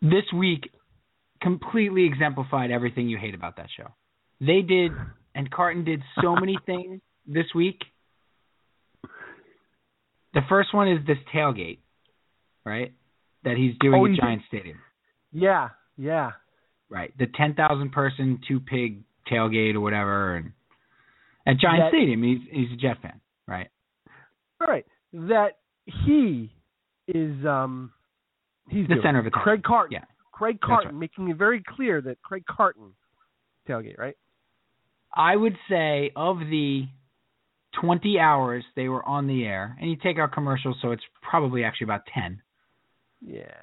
[0.00, 0.70] this week
[1.42, 3.88] completely exemplified everything you hate about that show.
[4.40, 4.92] They did,
[5.34, 7.80] and Carton did so many things this week.
[10.34, 11.78] The first one is this tailgate,
[12.64, 12.92] right?
[13.44, 14.78] That he's doing Oh, at Giant Stadium,
[15.32, 16.32] Yeah, yeah.
[16.88, 17.16] right?
[17.18, 20.52] The ten thousand person two pig tailgate or whatever, and
[21.46, 23.68] at Giant That- Stadium, he's he's a Jet fan, right?
[24.60, 24.86] All right.
[25.12, 26.50] That he
[27.06, 27.92] is um
[28.70, 29.02] he's The doing.
[29.04, 29.42] center of attention.
[29.44, 29.92] Craig Carton.
[29.92, 30.04] Yeah.
[30.32, 31.00] Craig Carton right.
[31.00, 32.92] making it very clear that Craig Carton
[33.68, 34.16] tailgate, right?
[35.14, 36.86] I would say of the
[37.80, 41.64] 20 hours they were on the air, and you take out commercials, so it's probably
[41.64, 42.40] actually about 10.
[43.20, 43.54] Yeah.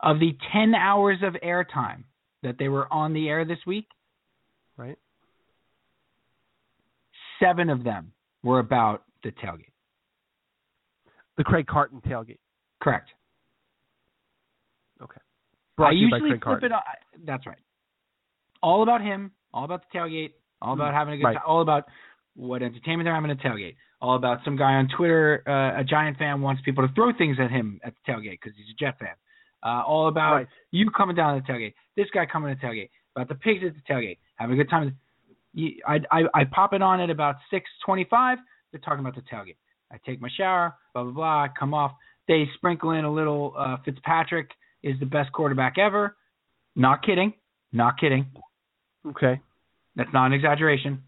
[0.00, 2.04] Of the 10 hours of airtime
[2.42, 3.86] that they were on the air this week,
[4.76, 4.98] Right.
[7.40, 8.12] seven of them
[8.42, 9.70] were about the tailgate.
[11.36, 12.38] The Craig Carton tailgate.
[12.80, 13.08] Correct.
[15.02, 15.20] Okay.
[15.20, 16.66] I Brought by usually Craig flip Carton.
[16.66, 16.82] it on.
[17.24, 17.58] That's right.
[18.62, 20.96] All about him, all about the tailgate, all about mm-hmm.
[20.96, 21.34] having a good right.
[21.34, 21.84] time, all about
[22.36, 26.18] what entertainment they're having at tailgate, all about some guy on Twitter, uh, a Giant
[26.18, 28.98] fan wants people to throw things at him at the tailgate because he's a Jet
[28.98, 29.14] fan.
[29.64, 30.48] Uh, all about Right.
[30.72, 33.62] you coming down to the tailgate, this guy coming to the tailgate, about the pigs
[33.64, 34.96] at the tailgate, having a good time.
[35.86, 38.36] I, I, I pop it on at about 6:25.
[38.72, 39.56] They're talking about the tailgate.
[39.92, 41.42] I take my shower, blah blah blah.
[41.44, 41.92] I come off.
[42.26, 44.50] They sprinkle in a little uh, Fitzpatrick
[44.82, 46.16] is the best quarterback ever.
[46.74, 47.32] Not kidding.
[47.72, 48.26] Not kidding.
[49.06, 49.40] Okay.
[49.94, 51.02] That's not an exaggeration.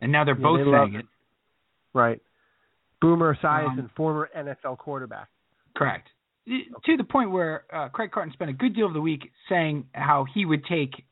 [0.00, 1.06] And now they're Yeah, both they saying it.
[1.92, 2.20] Right.
[3.00, 5.28] Boomer Esiason, Um, former NFL quarterback.
[5.76, 6.08] Correct.
[6.46, 9.86] To the point where uh, Craig Carton spent a good deal of the week saying
[9.92, 11.04] how he would take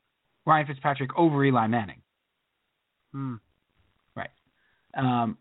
[0.44, 2.02] Ryan Fitzpatrick over Eli Manning.
[3.12, 3.36] Hmm.
[4.14, 4.30] Right.
[4.96, 5.38] Um,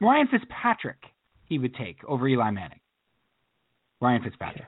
[0.00, 0.98] Ryan Fitzpatrick
[1.46, 2.80] he would take over Eli Manning.
[4.00, 4.66] Ryan Fitzpatrick.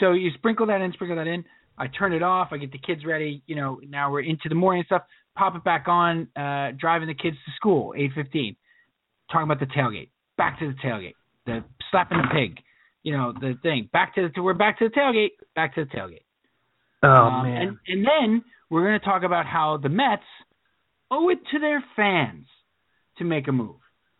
[0.00, 1.44] So you sprinkle that in, sprinkle that in.
[1.78, 2.48] I turn it off.
[2.52, 3.42] I get the kids ready.
[3.46, 5.02] You know, now we're into the morning stuff.
[5.36, 6.28] Pop it back on.
[6.36, 7.94] Uh, driving the kids to school.
[7.96, 8.56] Eight fifteen.
[9.30, 10.10] Talking about the tailgate.
[10.36, 11.14] Back to the tailgate.
[11.46, 12.58] The slapping the pig.
[13.02, 13.88] You know the thing.
[13.92, 14.42] Back to the.
[14.42, 15.30] We're back to the tailgate.
[15.56, 16.22] Back to the tailgate.
[17.02, 17.62] Oh Um, man.
[17.62, 20.22] And, and then we're going to talk about how the Mets
[21.10, 22.46] owe it to their fans
[23.18, 23.76] to make a move.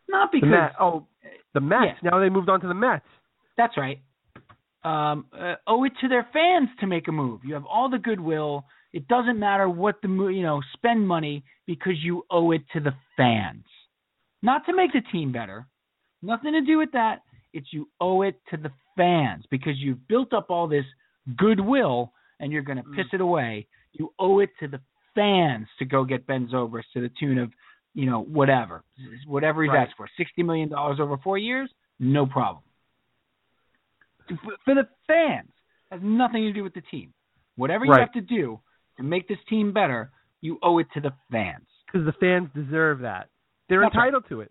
[0.08, 1.06] Not the because Oh,
[1.54, 1.98] the Mets.
[2.02, 3.04] Now they moved on to the Mets.
[3.56, 4.00] that's right.
[4.84, 7.42] Um, uh, owe it to their fans to make a move.
[7.44, 8.64] You have all the goodwill.
[8.92, 12.80] It doesn't matter what the mo- you know spend money because you owe it to
[12.80, 13.64] the fans.
[14.42, 15.66] not to make the team better,
[16.20, 17.22] nothing to do with that.
[17.52, 20.84] It's you owe it to the fans because you've built up all this
[21.36, 23.14] goodwill and you're going to piss mm.
[23.14, 23.66] it away.
[23.92, 24.80] You owe it to the
[25.14, 27.52] fans to go get Ben Zobrist to the tune of,
[27.94, 28.82] you know, whatever,
[29.26, 29.86] whatever he's Right.
[29.86, 31.70] asked for, sixty million dollars over four years,
[32.00, 32.64] no problem.
[34.28, 35.50] For for the fans,
[35.90, 37.12] has nothing to do with the team.
[37.56, 38.00] Whatever you Right.
[38.00, 38.60] have to do
[38.96, 40.10] to make this team better,
[40.40, 41.66] you owe it to the fans.
[41.86, 43.28] Because the fans deserve that.
[43.68, 44.06] They're That's right.
[44.06, 44.50] entitled to it.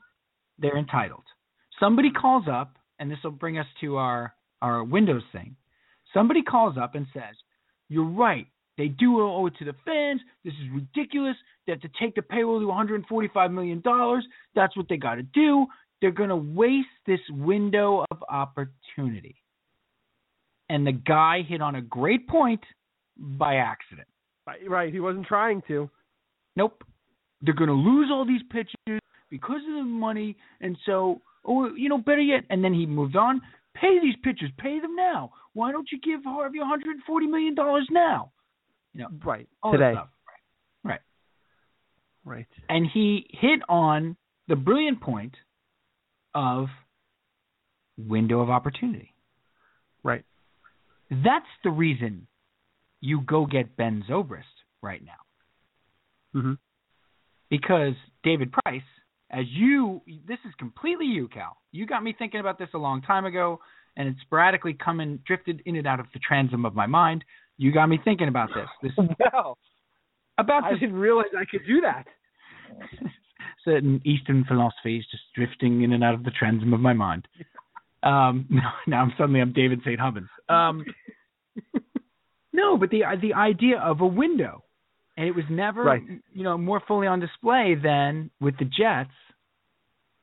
[0.60, 1.24] They're entitled.
[1.80, 5.56] Somebody calls up, and this will bring us to our our Windows thing.
[6.14, 7.36] Somebody calls up and says,
[7.90, 8.46] "You're right.
[8.78, 10.22] They do owe it to the fans.
[10.44, 11.36] This is ridiculous.
[11.66, 14.26] They have to take the payroll to 145 million dollars.
[14.54, 15.66] That's what they got to do.
[16.00, 19.36] They're going to waste this window of opportunity."
[20.70, 22.64] And the guy hit on a great point
[23.18, 24.08] by accident.
[24.52, 24.94] Right, Right.
[24.94, 25.90] He wasn't trying to.
[26.56, 26.84] Nope.
[27.42, 29.00] They're going to lose all these pitches
[29.30, 32.44] because of the money, and so, oh, you know, better yet.
[32.50, 33.42] And then he moved on.
[33.74, 34.52] Pay these pitchers.
[34.60, 35.32] Pay them now.
[35.54, 38.32] Why don't you give Harvey 140 million dollars now?
[38.94, 39.48] You know, Right.
[39.64, 39.94] all Today.
[39.94, 40.10] stuff.
[40.84, 41.00] Right.
[42.26, 42.46] Right.
[42.70, 44.18] And he hit on
[44.48, 45.36] the brilliant point
[46.36, 46.68] of
[47.98, 49.14] window of opportunity.
[50.04, 50.26] Right.
[51.10, 52.28] That's the reason
[53.02, 54.44] you go get Ben Zobrist
[54.82, 55.12] right now.
[56.34, 56.54] Mm-hmm.
[57.50, 58.82] because David Price,
[59.32, 61.58] as you, this is completely you, Cal.
[61.74, 63.60] You got me thinking about this a long time ago,
[63.98, 67.26] and it sporadically come and drifted in and out of the transom of my mind.
[67.58, 68.68] You got me thinking about this.
[68.82, 68.94] This
[69.34, 69.58] Wow.
[70.38, 72.06] about I this didn't realize I could do that.
[73.66, 77.28] certain Eastern philosophies just drifting in and out of the transom of my mind.
[78.04, 78.48] Um,
[78.88, 80.00] now I'm suddenly I'm David St.
[80.00, 80.28] Hubbins.
[80.50, 80.84] Um,
[82.54, 84.64] no, but the the idea of a window,
[85.18, 86.04] and it was never Right.
[86.34, 89.12] you know more fully on display than with the Jets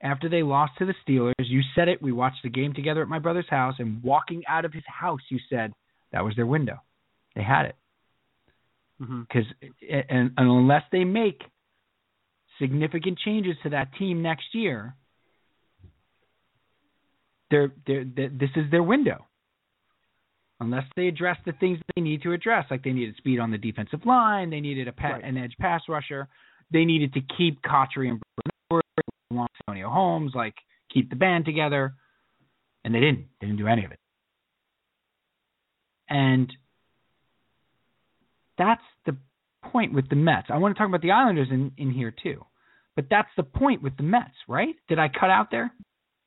[0.01, 1.33] after they lost to the Steelers.
[1.39, 2.01] You said it.
[2.01, 5.21] We watched the game together at my brother's house, and walking out of his house,
[5.29, 5.73] you said
[6.13, 6.79] that was their window.
[7.35, 7.77] They had it
[9.01, 9.21] Mm-hmm.
[9.23, 9.45] because
[9.89, 11.43] and, and unless they make
[12.61, 14.97] significant changes to that team next year,
[17.51, 19.25] they're, they're, they this is their window.
[20.61, 23.59] Unless they address the things they need to address, like they needed speed on the
[23.59, 25.23] defensive line, they needed a Right.
[25.23, 26.29] an edge pass rusher,
[26.71, 28.21] they needed to keep Kotri and
[28.69, 28.83] Bernard
[29.31, 30.55] along Antonio Holmes, like
[30.93, 31.95] keep the band together,
[32.85, 33.27] and they didn't.
[33.41, 34.01] They didn't do any of it.
[36.09, 36.53] And
[38.57, 39.17] that's the
[39.71, 40.49] point with the Mets.
[40.51, 42.45] I want to talk about the Islanders in, in here too.
[42.97, 44.75] But that's the point with the Mets, right?
[44.89, 45.71] Did I cut out there?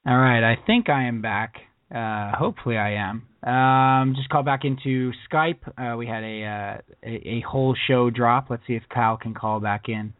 [0.07, 1.55] All right, I think I am back.
[1.93, 3.23] Uh, hopefully I am.
[3.43, 5.59] Um, just call back into Skype.
[5.77, 8.47] Uh, we had a, uh, a a whole show drop.
[8.49, 10.13] Let's see if Kyle can call back in.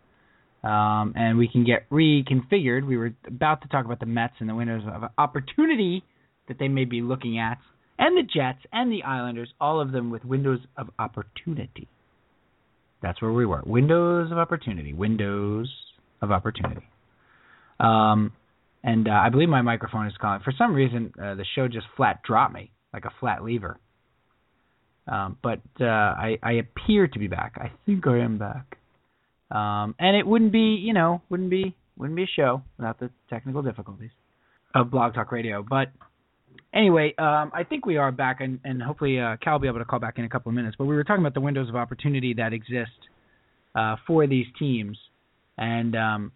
[0.64, 2.85] Um, and we can get reconfigured.
[2.85, 6.03] We were about to talk about the Mets and the windows of opportunity
[6.48, 7.57] that they may be looking at,
[7.98, 11.88] and the Jets and the Islanders, all of them with windows of opportunity.
[13.02, 13.64] That's where we were.
[13.65, 14.93] Windows of opportunity.
[14.93, 15.72] Windows
[16.22, 16.88] of opportunity.
[17.80, 18.34] Um,
[18.84, 20.41] and uh, I believe my microphone is calling.
[20.44, 23.80] For some reason, uh, the show just flat dropped me like a flat lever.
[25.08, 27.53] Um, but uh, I, I appear to be back.
[27.58, 28.78] I think I am back.
[29.49, 33.10] Um, and it wouldn't be, you know, wouldn't be wouldn't be a show without the
[33.30, 34.12] technical difficulties
[34.74, 35.64] of Blog Talk Radio.
[35.68, 35.91] But
[36.74, 39.80] anyway, um, I think we are back, and, and hopefully uh, Cal will be able
[39.80, 40.76] to call back in a couple of minutes.
[40.78, 42.91] But we were talking about the windows of opportunity that exist
[43.76, 44.98] uh, for these teams,
[45.58, 46.32] and um,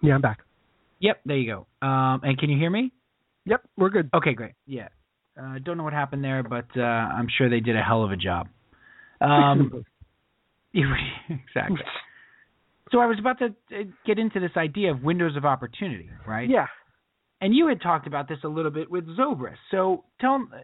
[0.00, 0.38] Yeah, I'm back.
[1.00, 1.86] Yep, there you go.
[1.86, 2.92] Um, and can you hear me?
[3.46, 4.10] Yep, we're good.
[4.14, 4.52] Okay, great.
[4.66, 4.88] Yeah,
[5.40, 8.12] uh, don't know what happened there, but uh, I'm sure they did a hell of
[8.12, 8.48] a job.
[9.20, 9.84] Um,
[10.74, 11.80] exactly.
[12.92, 16.48] So I was about to uh, get into this idea of windows of opportunity, right?
[16.48, 16.66] Yeah.
[17.40, 19.56] And you had talked about this a little bit with Zobrist.
[19.70, 20.58] So tell uh,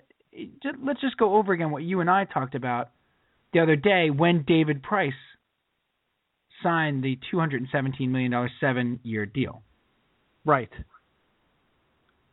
[0.85, 2.91] let's just go over again what you and I talked about
[3.53, 5.13] the other day when David Price
[6.63, 9.63] signed the 217 million dollar seven year deal.
[10.47, 10.70] Right.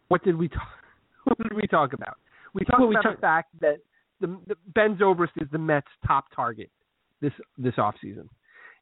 [0.07, 0.67] What did we talk?
[1.25, 2.17] What did we talk about?
[2.53, 3.77] We talked Well, we about talk- the fact that
[4.19, 6.69] the, the Ben Zobrist is the Mets' top target
[7.21, 8.27] this this offseason.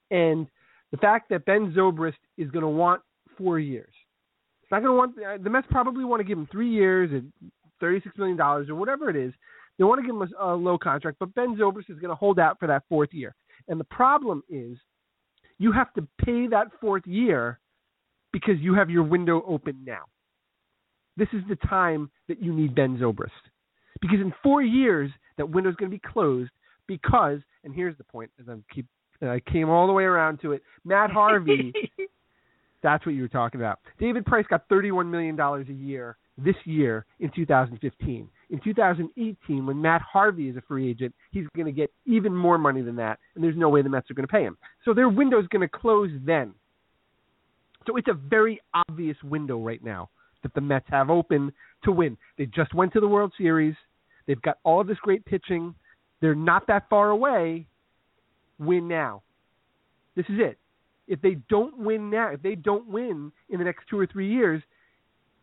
[0.10, 0.48] and
[0.92, 3.02] the fact that Ben Zobrist is going to want
[3.38, 3.94] four years.
[4.64, 7.22] It's not going to want the Mets probably want to give him three years at
[7.80, 9.32] thirty six million dollars or whatever it is.
[9.78, 12.16] They want to give him a, a low contract, but Ben Zobrist is going to
[12.16, 13.36] hold out for that fourth year.
[13.68, 14.78] And the problem is,
[15.60, 17.60] you have to pay that fourth year
[18.34, 20.04] because you have your window open now.
[21.18, 23.30] This is the time that you need Ben Zobrist.
[24.02, 26.52] Because in four years, that window is going to be closed
[26.88, 28.86] because, and here's the point, as I keep,
[29.22, 30.64] I came all the way around to it.
[30.84, 31.74] Matt Harvey,
[32.84, 33.80] That's what you were talking about.
[34.00, 38.30] David Price got $31 million a year this year in 2015.
[38.50, 42.58] In 2018, when Matt Harvey is a free agent, he's going to get even more
[42.58, 44.58] money than that, and there's no way the Mets are going to pay him.
[44.84, 46.54] So their window is going to close then.
[47.88, 50.10] So it's a very obvious window right now
[50.44, 51.52] that the Mets have open
[51.84, 52.18] to win.
[52.38, 53.76] They just went to the World Series.
[54.28, 55.76] They've got all this great pitching.
[56.20, 57.68] They're not that far away.
[58.60, 59.24] Win now.
[60.16, 60.58] This is it.
[61.08, 64.32] If they don't win now, if they don't win in the next two or three
[64.32, 64.62] years,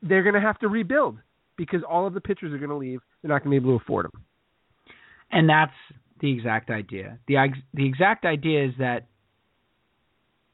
[0.02, 1.18] they're going to have to rebuild
[1.56, 3.00] because all of the pitchers are going to leave.
[3.20, 4.22] They're not going to be able to afford them.
[5.30, 5.72] And that's
[6.20, 7.18] the exact idea.
[7.26, 7.36] the
[7.74, 9.06] The exact idea is that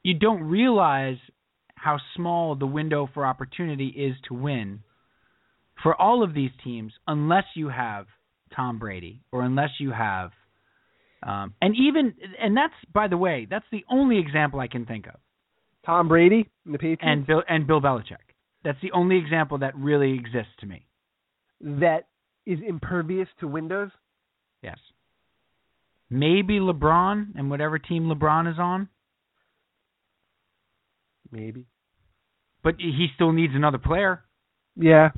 [0.03, 1.17] you don't realize
[1.85, 4.79] how small the window for opportunity is to win
[5.83, 8.07] for all of these teams unless you have
[8.55, 10.31] Tom Brady or unless you have
[11.21, 15.05] um, and even and that's by the way that's the only example I can think
[15.05, 15.13] of.
[15.85, 17.03] Tom Brady and the Patriots?
[17.05, 18.25] And Bill and Bill Belichick.
[18.63, 20.87] That's the only example that really exists to me.
[21.61, 22.07] That
[22.47, 23.91] is impervious to windows?
[24.63, 24.79] Yes.
[26.09, 28.89] Maybe LeBron and whatever team LeBron is on.
[31.31, 31.67] Maybe
[32.65, 34.25] but he still needs another player
[34.75, 35.09] yeah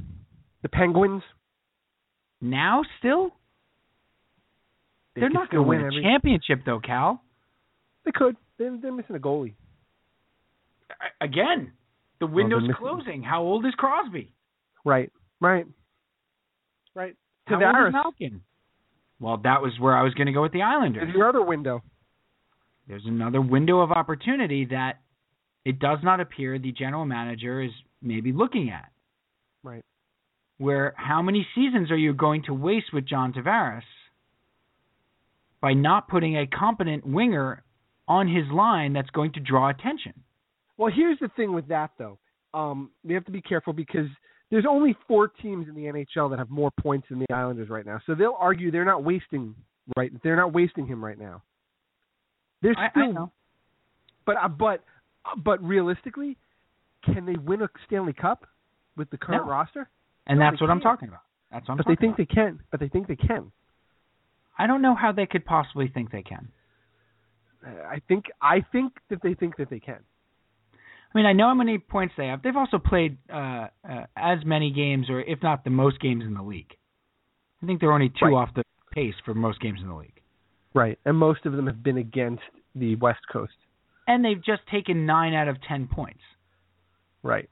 [0.62, 1.24] the Penguins
[2.40, 3.32] now still
[5.20, 6.04] they are not going to win, win a every...
[6.04, 7.22] championship though, Cal.
[8.06, 8.36] They could.
[8.60, 9.54] They're, they're missing a goalie.
[11.22, 11.72] Again,
[12.20, 12.76] the window's missing...
[12.78, 13.24] closing.
[13.24, 14.32] How old is Crosby?
[14.86, 15.12] Right,
[15.42, 15.66] right,
[16.94, 17.16] right.
[17.46, 17.78] How Tavares.
[17.78, 18.42] old is Malkin?
[19.20, 21.04] Well, that was where I was going to go with the Islanders.
[21.04, 21.82] There's your other window.
[22.88, 25.00] There's another window of opportunity that
[25.68, 27.72] it does not appear the general manager is
[28.02, 28.90] maybe looking at.
[29.64, 29.84] Right.
[30.60, 33.82] Where how many seasons are you going to waste with John Tavares
[35.60, 37.66] by not putting a competent winger
[38.08, 40.14] on his line that's going to draw attention?
[40.78, 42.18] Well, here's the thing with that though.
[42.54, 44.08] Um, we have to be careful because
[44.50, 47.86] there's only four teams in the NHL that have more points than the Islanders right
[47.86, 48.00] now.
[48.06, 49.54] So they'll argue they're not wasting
[49.98, 50.14] right.
[50.24, 51.44] They're not wasting him right now.
[52.60, 53.34] Still, I, I know.
[54.26, 54.82] but uh, but
[55.44, 56.38] but realistically,
[57.04, 58.46] can they win a Stanley Cup
[58.96, 59.50] with the current No.
[59.52, 59.90] roster?
[60.26, 61.22] And No, that's what I'm talking about.
[61.52, 62.28] That's what I'm But they think about.
[62.30, 62.60] they can.
[62.72, 63.52] But they think they can.
[64.58, 66.50] I don't know how they could possibly think they can.
[67.66, 70.00] Uh, I think I think that they think that they can.
[70.74, 72.42] I mean, I know how many points they have.
[72.42, 76.34] They've also played uh, uh, as many games, or if not the most games in
[76.34, 76.76] the league.
[77.64, 78.34] I think they're only two Right.
[78.34, 80.22] off the pace for most games in the league.
[80.74, 82.44] Right, and most of them have been against
[82.76, 83.54] the West Coast.
[84.08, 86.22] And they've just taken nine out of ten points.
[87.24, 87.50] Right.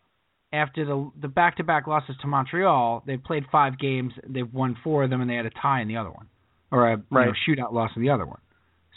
[0.53, 4.13] After the the back to back losses to Montreal, they've played five games.
[4.27, 6.27] They've won four of them, and they had a tie in the other one,
[6.71, 8.39] or a you know, shootout loss in the other one.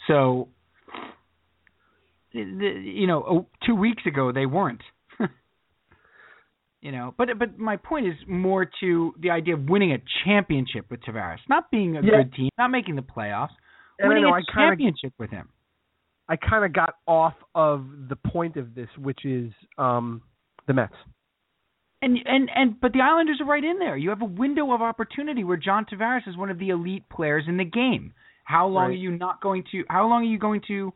[0.07, 0.47] So,
[2.31, 4.81] you know, oh, two weeks ago they weren't.
[6.81, 10.85] you know, but but my point is more to the idea of winning a championship
[10.89, 12.23] with Tavares, not being a Yeah.
[12.23, 13.49] good team, not making the playoffs,
[13.97, 15.49] And winning know a I kinda- championship with him.
[16.29, 20.21] I kind of got off of the point of this, which is um,
[20.67, 20.93] the Mets.
[22.01, 23.97] And and and but the Islanders are right in there.
[23.97, 27.43] You have a window of opportunity where John Tavares is one of the elite players
[27.47, 28.13] in the game.
[28.45, 28.91] How long Right.
[28.91, 29.83] are you not going to?
[29.89, 30.93] How long are you going to?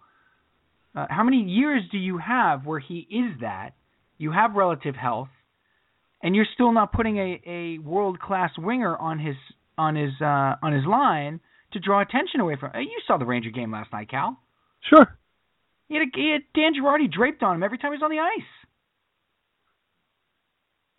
[0.96, 3.72] Uh, how many years do you have where he is that?
[4.18, 5.30] You have relative health,
[6.22, 9.36] and you're still not putting a a world class winger on his
[9.78, 11.42] on his uh, on his line
[11.74, 12.72] to draw attention away from.
[12.76, 14.40] You saw the Ranger game last night, Cal.
[14.90, 15.18] Sure.
[15.88, 18.12] He had, a, he had Dan Girardi draped on him every time he was on
[18.12, 18.48] the ice.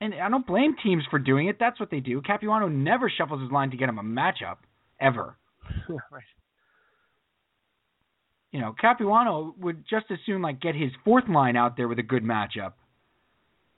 [0.01, 1.57] And I don't blame teams for doing it.
[1.59, 2.21] That's what they do.
[2.21, 4.57] Capuano never shuffles his line to get him a matchup,
[5.01, 5.37] ever.
[5.89, 6.23] right.
[8.53, 11.99] You know, Capuano would just as soon like get his fourth line out there with
[11.99, 12.75] a good matchup.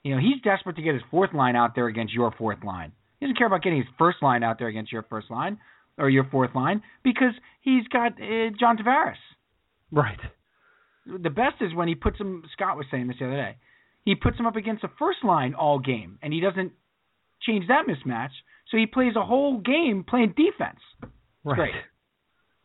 [0.02, 2.92] You know, he's desperate to get his fourth line out there against your fourth line.
[3.18, 5.58] He doesn't care about getting his first line out there against your first line
[5.96, 9.14] or your fourth line because he's got uh, John Tavares.
[9.90, 10.18] Right.
[11.06, 12.42] The best is when he puts him.
[12.52, 13.56] Scott was saying this the other day.
[14.04, 16.72] He puts him up against a first line all game, and he doesn't
[17.42, 18.30] change that mismatch.
[18.70, 20.80] So he plays a whole game playing defense.
[21.02, 21.10] It's
[21.44, 21.56] Right.
[21.56, 21.74] great,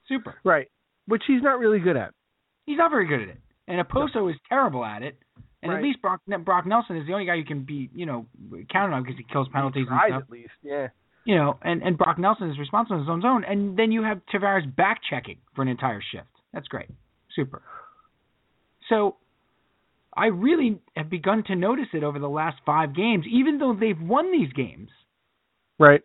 [0.08, 0.36] super.
[0.44, 0.68] Right.
[1.06, 2.14] Which he's not really good at.
[2.66, 5.18] He's not very good at it, and Okposo is terrible at it.
[5.64, 5.78] And Right.
[5.78, 8.26] at least Brock Brock Nelson is the only guy you can be, you know,
[8.70, 10.24] counted on because he kills penalties he tries and stuff.
[10.24, 10.54] at least.
[10.64, 10.88] Yeah.
[11.26, 14.02] You know, and and Brock Nelson is responsible in his own zone, and then you
[14.02, 16.30] have Tavares back checking for an entire shift.
[16.52, 16.90] That's great,
[17.30, 17.62] super.
[18.92, 19.16] So,
[20.16, 24.00] I really have begun to notice it over the last five games, even though they've
[24.00, 24.90] won these games.
[25.80, 26.02] Right.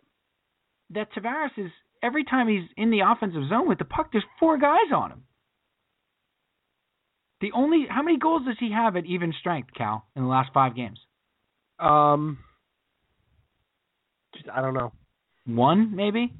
[0.91, 4.57] That Tavares is every time he's in the offensive zone with the puck, there's four
[4.57, 5.23] guys on him.
[7.41, 10.51] The only how many goals does he have at even strength, Cal, in the last
[10.53, 10.99] five games?
[11.79, 12.39] Um,
[14.33, 14.93] just, I don't know.
[15.45, 16.33] One, maybe.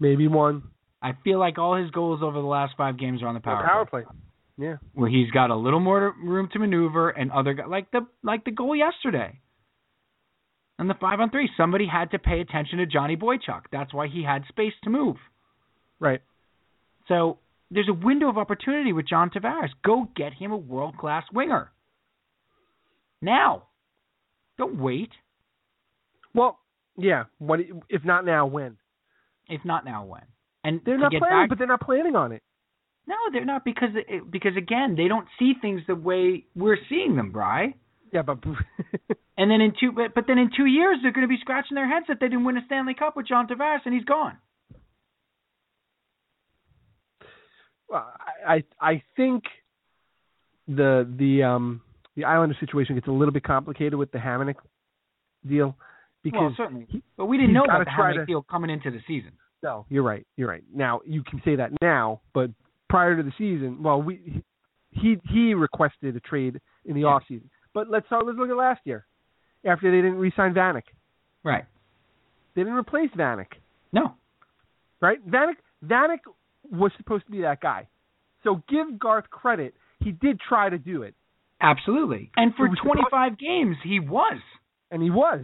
[0.00, 0.62] Maybe one.
[1.02, 3.64] I feel like all his goals over the last five games are on the power,
[3.64, 4.02] power play.
[4.02, 4.12] play.
[4.60, 4.76] Yeah.
[4.92, 8.44] where he's got a little more room to maneuver and other guys like the like
[8.44, 9.40] the goal yesterday.
[10.78, 13.62] And the five on three, somebody had to pay attention to Johnny Boychuk.
[13.72, 15.16] That's why he had space to move.
[15.98, 16.20] Right.
[17.08, 17.38] So
[17.70, 19.70] there's a window of opportunity with John Tavares.
[19.84, 21.70] Go get him a world class winger.
[23.22, 23.64] Now.
[24.58, 25.10] Don't wait.
[26.34, 26.58] Well,
[26.98, 27.24] yeah.
[27.38, 28.46] What if not now?
[28.46, 28.76] When?
[29.48, 30.22] If not now, when?
[30.62, 32.42] And They're not planning, back, but they're not planning on it.
[33.06, 37.16] No, they're not because it, because again they don't see things the way we're seeing
[37.16, 37.74] them, Bry.
[38.12, 38.38] Yeah, but
[39.40, 41.74] And then in two, but, but then in two years they're going to be scratching
[41.74, 44.36] their heads that they didn't win a Stanley Cup with John Tavares and he's gone.
[47.88, 48.06] Well,
[48.46, 49.44] I I think
[50.68, 51.80] the the um
[52.16, 54.56] the Islander situation gets a little bit complicated with the Hamonic
[55.48, 55.74] deal
[56.22, 59.00] because well, certainly, but we didn't know about the Hamonic to- deal coming into the
[59.08, 59.32] season.
[59.62, 60.62] no, you're right, you're right.
[60.72, 62.50] Now you can say that now, but
[62.90, 64.42] prior to the season, well, we
[64.90, 67.06] he he requested a trade in the Yeah.
[67.14, 67.48] off season.
[67.72, 69.06] But let's start, let's look at last year
[69.64, 70.82] after they didn't re-sign Vanek.
[71.44, 71.64] Right?
[72.54, 73.52] They didn't replace Vanek.
[73.92, 74.14] No.
[75.00, 75.18] right?
[75.26, 76.18] Vanek Vanek
[76.70, 77.86] was supposed to be that guy.
[78.44, 79.74] So give Garth credit.
[80.00, 81.14] He did try to do it,
[81.60, 82.30] Absolutely.
[82.36, 84.40] And for It was supposed- 25 games, he was.
[84.90, 85.42] and he was.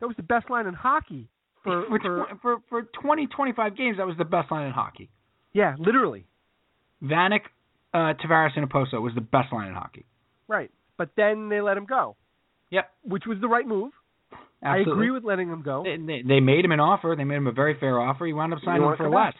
[0.00, 1.28] That was the best line in hockey
[1.62, 4.72] for, For, for tw- for for 20, 25 games, that was the best line in
[4.72, 5.10] hockey.
[5.52, 6.24] yeah, literally.
[7.04, 7.40] Vanek,
[7.92, 10.04] uh, Tavares, and Okposo was the best line in hockey.
[10.48, 10.70] Right.
[10.96, 12.16] But then they let him go,
[12.70, 12.90] Yep.
[13.04, 13.92] which was the right move.
[14.62, 15.84] I agree with letting him go.
[15.84, 17.14] They, they, they made him an offer.
[17.16, 18.24] They made him a very fair offer.
[18.24, 19.34] He wound up signing for less.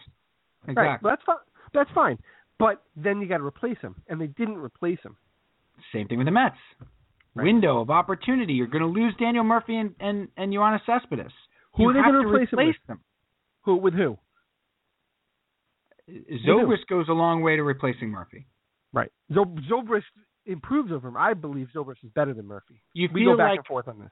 [0.67, 0.83] Exactly.
[0.83, 0.99] Right.
[1.01, 1.35] That's fine.
[1.73, 2.19] That's fine.
[2.59, 5.17] But then you got to replace him, and they didn't replace him.
[5.91, 6.55] Same thing with the Mets.
[7.33, 7.43] Right.
[7.45, 8.53] Window of opportunity.
[8.53, 11.31] You're going to lose Daniel Murphy and and and Yoenis Cespedes.
[11.75, 12.87] Who you are they gonna to replace him replace with?
[12.87, 12.99] them.
[13.63, 14.17] Who with who?
[16.47, 18.47] Zobrist goes a long way to replacing Murphy.
[18.93, 19.11] Right.
[19.31, 20.03] Zob- Zobrist
[20.45, 21.17] improves over him.
[21.17, 22.81] I believe Zobrist is better than Murphy.
[22.93, 24.11] You we go back like and forth on this.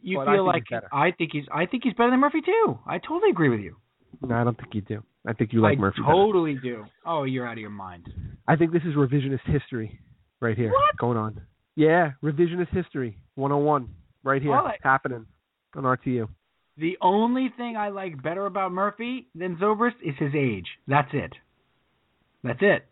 [0.00, 0.82] you I feel think like.
[0.92, 2.78] I think he's I think he's better than Murphy too.
[2.86, 3.76] I totally agree with you.
[4.22, 5.02] No, I don't think you do.
[5.26, 6.00] I think you like I Murphy.
[6.00, 6.12] better.
[6.12, 6.84] totally do.
[7.04, 8.06] Oh, you're out of your mind.
[8.46, 10.00] I think this is revisionist history
[10.40, 10.96] right here What?
[10.98, 11.40] going on.
[11.76, 13.88] Yeah, revisionist history 101
[14.24, 15.26] right here Well, I- happening
[15.76, 16.28] on RTU.
[16.78, 20.66] The only thing I like better about Murphy than Zobrist is his age.
[20.86, 21.32] That's it.
[22.44, 22.86] That's it.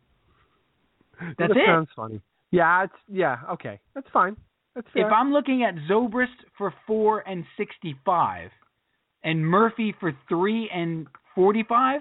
[1.20, 1.66] That's that it.
[1.66, 2.20] sounds funny.
[2.50, 3.78] Yeah, it's yeah, okay.
[3.94, 4.36] That's fine.
[4.74, 5.06] That's fair.
[5.06, 6.26] If I'm looking at Zobrist
[6.58, 8.50] for four and sixty-five,
[9.22, 12.00] and Murphy for three and forty-five,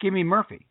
[0.00, 0.66] give me Murphy.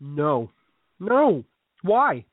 [0.00, 0.50] no.
[0.98, 1.44] No.
[1.82, 2.24] Why?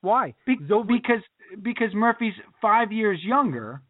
[0.00, 0.34] Why?
[0.46, 1.22] Be- Zobrist- because
[1.62, 3.80] because Murphy's five years younger.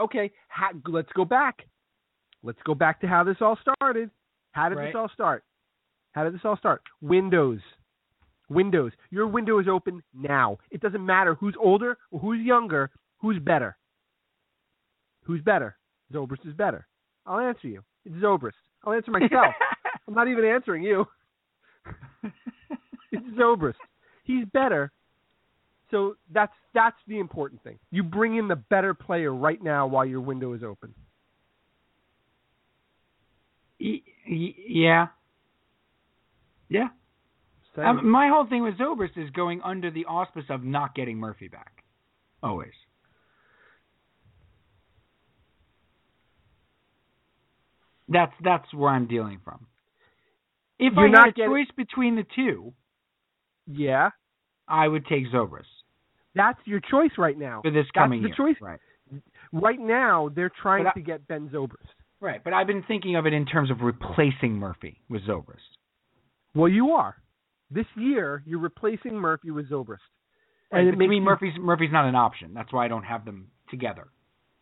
[0.00, 1.66] Okay, ha- let's go back.
[2.42, 4.10] Let's go back to how this all started.
[4.52, 4.86] How did Right.
[4.86, 5.44] this all start?
[6.12, 6.82] How did this all start?
[7.00, 7.60] Windows.
[8.48, 8.92] Windows.
[9.10, 10.58] Your window is open now.
[10.70, 13.76] It doesn't matter who's older or who's younger, who's better.
[15.24, 15.76] Who's better?
[16.12, 16.88] Zobrist is better.
[17.26, 17.84] I'll answer you.
[18.04, 18.52] It's Zobrist.
[18.84, 19.54] I'll answer myself.
[20.08, 21.06] I'm not even answering you.
[23.12, 23.74] it's Zobrist.
[24.24, 24.90] He's better.
[25.90, 27.78] So that's that's the important thing.
[27.90, 30.94] You bring in the better player right now while your window is open.
[33.78, 35.08] Yeah.
[36.68, 36.88] Yeah.
[37.76, 41.48] Um, my whole thing with Zobrist is going under the auspice of not getting Murphy
[41.48, 41.82] back.
[42.42, 42.72] Always.
[48.08, 49.66] That's that's where I'm dealing from.
[50.78, 52.72] If You're I not had a getting- choice between the two,
[53.66, 54.10] yeah,
[54.66, 55.64] I would take Zobrist
[56.34, 57.60] that's your choice right now.
[57.62, 58.36] for this That's coming the year.
[58.36, 58.56] choice.
[58.60, 58.80] Right.
[59.52, 61.88] Right now, they're trying I- to get Ben Zobrist.
[62.22, 65.56] Right, but I've been thinking of it in terms of replacing Murphy with Zobrist.
[66.54, 67.16] Well, you are.
[67.70, 69.98] This year, you're replacing Murphy with Zobrist.
[70.70, 72.52] Right, And it to me, you- Murphy's Murphy's not an option.
[72.52, 74.08] That's why I don't have them together.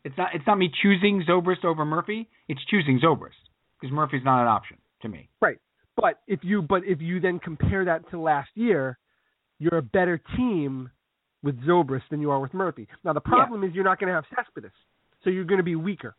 [0.05, 2.29] It's not it's not me choosing Zobrist over Murphy.
[2.49, 3.33] It's choosing Zobrist
[3.81, 5.29] because Murphy's not an option to me.
[5.41, 5.59] Right.
[5.97, 8.99] But if you but if you then compare that to last year,
[9.59, 10.91] you're a better team
[11.43, 12.89] with Zobrist than you are with Murphy.
[13.05, 14.73] Now the problem is you're not going to have Cespedes,
[15.23, 16.15] so you're going to be weaker.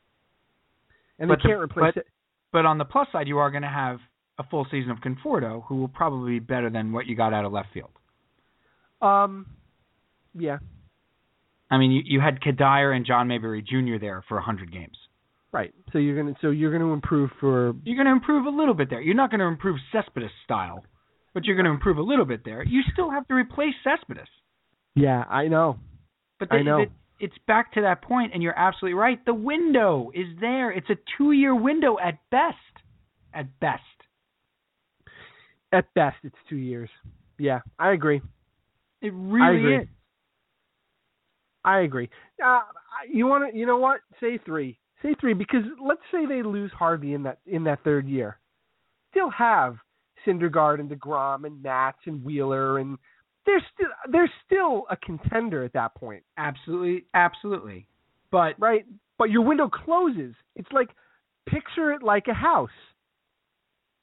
[1.20, 2.08] And But they can't replace but- it.
[2.52, 4.00] But on the plus side, you are going to have
[4.40, 7.46] a full season of Conforto, who will probably be better than what you got out
[7.46, 7.92] of left field.
[9.02, 9.46] Um,
[10.34, 10.58] yeah,
[11.70, 14.00] I mean, you, you had Cuddyer and John Mayberry Jr.
[14.02, 14.98] there for 100 games.
[15.52, 15.74] right.
[15.92, 18.50] So you're going to so you're going to improve for You're going to improve a
[18.50, 19.02] little bit there.
[19.02, 20.84] You're not going to improve Cespedes style,
[21.34, 22.64] but you're going to improve a little bit there.
[22.64, 24.28] You still have to replace Cespedes.
[24.96, 25.80] Yeah, I know.
[26.40, 26.86] But I know.
[26.86, 29.24] the- it's back to that point, and you're absolutely right.
[29.26, 30.72] The window is there.
[30.72, 32.56] It's a two-year window at best.
[33.34, 33.84] At best.
[35.72, 36.90] At best, it's two years.
[37.38, 38.22] Yeah, I agree.
[39.02, 39.78] It I really agree.
[39.78, 39.88] is.
[41.64, 42.10] I agree.
[42.44, 42.62] Uh,
[43.12, 43.58] you want to?
[43.58, 44.00] You know what?
[44.20, 44.80] Say three.
[45.04, 48.40] Say three because let's say they lose Harvey in that in that third year.
[49.12, 49.78] Still have
[50.26, 52.98] Syndergaard and Degrom and Matz and Wheeler and
[53.46, 56.24] they're still they're still a contender at that point.
[56.38, 57.88] Absolutely, absolutely.
[58.32, 58.86] But right,
[59.18, 60.36] but your window closes.
[60.56, 60.90] It's like
[61.48, 62.70] picture it like a house.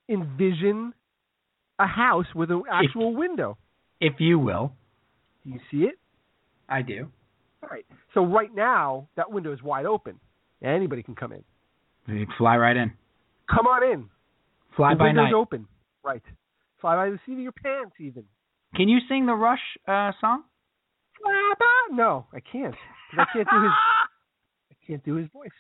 [0.09, 0.93] Envision
[1.79, 3.59] a house with an actual window.
[4.01, 4.73] if you will,
[5.45, 5.99] Do you see it?
[6.69, 7.09] I do.
[7.63, 7.85] All right.
[8.15, 10.19] So right now that window is wide open.
[10.63, 11.45] Anybody can come in.
[12.07, 12.93] You fly right in.
[13.53, 14.09] Come on in.
[14.77, 15.35] Fly the by window's night.
[15.35, 15.67] open.
[16.05, 16.23] Right.
[16.81, 18.25] Fly by the seat of your pants even.
[18.77, 20.45] Can you sing the Rush uh, song?
[21.93, 22.75] No, I can't.
[23.11, 23.73] 'Cause I can't do his
[24.71, 25.51] I can't do his voice.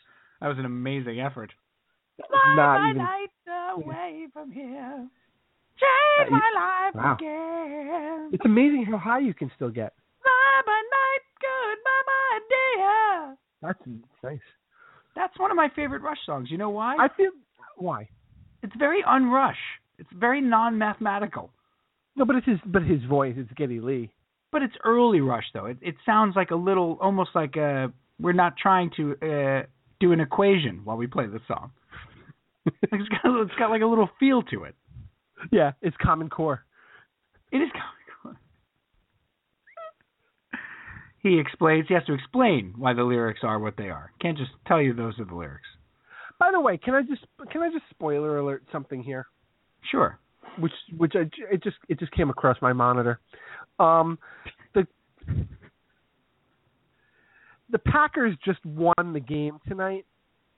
[0.40, 1.52] That was an amazing effort.
[2.18, 5.08] That was not even night away from here.
[5.78, 7.14] Change you- my life wow.
[7.18, 8.30] again.
[8.32, 9.94] It's amazing how high you can still get.
[10.22, 13.36] Fly by night, goodbye, my dear.
[13.62, 13.80] That's
[14.22, 14.40] nice.
[15.14, 16.50] That's one of my favorite Rush songs.
[16.50, 16.96] You know why?
[16.96, 17.30] I feel
[17.76, 18.08] why?
[18.62, 19.56] It's very unrush.
[19.98, 21.50] It's very non-mathematical.
[22.16, 24.10] No, but it's his but his voice, it's Geddy Lee.
[24.50, 25.66] But it's early Rush though.
[25.66, 27.88] It it sounds like a little, almost like uh
[28.18, 29.66] we're not trying to uh
[30.00, 31.72] do an equation while we play the song.
[32.66, 34.74] it's got it's got like a little feel to it.
[35.52, 36.64] Yeah, it's Common Core.
[37.52, 37.84] It is Common
[38.22, 38.38] Core.
[41.22, 41.86] he explains.
[41.88, 44.10] He has to explain why the lyrics are what they are.
[44.22, 45.68] Can't just tell you those are the lyrics.
[46.38, 49.26] By the way, can I just can I just spoiler alert something here?
[49.90, 50.18] Sure.
[50.58, 53.20] Which which I it just it just came across my monitor.
[53.78, 54.18] Um,
[54.74, 54.86] the
[57.70, 60.06] the Packers just won the game tonight,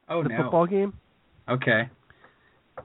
[0.09, 0.43] Oh the no.
[0.43, 0.93] football game.
[1.49, 1.89] Okay.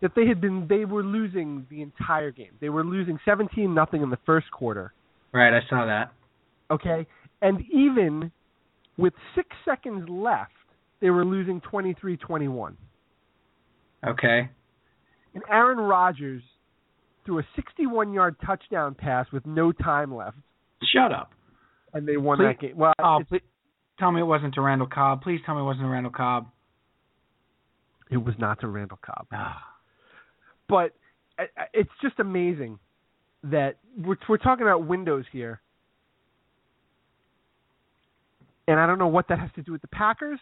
[0.02, 2.52] That they had been they were losing the entire game.
[2.60, 4.94] They were losing seventeen nothing in the first quarter.
[5.32, 5.54] Right.
[5.54, 6.14] I saw that.
[6.72, 7.06] Okay,
[7.42, 8.32] and even
[8.98, 10.52] with six seconds left,
[11.02, 12.76] they were losing 23-21.
[14.08, 14.50] Okay.
[15.34, 16.42] And Aaron Rodgers
[17.26, 20.38] threw a 61-yard touchdown pass with no time left,
[20.94, 21.32] Shut up.
[21.94, 22.78] and they won Please- that game.
[22.78, 23.42] Well, Oh, please
[24.00, 25.22] tell me it wasn't to Randall Cobb.
[25.22, 26.48] Please tell me it wasn't to Randall Cobb.
[28.10, 29.28] it was not to Randall Cobb.
[29.32, 29.76] Ah.
[30.68, 30.94] But
[31.74, 32.78] it's just amazing
[33.44, 35.62] that we're we're talking about Windows here,
[38.68, 40.40] and I don't know what that has to do with the Packers.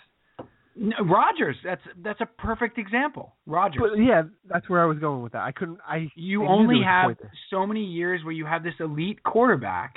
[1.04, 1.56] Rodgers.
[1.64, 3.36] That's that's a perfect example.
[3.46, 3.82] Rodgers.
[3.82, 5.42] But yeah, that's where I was going with that.
[5.44, 5.80] I couldn't.
[5.88, 8.74] I you I only there was a have so many years where you have this
[8.80, 9.96] elite quarterback.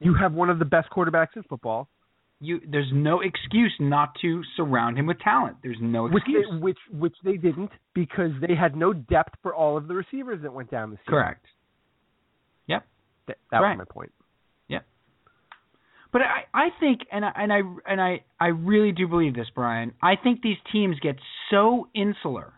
[0.00, 1.88] You have one of the best quarterbacks in football,
[2.40, 5.56] You there's no excuse not to surround him with talent.
[5.62, 6.46] There's no which excuse.
[6.50, 10.42] they, which which they didn't because they had no depth for all of the receivers
[10.42, 11.14] that went down the season.
[11.14, 11.44] Correct.
[12.68, 12.84] Yep.
[13.28, 13.76] That, that Right.
[13.76, 14.12] was my point.
[16.12, 19.48] But I I think and I and I and I I really do believe this,
[19.54, 19.92] Brian.
[20.02, 21.16] I think these teams get
[21.50, 22.52] so insular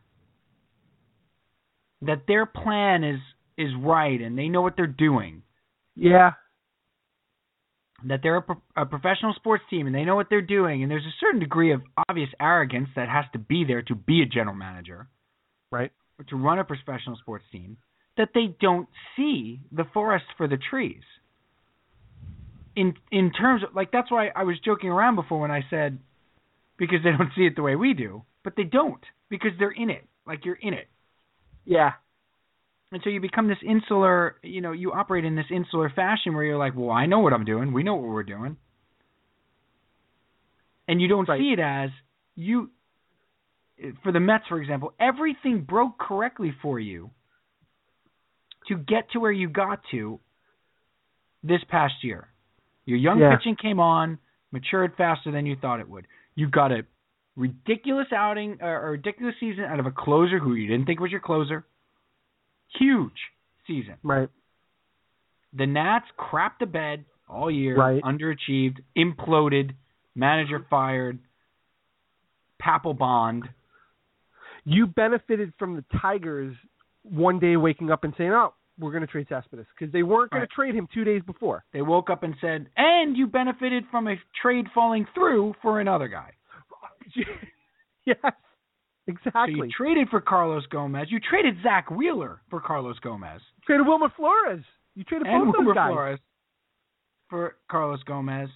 [2.02, 3.20] that their plan is
[3.56, 5.42] is right and they know what they're doing.
[5.96, 6.32] Yeah,
[8.06, 10.90] that they're a, pro- a professional sports team and they know what they're doing and
[10.90, 14.26] there's a certain degree of obvious arrogance that has to be there to be a
[14.26, 15.08] general manager
[15.70, 15.90] right.
[16.18, 17.76] or to run a professional sports team
[18.16, 21.02] that they don't see the forest for the trees
[22.76, 25.98] in in terms of like that's why I was joking around before when I said
[26.78, 29.90] because they don't see it the way we do but they don't because they're in
[29.90, 30.88] it like you're in it
[31.64, 31.92] Yeah,
[32.92, 36.44] and so you become this insular, you know, you operate in this insular fashion where
[36.44, 37.72] you're like, well, I know what I'm doing.
[37.72, 38.56] We know what we're doing.
[40.88, 41.38] And you don't Right.
[41.38, 41.90] see it as
[42.36, 42.70] you,
[44.02, 47.10] for the Mets, for example, everything broke correctly for you
[48.68, 50.20] to get to where you got to
[51.42, 52.28] this past year.
[52.86, 53.36] Your young Yeah.
[53.36, 54.18] pitching came on,
[54.52, 56.06] matured faster than you thought it would.
[56.34, 56.84] You got a
[57.36, 61.00] ridiculous outing uh, or a ridiculous season out of a closer who you didn't think
[61.00, 61.64] was your closer.
[62.78, 63.18] Huge
[63.66, 63.96] season.
[64.02, 64.28] right.
[65.56, 68.02] The Nats crapped the bed all year, Right.
[68.02, 69.70] underachieved, imploded,
[70.16, 71.20] manager fired,
[72.60, 73.42] Papelbon.
[74.64, 76.56] You benefited from the Tigers
[77.02, 80.30] one day waking up and saying, "Oh, we're going to trade Cespedes," because they weren't
[80.30, 80.48] going Right.
[80.50, 81.64] to trade him two days before.
[81.72, 86.08] They woke up and said, and you benefited from a trade falling through for another
[86.08, 86.32] guy.
[88.04, 88.16] yes,
[89.06, 89.54] Exactly.
[89.58, 91.08] So you traded for Carlos Gomez.
[91.10, 93.40] You traded Zack Wheeler for Carlos Gomez.
[93.66, 94.64] traded Wilmer Flores.
[94.94, 95.90] You traded and both Wilmer guys.
[95.92, 96.18] Flores
[97.28, 98.48] for Carlos Gomez.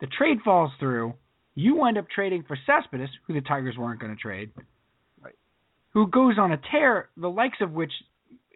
[0.00, 1.14] The trade falls through.
[1.56, 4.50] You wind up trading for Cespedes, who the Tigers weren't going to trade.
[5.20, 5.34] Right.
[5.94, 7.92] Who goes on a tear, the likes of which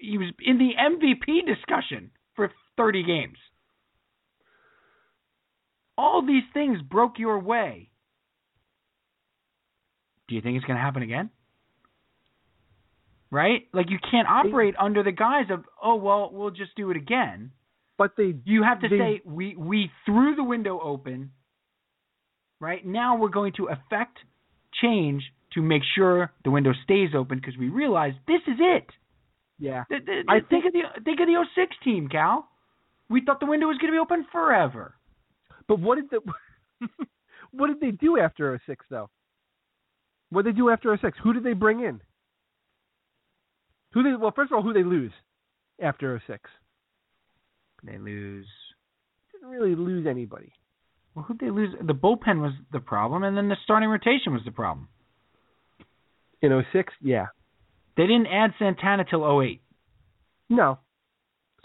[0.01, 3.36] he was in the MVP discussion for 30 games.
[5.97, 7.90] All these things broke your way.
[10.28, 11.31] Do you think it's going to happen again?
[13.31, 13.62] Right?
[13.72, 17.52] Like you can't operate under the guise of, oh well, we'll just do it again.
[17.98, 21.32] But they You have to they, say we we threw the window open.
[22.60, 24.18] Right now, we're going to affect
[24.82, 25.22] change
[25.55, 28.86] to make sure the window stays open because we realize this is it.
[29.61, 29.85] Yeah.
[29.91, 32.49] Th- th- I think of the think of the 06 team, Cal.
[33.09, 34.95] We thought the window was going to be open forever.
[35.69, 36.20] But what did the
[37.53, 39.11] what did they do after 06 though?
[40.31, 41.19] What did they do after 06?
[41.23, 42.01] Who did they bring in?
[43.93, 45.12] Who they well first of all who they lose
[45.81, 46.41] after 06?
[47.85, 48.47] They lose.
[49.32, 50.53] Didn't really lose anybody.
[51.15, 51.74] Well, who they lose?
[51.81, 54.89] The bullpen was the problem, and then the starting rotation was the problem.
[56.43, 56.93] In 06?
[57.03, 57.27] Yeah.
[58.01, 59.60] They didn't add Santana till 08,
[60.48, 60.78] No.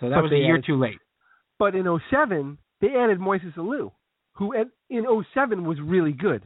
[0.01, 0.99] so that But was a year added- too late.
[1.57, 3.93] But in 07, they added Moises Alou,
[4.33, 4.51] who
[4.89, 6.43] in 07 was really good.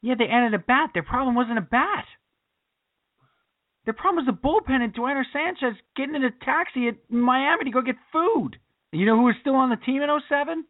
[0.00, 0.92] Yeah, they added a bat.
[0.94, 2.06] Their problem wasn't a bat.
[3.84, 7.70] Their problem was the bullpen and Duaner Sanchez getting in a taxi at Miami to
[7.70, 8.58] go get food.
[8.92, 10.66] You know who was still on the team in 07?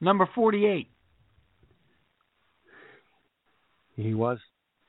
[0.00, 0.90] Number 48.
[3.96, 4.38] He was.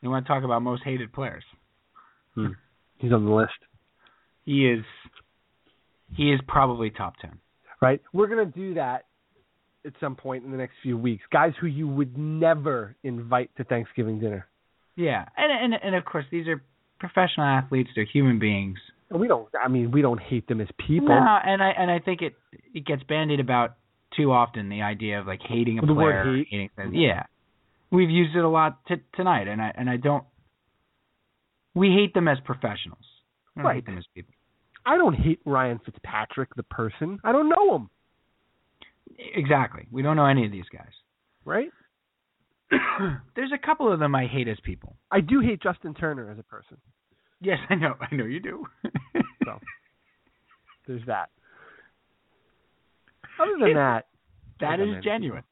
[0.07, 1.43] You want to talk about most hated players?
[2.34, 2.51] Hmm.
[2.97, 3.51] He's on the list.
[4.45, 4.85] He is.
[6.15, 7.39] He is probably top ten.
[7.81, 8.01] Right?
[8.13, 9.03] We're going to do that
[9.85, 11.23] at some point in the next few weeks.
[11.31, 14.47] Guys who you would never invite to Thanksgiving dinner.
[14.95, 16.63] Yeah, and and and of course these are
[16.99, 17.89] professional athletes.
[17.93, 18.77] They're human beings.
[19.11, 21.09] We don't I mean, we don't hate them as people.
[21.09, 22.34] No, and I and I think it
[22.73, 23.75] it gets bandied about
[24.15, 24.69] too often.
[24.69, 26.71] The idea of like hating a The word player, hate.
[26.77, 27.23] hating yeah,
[27.91, 30.23] we've used it a lot t- tonight, and I and I don't.
[31.76, 33.03] We hate them as professionals.
[33.55, 33.76] Don't Right.
[33.76, 34.34] hate them as people.
[34.85, 37.19] I don't hate Ryan Fitzpatrick the person.
[37.23, 37.89] I don't know him,
[39.35, 39.85] Exactly.
[39.91, 40.91] We don't know any of these guys.
[41.45, 41.69] right?
[43.35, 44.95] There's a couple of them I hate as people.
[45.11, 46.77] I do hate Justin Turner as a person.
[47.41, 47.95] Yes, I know.
[47.99, 48.65] I know you do.
[49.45, 49.59] So
[50.88, 51.30] there's that.
[53.41, 54.07] Other than that,
[54.59, 55.43] that I genuine.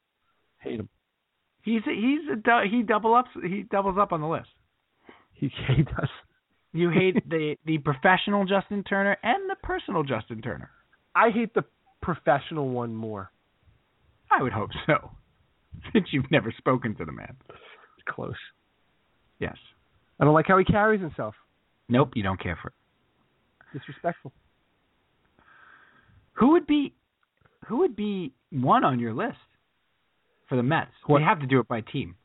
[0.60, 0.90] hate him.
[1.66, 4.50] He's a, he's a, he double ups he doubles up on the list.
[5.34, 6.10] He, he does.
[6.72, 10.70] You hate the the professional Justin Turner and the personal Justin Turner.
[11.16, 11.64] I hate the
[12.02, 13.32] professional one more.
[14.30, 15.12] I would hope so,
[15.94, 17.36] since you've never spoken to the man.
[17.50, 18.36] It's close.
[19.40, 19.56] Yes.
[20.20, 21.34] I don't like how he carries himself.
[21.90, 22.12] Nope.
[22.16, 23.78] You don't care for it.
[23.80, 24.32] Disrespectful.
[26.34, 26.94] Who would be
[27.68, 29.38] who would be one on your list
[30.48, 30.92] for the Mets?
[31.06, 32.16] What- We have to do it by team.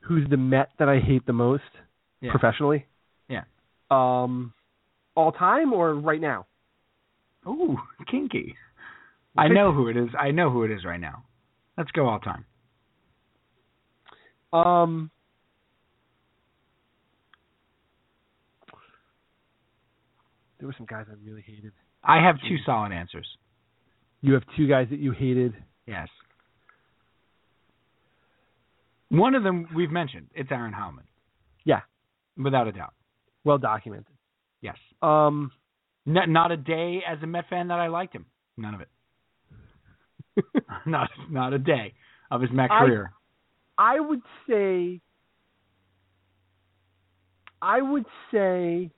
[0.00, 1.64] Who's the Met that I hate the most
[2.20, 2.30] Yeah.
[2.30, 2.86] professionally?
[3.28, 3.44] Yeah.
[3.90, 4.52] Um,
[5.14, 6.46] all time or right now?
[7.46, 8.56] Ooh, kinky.
[9.36, 10.08] I know who it is.
[10.18, 11.24] I know who it is right now.
[11.76, 12.46] Let's go all time.
[14.52, 15.10] Um,
[20.58, 21.72] there were some guys I really hated.
[22.02, 23.26] I have two solid answers.
[24.22, 25.54] You have two guys that you hated.
[25.86, 26.08] Yes.
[29.08, 30.28] One of them we've mentioned.
[30.34, 31.04] It's Aaron Heilman,
[31.64, 31.80] Yeah,
[32.36, 32.94] without a doubt.
[33.44, 34.06] well documented.
[34.60, 34.76] Yes.
[35.02, 35.52] Um,
[36.06, 38.26] Not, not a day as a Met fan that I liked him.
[38.56, 38.88] None of it.
[40.86, 41.94] not not a day
[42.30, 43.12] of his Met career.
[43.78, 45.00] I would say,
[47.62, 48.90] I would say,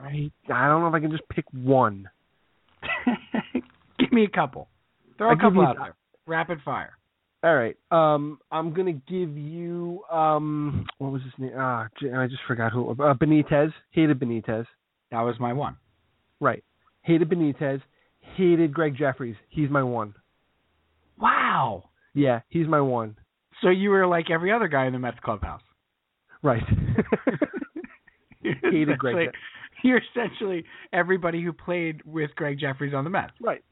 [0.00, 2.08] I I don't know if I can just pick one.
[3.98, 4.68] Give me a couple.
[5.18, 5.94] Throw a couple you- out there.
[6.26, 6.92] Rapid fire.
[7.42, 7.76] All right.
[7.90, 11.52] Um, I'm gonna give you um, what was his name?
[11.56, 11.86] Ah,
[12.16, 12.90] I just forgot who.
[12.90, 13.72] Uh, Benitez.
[13.90, 14.66] Hated Benitez.
[15.10, 15.76] That was my one.
[16.40, 16.64] Right.
[17.02, 17.80] Hated Benitez.
[18.36, 19.36] Hated Gregg Jefferies.
[19.48, 20.14] He's my one.
[21.20, 21.90] Wow.
[22.14, 23.16] Yeah, he's my one.
[23.62, 25.62] So you were like every other guy in the Mets clubhouse.
[26.42, 26.62] Right.
[28.62, 29.30] Hated Greg
[29.82, 33.32] You're essentially everybody who played with Gregg Jefferies on the Mets.
[33.40, 33.62] right.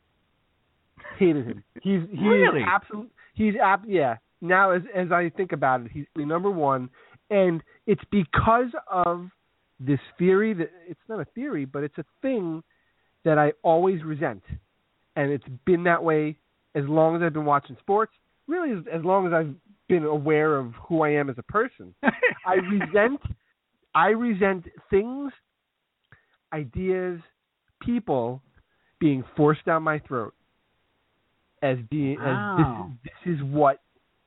[1.18, 1.64] Hated him.
[1.82, 2.62] He's he's Really?
[2.66, 3.10] absolute.
[3.34, 3.54] He's.
[3.86, 4.16] Yeah.
[4.40, 6.90] Now as as I think about it, he's the number one,
[7.30, 9.28] and it's because of
[9.80, 12.62] this theory that it's not a theory, but it's a thing
[13.24, 14.42] that I always resent,
[15.16, 16.36] and it's been that way
[16.74, 18.12] as long as I've been watching sports.
[18.46, 19.54] Really, as, as long as I've
[19.88, 21.94] been aware of who I am as a person.
[22.02, 23.20] I resent
[23.94, 25.32] I resent things,
[26.52, 27.20] ideas,
[27.80, 28.42] people
[28.98, 30.34] being forced down my throat
[31.64, 32.90] as being Wow.
[32.92, 33.80] as this, this is what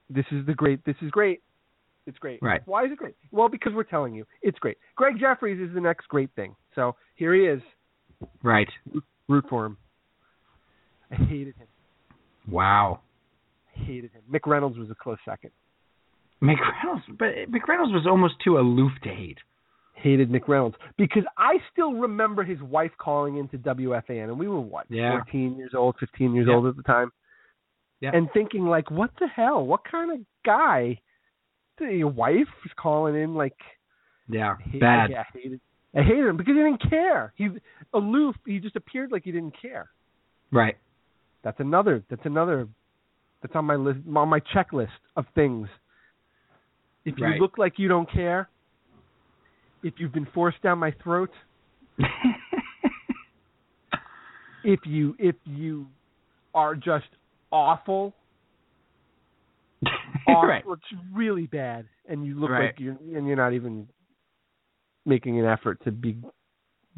[0.10, 1.42] this is the great this is great.
[2.06, 2.40] It's great.
[2.42, 2.62] Right.
[2.66, 3.16] Why is it great?
[3.32, 4.78] Well, because we're telling you it's great.
[4.96, 6.56] Gregg Jefferies is the next great thing.
[6.76, 7.62] So here he is.
[8.44, 8.70] Right.
[9.28, 9.78] Root for him.
[11.12, 11.68] I hated him.
[12.50, 13.02] Wow.
[13.74, 14.22] Hated him.
[14.32, 15.52] McReynolds was a close second.
[16.42, 19.40] mick reynolds but McReynolds was almost too aloof to hate.
[19.96, 24.86] hated McReynolds because I still remember his wife calling into WFAN, and we were what,
[24.90, 25.12] Yeah.
[25.24, 26.54] 14 years old, 15 years Yeah.
[26.56, 27.12] old at the time,
[28.00, 28.12] Yeah.
[28.14, 29.66] and thinking like, what the hell?
[29.66, 31.00] What kind of guy?
[31.80, 33.56] Your wife is calling in like
[34.28, 34.56] Yeah.
[34.74, 35.12] I Bad.
[35.14, 35.62] I, I hated.
[35.96, 37.34] I hated him because he didn't care.
[37.36, 37.50] He
[37.94, 38.36] aloof.
[38.46, 39.90] He just appeared like he didn't care.
[40.52, 40.78] Right.
[41.44, 42.04] That's another.
[42.10, 42.68] That's another.
[43.42, 44.00] That's on my list.
[44.16, 45.68] On my checklist of things.
[47.06, 47.40] If you Right.
[47.42, 48.50] look like you don't care,
[49.82, 51.32] if you've been forced down my throat,
[54.64, 55.88] if you if you
[56.54, 57.06] are just
[57.52, 58.14] awful,
[60.28, 60.64] awful right.
[60.68, 62.66] it's really bad, and you look Right.
[62.68, 63.88] like you're and you're not even
[65.06, 66.18] making an effort to be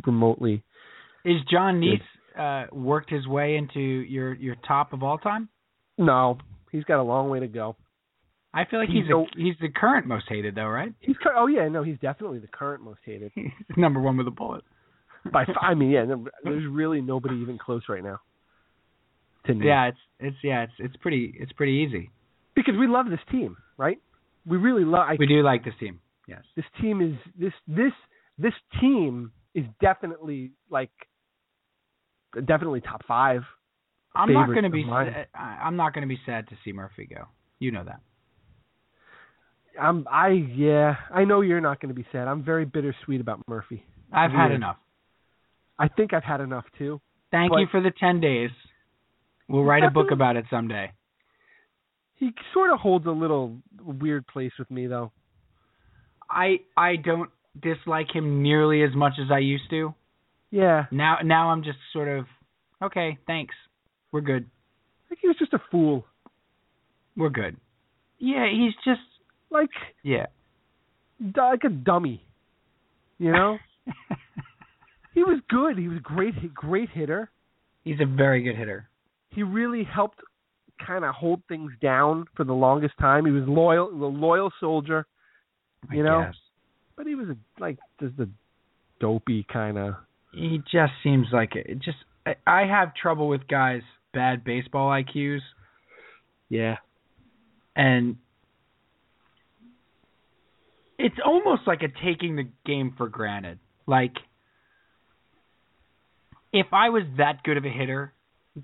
[0.05, 0.63] remotely.
[1.25, 2.01] Is Jon Niese
[2.37, 5.49] uh, worked his way into your your top of all time?
[5.97, 6.37] No,
[6.71, 7.75] he's got a long way to go.
[8.51, 10.91] I feel like He's he's a, he's the current most hated though, right?
[11.01, 13.31] He's oh yeah, no, he's definitely the current most hated.
[13.77, 14.63] Number one with a bullet.
[15.31, 16.05] By I mean, yeah,
[16.43, 18.19] there's really nobody even close right now.
[19.45, 19.65] To me.
[19.67, 22.11] Yeah, it's it's yeah, it's it's pretty it's pretty easy.
[22.55, 23.97] because we love this team, right?
[24.45, 25.05] We really love.
[25.07, 25.99] I, We do like this team.
[26.27, 26.43] Yes.
[26.55, 27.93] this team is this this
[28.37, 30.91] this team is definitely like
[32.45, 33.41] definitely top five.
[34.15, 35.13] I'm not going to be mine.
[35.33, 37.25] sa- I- I'm not going to be sad to see Murphy go.
[37.59, 38.01] You know that.
[39.79, 42.27] I'm I yeah I know you're not going to be sad.
[42.27, 43.83] I'm very bittersweet about Murphy.
[44.11, 44.77] I've had enough.
[45.77, 46.99] I think I've had enough too.
[47.31, 48.49] Thank But- you for the 10 days.
[49.49, 50.91] We'll write a book about it someday.
[52.15, 55.11] He sort of holds a little weird place with me though.
[56.29, 59.93] I I don't dislike him nearly as much as I used to.
[60.51, 62.25] Yeah, Now now I'm just sort of
[62.81, 63.55] okay, thanks.
[64.11, 64.45] We're good.
[65.05, 66.05] I think he was just a fool.
[67.15, 67.57] We're good.
[68.17, 69.01] Yeah, he's just
[69.49, 69.69] Like
[70.03, 70.27] yeah.
[71.21, 72.23] d- like a dummy.
[73.17, 73.57] You know,
[75.13, 75.77] he was good.
[75.77, 77.29] He was a great great hitter.
[77.83, 78.88] He's a very good hitter.
[79.39, 80.19] He really helped
[80.85, 83.25] kind of hold things down for the longest time.
[83.25, 85.07] He was loyal, a loyal soldier,
[85.89, 86.23] I you know.
[86.25, 86.35] guess.
[86.97, 88.27] But he was a, like just a
[88.99, 89.93] dopey kind of.
[90.33, 91.67] He just seems like it.
[91.69, 91.95] it just
[92.25, 93.81] I, I have trouble with guys
[94.13, 95.39] bad baseball IQs
[96.49, 96.75] Yeah.
[97.77, 98.17] and
[100.97, 103.59] it's almost like a taking the game for granted.
[103.87, 104.15] Like
[106.51, 108.11] if I was that good of a hitter,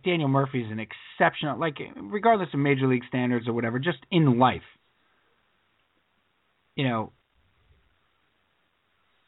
[0.03, 4.39] Daniel Murphy is an exceptional like regardless of major league standards or whatever, just in
[4.39, 4.61] life.
[6.75, 7.13] You know,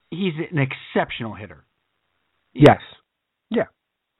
[0.09, 1.63] he's an exceptional hitter.
[2.53, 2.81] Yes.
[3.49, 3.65] Yeah.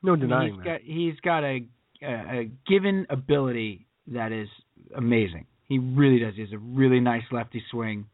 [0.02, 0.66] No denying he's that.
[0.66, 1.68] got he's got a,
[2.02, 4.48] a a given ability that is
[4.96, 5.46] amazing.
[5.66, 6.36] He really does.
[6.36, 8.06] He has a really nice lefty swing.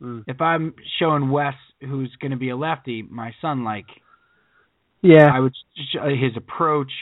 [0.00, 0.24] Mm.
[0.26, 3.86] If I'm showing Wes who's going to be a lefty, my son like
[5.02, 5.30] Yeah.
[5.32, 6.92] I would sh- his approach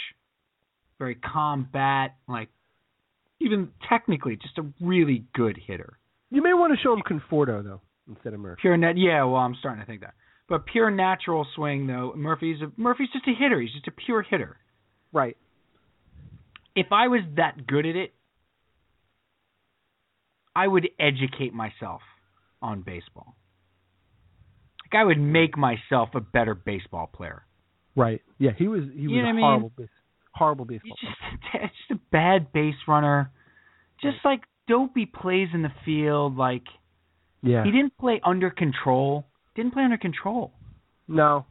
[1.03, 2.49] very calm bat like
[3.41, 5.99] even technically just a really good hitter.
[6.31, 8.61] you may want to show him Conforto though instead of Murphy.
[8.61, 10.15] Pure net yeah, well I'm starting to think that.
[10.49, 13.61] But pure natural swing though, Murphy's a, Murphy's just a hitter.
[13.61, 14.57] He's just a pure hitter.
[15.13, 15.37] Right.
[16.77, 18.15] if I was that good at it,
[20.55, 22.03] I would educate myself
[22.61, 23.35] on baseball.
[24.85, 27.43] Like I would make myself a better baseball player.
[27.97, 28.23] Right.
[28.39, 28.53] Yeah.
[28.57, 28.83] He was.
[28.95, 29.89] He was You know what I a mean?
[30.35, 30.65] Horrible.
[30.65, 30.97] Baseball.
[31.01, 31.11] He's
[31.53, 33.31] just, just a bad base runner.
[34.01, 36.37] Just like dopey plays in the field.
[36.37, 36.65] Like.
[37.45, 37.65] Yeah.
[37.65, 39.27] he didn't play under control.
[39.57, 40.53] Didn't play under control.
[41.09, 41.45] No.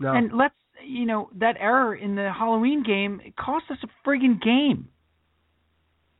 [0.00, 0.12] No.
[0.12, 0.54] And let's
[0.84, 4.88] you know that error in the Halloween game it cost us a friggin' game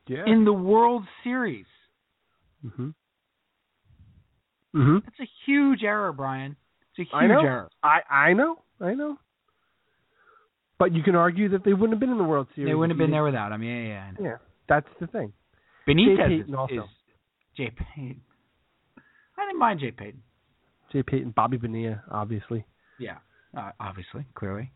[0.07, 0.23] yeah.
[0.25, 1.65] in the World Series.
[2.65, 2.93] Mhm.
[4.75, 5.03] Mhm.
[5.03, 6.55] That's a huge error, Brian.
[6.81, 7.39] It's a huge I know.
[7.41, 7.69] error.
[7.83, 8.61] I I know.
[8.81, 9.17] I know.
[10.79, 12.69] But you can argue that they wouldn't have been in the World Series.
[12.71, 13.61] They wouldn't have been there without him.
[13.61, 13.87] Yeah, yeah.
[13.87, 13.99] yeah.
[13.99, 14.29] I know.
[14.29, 14.37] Yeah.
[14.67, 15.33] That's the thing.
[15.87, 16.73] Benitez Jay is, also.
[16.73, 16.81] is
[17.57, 18.21] Jay Payton.
[19.37, 20.21] I didn't mind Jay Payton.
[20.91, 22.65] Jay Payton, Bobby Bonilla, obviously.
[22.99, 23.17] Yeah,
[23.57, 24.71] uh, obviously, clearly.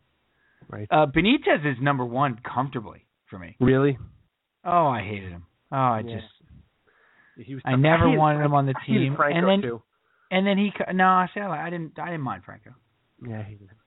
[0.69, 0.87] Right.
[0.91, 3.55] Uh, Benitez is number one comfortably for me.
[3.59, 3.97] Really?
[4.65, 5.45] Oh, I hated him.
[5.71, 6.15] Oh, I Yeah.
[6.15, 9.81] just He was I never hated wanted him on the team, Franco and then too.
[10.31, 12.71] and then he no, I said I didn't I didn't mind Franco.
[13.27, 13.77] Yeah, I hated him.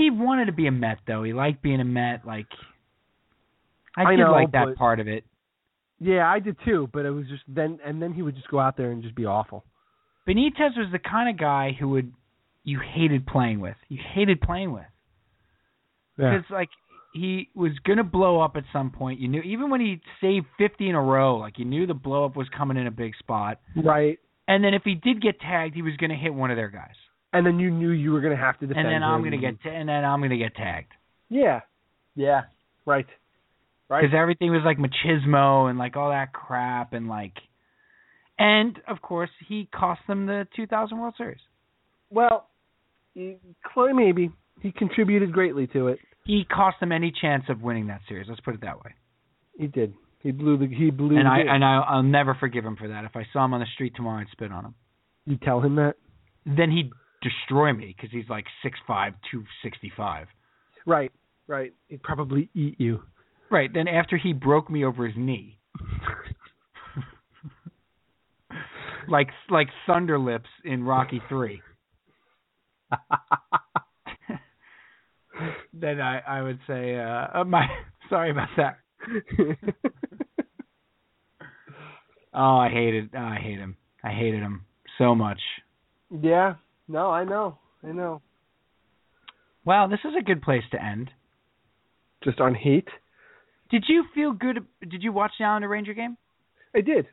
[0.00, 1.22] He wanted to be a Met though.
[1.22, 2.26] He liked being a Met.
[2.26, 2.46] Like
[3.96, 5.24] I, I did know, like that but- part of it.
[6.02, 8.58] Yeah, I did too, but it was just then and then he would just go
[8.58, 9.64] out there and just be awful.
[10.26, 12.12] Benitez was the kind of guy who would
[12.64, 13.76] you hated playing with.
[13.90, 14.86] You hated playing with.
[16.18, 16.38] Yeah.
[16.38, 16.70] Because like
[17.12, 19.20] he was gonna blow up at some point.
[19.20, 22.24] You knew even when he saved fifty in a row, like you knew the blow
[22.24, 23.60] up was coming in a big spot.
[23.76, 24.18] Right.
[24.48, 26.96] And then if he did get tagged, he was gonna hit one of their guys.
[27.32, 29.38] And then you knew you were going to have to defend and then I'm gonna
[29.38, 30.92] get ta- and then I'm gonna get tagged.
[31.28, 31.60] Yeah.
[32.16, 32.42] Yeah.
[32.86, 33.06] Right.
[33.88, 34.02] Right.
[34.02, 37.34] Because everything was like machismo and like all that crap and like
[38.38, 41.38] and of course he cost them the 2000 World Series.
[42.10, 42.48] Well,
[43.14, 43.36] he-
[43.72, 44.30] Clay maybe
[44.60, 45.98] he contributed greatly to it.
[46.24, 48.26] He cost them any chance of winning that series.
[48.28, 48.92] Let's put it that way.
[49.56, 49.94] He did.
[50.20, 51.48] He blew the he blew and I game.
[51.48, 53.04] and I, I'll never forgive him for that.
[53.04, 54.74] If I saw him on the street tomorrow, I'd spit on him.
[55.26, 55.94] You tell him that.
[56.44, 56.90] Then he'd
[57.22, 60.26] destroy me because he's like six five, two sixty five.
[60.86, 61.12] Right.
[61.46, 61.72] Right.
[61.88, 63.02] He'd probably eat you.
[63.50, 63.72] Right.
[63.72, 65.58] Then after he broke me over his knee,
[69.08, 71.60] like like Thunder Lips in Rocky Three.
[75.72, 77.66] then I I would say uh, uh my
[78.08, 78.78] sorry about that.
[82.34, 83.76] oh, I hated I hate him.
[84.02, 84.64] I hated him
[84.98, 85.40] so much.
[86.22, 86.54] yeah.
[86.90, 87.56] No, I know.
[87.84, 88.20] I know.
[89.64, 91.10] Wow, this is a good place to end.
[92.24, 92.88] Just on heat.
[93.70, 94.66] Did you feel good?
[94.80, 96.16] Did you watch the Islander Ranger game?
[96.74, 97.06] I did.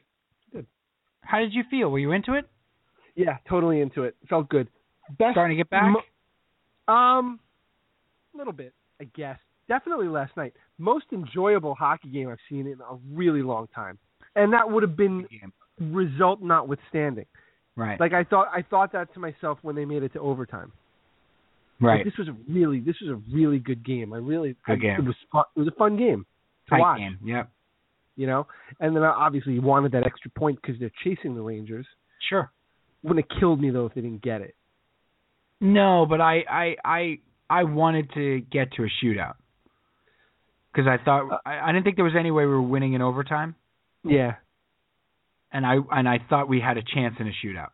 [1.22, 1.90] How did you feel?
[1.90, 2.46] Were you into it?
[3.16, 4.16] Yeah, totally into it.
[4.28, 4.68] Felt good.
[5.20, 5.92] Best Starting to get back?
[5.92, 7.40] Mo- um,
[8.34, 9.38] a little bit, I guess.
[9.68, 10.54] Definitely last night.
[10.80, 14.00] Most enjoyable hockey game I've seen in a really long time,
[14.36, 15.28] and that would have been
[15.80, 17.26] result notwithstanding.
[17.78, 17.98] Right.
[18.00, 20.72] Like I thought, I thought that to myself when they made it to overtime.
[21.80, 21.98] right.
[21.98, 24.12] Like, this was a really, this was a really good game.
[24.14, 25.00] I really, Good I- game.
[25.00, 25.44] It was fun.
[25.56, 26.26] It was a fun game
[26.66, 26.98] to Tight watch.
[27.00, 27.18] game.
[27.24, 27.50] Yep.
[28.18, 28.48] You know,
[28.80, 31.86] and then obviously you wanted that extra point because they're chasing the Rangers.
[32.30, 32.52] Sure.
[33.04, 34.56] Wouldn't have killed me though if they didn't get it.
[35.62, 39.36] No, but I I I I wanted to get to a shootout
[40.74, 42.94] because I thought uh, I, I didn't think there was any way we were winning
[42.94, 43.54] in overtime,
[44.04, 44.36] Yeah.
[45.58, 47.70] And I and I thought we had a chance in a shootout.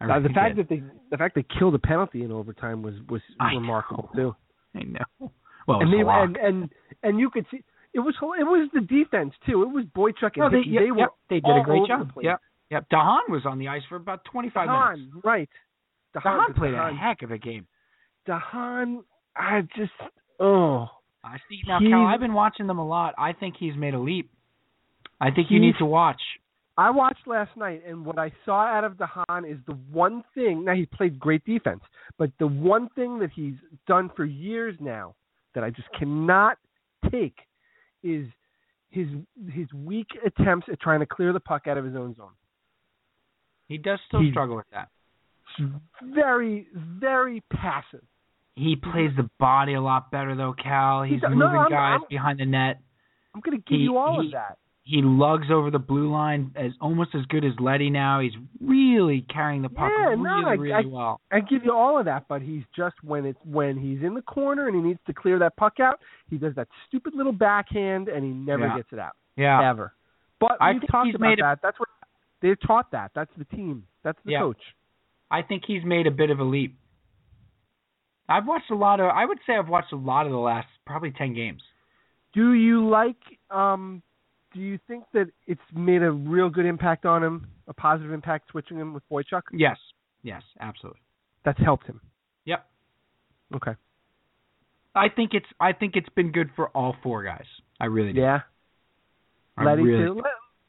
[0.00, 0.64] Uh, the fact did.
[0.64, 4.30] that they the fact they killed a penalty in overtime was was I remarkable know.
[4.30, 4.36] too.
[4.74, 5.30] I know.
[5.68, 6.70] Well, and they and, and
[7.02, 7.58] and you could see
[7.92, 9.62] it was it was the defense too.
[9.64, 12.10] It was Boychuk and no, they, yep, they were yep, they did a great job.
[12.22, 12.40] Yep,
[12.70, 12.88] yep.
[12.88, 15.12] de Haan was on the ice for about twenty five minutes.
[15.12, 15.48] de Haan, right?
[16.14, 17.66] de Haan, Dahan played a heck of a game.
[18.24, 19.04] de Haan,
[19.36, 19.92] I just
[20.40, 20.86] oh
[21.22, 22.06] I see now, Cal.
[22.06, 23.14] I've been watching them a lot.
[23.18, 24.30] I think he's made a leap.
[25.20, 26.20] I think you need to watch.
[26.78, 30.22] I watched last night, and what I saw out of de Haan is the one
[30.34, 30.64] thing.
[30.64, 31.80] Now he played great defense,
[32.18, 33.54] but the one thing that he's
[33.86, 35.14] done for years now
[35.54, 36.58] that I just cannot
[37.10, 37.38] take
[38.02, 38.26] is
[38.90, 39.08] his
[39.50, 42.32] his weak attempts at trying to clear the puck out of his own zone.
[43.68, 44.88] He does still He- struggle with that.
[46.02, 48.04] Very very passive.
[48.54, 51.02] He plays the body a lot better though, Cal.
[51.04, 52.80] He's He does- moving no, I'm- guys I'm- behind the net.
[53.34, 54.58] I'm going to give He- you all he- of that.
[54.88, 58.20] He lugs over the blue line as almost as good as Leddy now.
[58.20, 61.20] He's really carrying the puck Yeah, really, no, I- really I- well.
[61.32, 64.22] I give you all of that, but he's just when it's when he's in the
[64.22, 65.98] corner and he needs to clear that puck out,
[66.30, 68.76] he does that stupid little backhand and he never Yeah.
[68.76, 69.16] gets it out.
[69.36, 69.68] Yeah.
[69.70, 69.92] Ever.
[70.38, 71.62] But I we've talked about made a- that.
[71.62, 71.88] That's what
[72.40, 73.10] they've taught that.
[73.12, 73.88] That's the team.
[74.04, 74.38] That's the Yeah.
[74.38, 74.62] coach.
[75.32, 76.76] I think he's made a bit of a leap.
[78.28, 80.68] I've watched a lot of I would say I've watched a lot of the last
[80.84, 81.62] probably 10 games.
[82.34, 83.16] Do you like
[83.50, 84.02] um
[84.56, 88.50] do you think that it's made a real good impact on him, a positive impact
[88.50, 89.42] switching him with Boychuk?
[89.52, 89.76] Yes.
[90.22, 91.00] Yes, absolutely.
[91.44, 92.00] That's helped him.
[92.46, 92.66] Yep.
[93.54, 93.72] Okay.
[94.94, 97.44] I think it's I think it's been good for all four guys.
[97.78, 98.20] I really do.
[98.20, 98.40] Yeah.
[99.56, 100.22] I Leddy really too.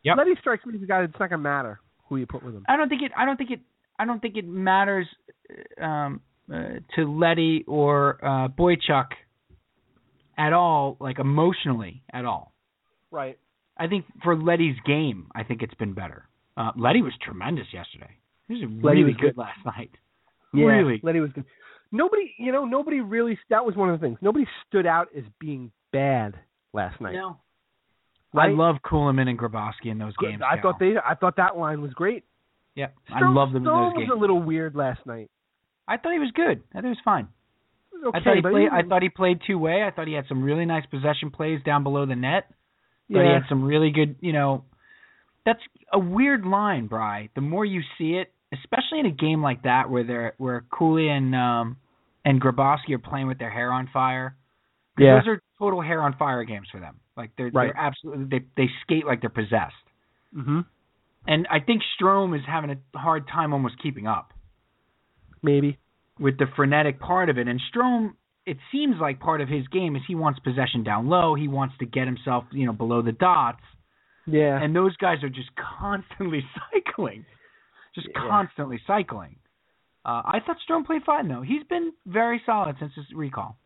[0.04, 0.18] Yep.
[0.18, 2.66] Leddy strikes me as a guy that's not gonna matter who you put with him.
[2.68, 3.12] I don't think it.
[3.18, 3.62] I don't think it.
[3.98, 5.08] I don't think it matters
[5.82, 6.22] um,
[6.54, 9.08] uh, to Leddy or uh, Boychuk
[10.38, 12.54] at all, like emotionally at all.
[13.10, 13.40] Right.
[13.80, 16.26] I think for Leddy's game, I think it's been better.
[16.56, 18.10] Uh, Leddy was tremendous yesterday.
[18.48, 19.38] He was Leddy really was good good.
[19.38, 19.92] last night.
[20.54, 21.00] Yeah, Really.
[21.04, 21.46] Leddy was good.
[21.92, 23.38] Nobody, you know, nobody really.
[23.50, 24.18] That was one of the things.
[24.22, 26.36] Nobody stood out as being bad
[26.74, 27.14] last night.
[27.14, 27.38] No.
[28.34, 28.50] Right?
[28.50, 30.42] I love Kulemin and Grabovski in those games.
[30.46, 30.72] I Cal.
[30.72, 30.94] thought they.
[31.04, 32.24] I thought that line was great.
[32.76, 32.94] Yep.
[33.10, 35.30] I love them in Stone those was a little weird last night.
[35.88, 36.62] I thought he was good.
[36.72, 37.28] I thought he was fine.
[37.94, 38.68] It was I okay, thought he but played.
[38.72, 39.84] I thought he played two way.
[39.84, 42.52] I thought he had some really nice possession plays down below the net.
[43.12, 44.64] Thought he had some really good, you know.
[45.46, 45.62] that's
[45.94, 47.30] a weird line, Bry.
[47.36, 51.10] The more you see it, especially in a game like that where they're where Cooley
[51.10, 51.78] and um
[52.26, 54.36] and Grabovski are playing with their hair on fire.
[54.98, 55.20] Yeah.
[55.20, 57.00] Those are total hair on fire games for them.
[57.16, 57.72] Like they're Right.
[57.74, 59.76] they're absolutely they they skate like they're possessed.
[60.36, 60.62] Mm-hmm.
[61.28, 64.34] And I think Strome is having a hard time almost keeping up
[65.42, 65.78] Maybe.
[66.20, 67.48] with the frenetic part of it.
[67.48, 68.14] And Strome,
[68.48, 71.36] it seems like part of his game is he wants possession down low.
[71.36, 73.62] He wants to get himself, you know, below the dots.
[74.26, 74.60] Yeah.
[74.62, 75.50] And those guys are just
[75.80, 76.44] constantly
[76.74, 77.26] cycling,
[77.94, 78.22] just Yeah.
[78.30, 79.36] constantly cycling.
[80.06, 81.42] Uh, I thought Strome played fine though.
[81.42, 83.58] He's been very solid since his recall.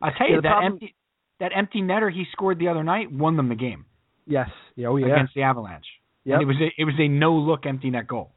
[0.00, 0.94] I tell you the that problem- empty
[1.40, 3.86] that empty netter he scored the other night won them the game
[4.26, 4.48] yes.
[4.76, 4.88] Yeah.
[4.88, 5.06] Oh yeah.
[5.06, 5.86] against the Avalanche.
[6.24, 6.40] Yeah.
[6.40, 8.30] It was a, it was a no look empty net goal.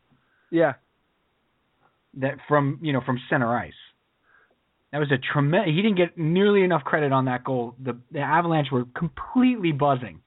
[0.52, 0.74] Yeah.
[2.16, 3.74] that from you know from center ice.
[4.92, 5.70] That was a tremendous.
[5.76, 7.76] He didn't get nearly enough credit on that goal.
[7.84, 10.22] The the Avalanche were completely buzzing,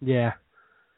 [0.00, 0.32] Yeah.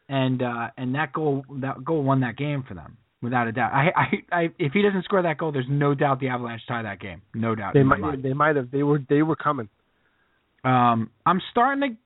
[0.08, 3.72] and uh and that goal that goal won that game for them without a doubt.
[3.72, 6.82] I I, I if he doesn't score that goal, there's no doubt the Avalanche tie
[6.82, 7.22] that game.
[7.34, 7.74] No doubt.
[7.74, 7.98] They might.
[8.00, 8.22] mind.
[8.22, 8.70] They might have.
[8.70, 9.00] They were.
[9.08, 9.68] They were coming.
[10.64, 11.96] Um, I'm starting to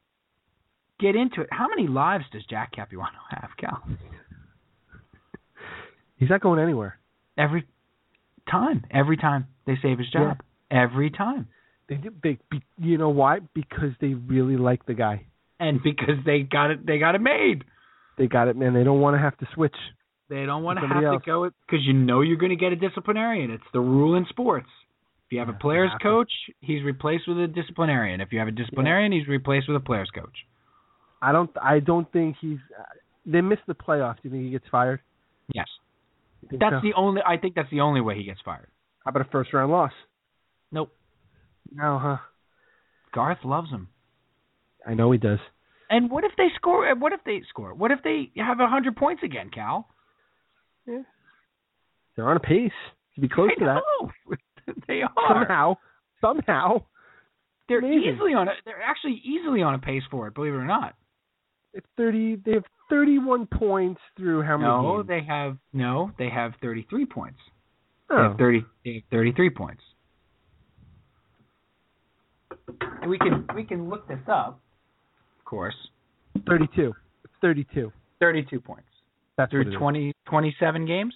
[0.99, 1.49] get into it.
[1.51, 3.83] How many lives does Jack Capuano have, Cal?
[6.17, 6.99] He's not going anywhere.
[7.37, 7.65] Every
[8.51, 10.39] time, every time they save his job.
[10.73, 11.49] Every time.
[11.89, 12.11] They do.
[12.23, 12.39] They.
[12.51, 13.41] Be, you know why?
[13.55, 15.27] Because they really like the guy.
[15.61, 17.65] And because they got it, they got it made.
[18.19, 18.75] They got it, man.
[18.75, 19.77] They don't want to have to switch.
[20.29, 22.73] They don't want to have Somebody to go because you know you're going to get
[22.73, 23.51] a disciplinarian.
[23.51, 24.69] It's the rule in sports.
[25.27, 28.21] If you have a player's coach, he's replaced with a disciplinarian.
[28.21, 30.35] If you have a disciplinarian, he's replaced with a player's coach.
[31.21, 31.51] I don't.
[31.63, 32.59] I don't think he's.
[33.25, 34.17] They missed the playoffs.
[34.17, 35.01] Do you think he gets fired?
[35.55, 35.67] Yes,
[36.51, 36.81] that's so?
[36.83, 37.21] the only.
[37.27, 38.69] I think that's the only way he gets fired.
[39.05, 39.93] How about a first round loss?
[40.73, 40.93] Nope.
[41.71, 42.17] No, huh?
[43.15, 43.89] Garth loves him.
[44.87, 45.39] I know he does.
[45.91, 46.89] And what if they score?
[46.91, 47.75] uh, What if they score?
[47.75, 49.87] What if they have a hundred points again, Cal?
[50.87, 51.03] Yeah.
[52.17, 52.73] They're on a pace
[53.15, 53.81] to be close I to
[54.67, 54.77] that.
[54.89, 55.29] they are.
[55.47, 55.77] Somehow,
[56.21, 56.83] somehow,
[57.69, 58.15] they're amazing.
[58.15, 58.53] easily on a.
[58.65, 60.35] They're actually easily on a pace for it.
[60.35, 60.95] Believe it or not.
[61.75, 62.37] it's thirty.
[62.37, 65.09] They have thirty-one points through how many No, games?
[65.09, 66.11] they have no.
[66.19, 67.39] They have thirty-three points.
[68.09, 68.23] They oh.
[68.31, 68.65] have thirty.
[68.85, 69.83] They have thirty-three points.
[73.01, 74.61] And we can we can look this up.
[75.39, 75.75] Of course,
[76.49, 76.93] 32.
[77.25, 77.93] It's 32.
[78.21, 78.89] thirty-two points
[79.37, 79.79] That's what it through is.
[79.79, 81.15] 20, 27 games.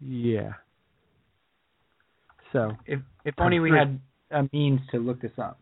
[0.00, 0.52] Yeah.
[2.52, 3.98] So If if only we had
[4.30, 5.58] a means to look this up.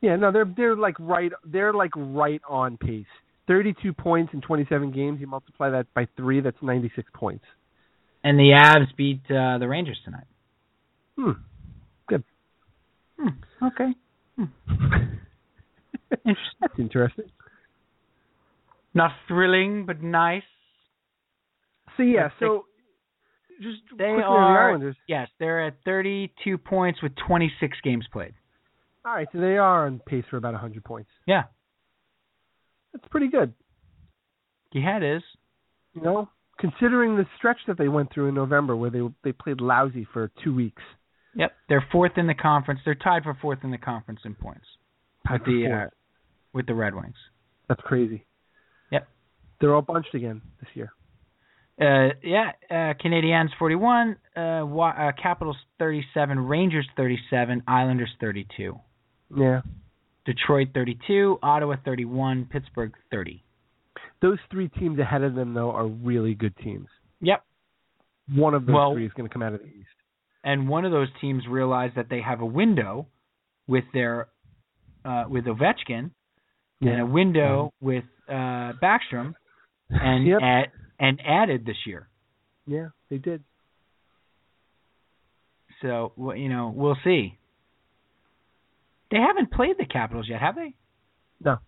[0.00, 1.32] yeah, no, they're they're like right.
[1.44, 3.04] They're like right on pace.
[3.46, 5.20] Thirty-two points in twenty-seven games.
[5.20, 6.40] You multiply that by three.
[6.40, 7.44] That's ninety-six points.
[8.22, 10.26] And the Avs beat uh, the Rangers tonight.
[11.18, 11.32] Hmm.
[13.22, 13.32] Good.
[13.58, 13.66] Hmm.
[13.66, 13.94] Okay.
[16.24, 17.26] That's interesting.
[18.94, 20.42] Not thrilling, but nice.
[21.96, 22.64] So yeah, Let's so
[23.60, 24.96] just They quickly on the Islanders.
[25.06, 28.32] yes, they're at thirty-two points with twenty-six games played.
[29.04, 31.10] All right, so they are on pace for about hundred points.
[31.26, 31.44] Yeah,
[32.92, 33.52] That's pretty good.
[34.72, 35.22] yeah, it is.
[35.94, 36.28] You know,
[36.58, 40.30] considering the stretch that they went through in November, where they they played lousy for
[40.42, 40.82] two weeks.
[41.34, 42.80] Yep, they're fourth in the conference.
[42.84, 44.66] They're tied for fourth in the conference in points
[45.30, 45.90] with the uh,
[46.52, 47.14] with the Red Wings.
[47.68, 48.26] That's crazy.
[48.90, 49.06] Yep.
[49.60, 50.92] They're all bunched again this year.
[51.80, 58.78] Uh, yeah, uh, Canadiens 41, uh, Wa- uh, Capitals 37, Rangers 37, Islanders 32,
[59.34, 59.62] Yeah.
[60.26, 63.42] Detroit 32, Ottawa 31, Pittsburgh 30.
[64.20, 66.88] Those three teams ahead of them though are really good teams.
[67.22, 67.42] Yep.
[68.34, 69.88] One of those Well- three is going to come out of the East.
[70.42, 73.06] And one of those teams realized that they have a window
[73.66, 74.28] with their
[75.04, 76.10] uh, with Ovechkin
[76.80, 79.34] and a window with uh, Backstrom,
[79.90, 80.40] and Yep.
[80.98, 82.08] and added this year.
[82.66, 83.44] Yeah, they did.
[85.82, 87.38] So well, you know we'll see.
[89.10, 90.74] They haven't played the Capitals yet, have they?
[91.42, 91.58] No.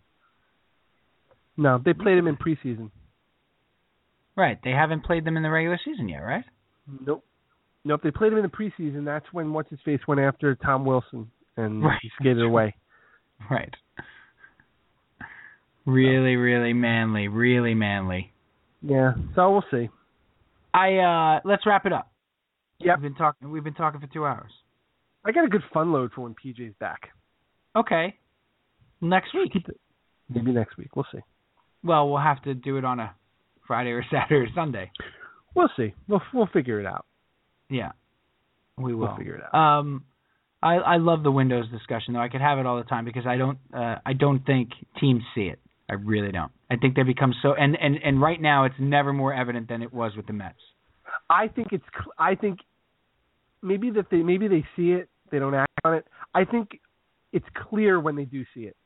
[1.56, 2.90] No, they played them in preseason.
[4.36, 6.44] Right, they haven't played them in the regular season yet, right?
[7.04, 7.24] Nope.
[7.84, 9.04] Nope, they played him in the preseason.
[9.04, 11.98] That's when what's his face went after Tom Wilson and Right.
[12.00, 12.74] he skated away.
[13.50, 13.74] Right.
[15.84, 18.32] Really, really manly, really manly.
[18.82, 19.88] Yeah, so we'll see.
[20.74, 22.10] I uh let's wrap it up.
[22.80, 22.98] Yep.
[22.98, 24.50] We've been talking we've been talking for 2 hours.
[25.24, 27.10] I got a good fun load for when PJ's back.
[27.76, 28.16] Okay.
[29.00, 29.52] Next week.
[30.28, 30.94] Maybe next week.
[30.96, 31.20] We'll see.
[31.84, 33.12] Well, we'll have to do it on a
[33.66, 34.90] Friday or Saturday or Sunday.
[35.54, 35.94] We'll see.
[36.08, 37.06] We'll we'll figure it out.
[37.72, 37.92] Yeah.
[38.76, 39.08] We will.
[39.08, 39.54] We'll figure it out.
[39.80, 40.04] Um
[40.62, 42.20] I I love the Windows discussion though.
[42.20, 44.70] I could have it all the time because I don't uh I don't think
[45.00, 45.58] teams see it.
[45.90, 46.52] I really don't.
[46.70, 49.82] I think they become so and and and right now it's never more evident than
[49.82, 50.54] it was with the Mets.
[51.28, 51.84] I think it's.
[52.18, 52.60] I think
[53.62, 56.06] maybe that they maybe they see it, they don't act on it.
[56.34, 56.80] I think
[57.32, 58.76] it's clear when they do see it.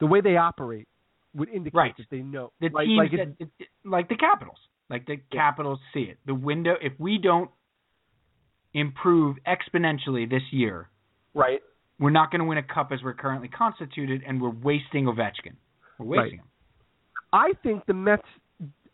[0.00, 0.88] The way they operate
[1.34, 1.96] would indicate Right.
[1.96, 2.52] that they know.
[2.60, 3.48] The like, teams like that,
[3.84, 4.58] like the Capitals,
[4.88, 6.18] like the Capitals see it.
[6.26, 7.50] The window if we don't
[8.74, 10.88] improve exponentially this year,
[11.34, 11.60] right.
[11.98, 15.54] we're not going to win a cup as we're currently constituted, and we're wasting Ovechkin.
[15.98, 16.32] We're wasting Right.
[16.32, 16.46] him.
[17.32, 18.22] I think the Mets.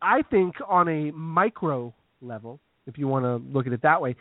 [0.03, 4.15] I think on a micro level, if you want to look at it that way,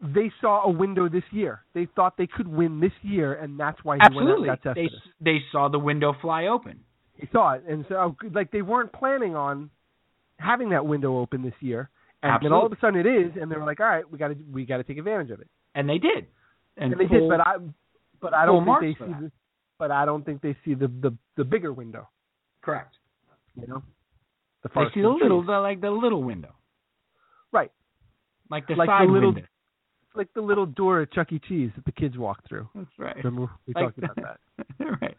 [0.00, 1.64] they saw a window this year.
[1.74, 4.74] They thought they could win this year, and that's why he Absolutely, went out.
[4.76, 4.88] they
[5.20, 6.80] they saw the window fly open.
[7.20, 9.70] They saw it, and so like they weren't planning on
[10.38, 11.88] having that window open this year,
[12.22, 14.18] and then all of a sudden it is, and they were like, all right, we
[14.18, 16.26] got to we got to take advantage of it, and they did,
[16.76, 17.28] and, and, they full- did.
[17.28, 17.56] But I
[18.20, 19.32] but I don't think they see the,
[19.78, 22.08] but I don't think they see the the the bigger window.
[22.62, 22.96] correct.
[23.60, 23.82] You know,
[24.62, 26.54] the They see the little, the, like the little window,
[27.52, 27.70] right,
[28.50, 29.48] like the like side the little window.
[30.14, 31.40] like the little door at Chuck E.
[31.48, 32.68] Cheese that the kids walk through.
[32.74, 33.16] That's right.
[33.16, 34.38] Remember we Like talked about that.
[35.02, 35.16] right.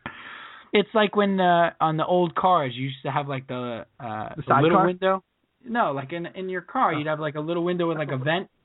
[0.71, 4.29] It's like when uh, on the old cars you used to have like the uh,
[4.35, 4.85] The the little sidecar?
[4.87, 5.23] window.
[5.65, 8.17] No, like in in your car you'd have like a little window with like a
[8.17, 8.49] vent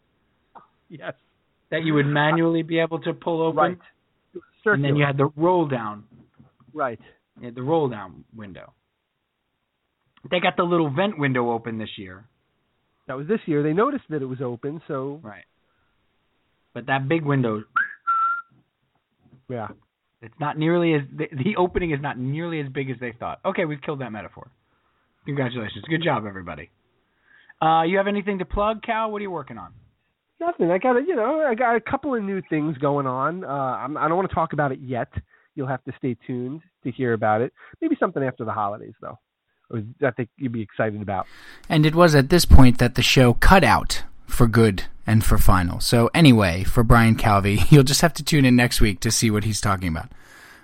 [0.89, 1.15] Yes,
[1.71, 3.79] that you would manually be able to pull open, right.
[4.65, 6.05] and then you had the roll down,
[6.73, 6.99] right.
[7.39, 8.73] you had the roll down window.
[10.31, 12.25] They got the little vent window open this year,
[13.07, 13.63] That was this year.
[13.63, 15.45] They noticed that it was open, so right?
[16.73, 17.65] But that big window,
[19.49, 19.69] yeah.
[20.23, 23.41] it's not nearly as the, the opening is not nearly as big as they thought.
[23.45, 24.51] Okay, we've killed that metaphor.
[25.27, 26.71] Congratulations, good job, everybody.
[27.61, 29.11] Uh, you have anything to plug, Cal?
[29.11, 29.73] What are you working on?
[30.41, 30.71] Nothing.
[30.71, 33.45] I got a, you know, I got a couple of new things going on.
[33.45, 35.09] Uh, I'm, I don't want to talk about it yet.
[35.57, 37.53] You'll have to stay tuned to hear about it.
[37.81, 39.19] Maybe something after the holidays, though.
[39.71, 41.27] Or I think you'd be excited about.
[41.69, 45.39] And it was at this point that the show cut out for good and for
[45.39, 45.81] final.
[45.81, 49.31] So anyway, for Brian Calvi, you'll just have to tune in next week to see
[49.33, 50.13] what he's talking about.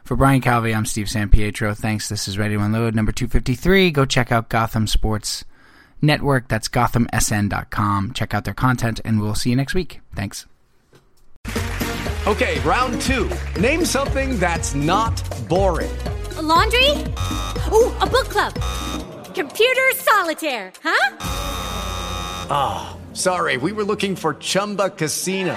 [0.05, 1.75] For Brian Calvi, I'm Steve San Pietro.
[1.75, 2.09] Thanks.
[2.09, 3.91] This is Ready to Unload number 253.
[3.91, 5.45] Go check out Gotham Sports
[6.07, 6.49] Network.
[6.49, 8.13] That's gothamsn.com.
[8.13, 10.01] Check out their content, and we'll see you next week.
[10.15, 10.47] Thanks.
[12.27, 13.31] Okay, round two.
[13.61, 15.95] Name something that's not boring.
[16.37, 16.91] A laundry?
[17.71, 18.55] Ooh, a book club.
[19.35, 21.17] Computer solitaire, huh?
[22.51, 25.57] Ah, sorry, we were looking for Chumba Casino.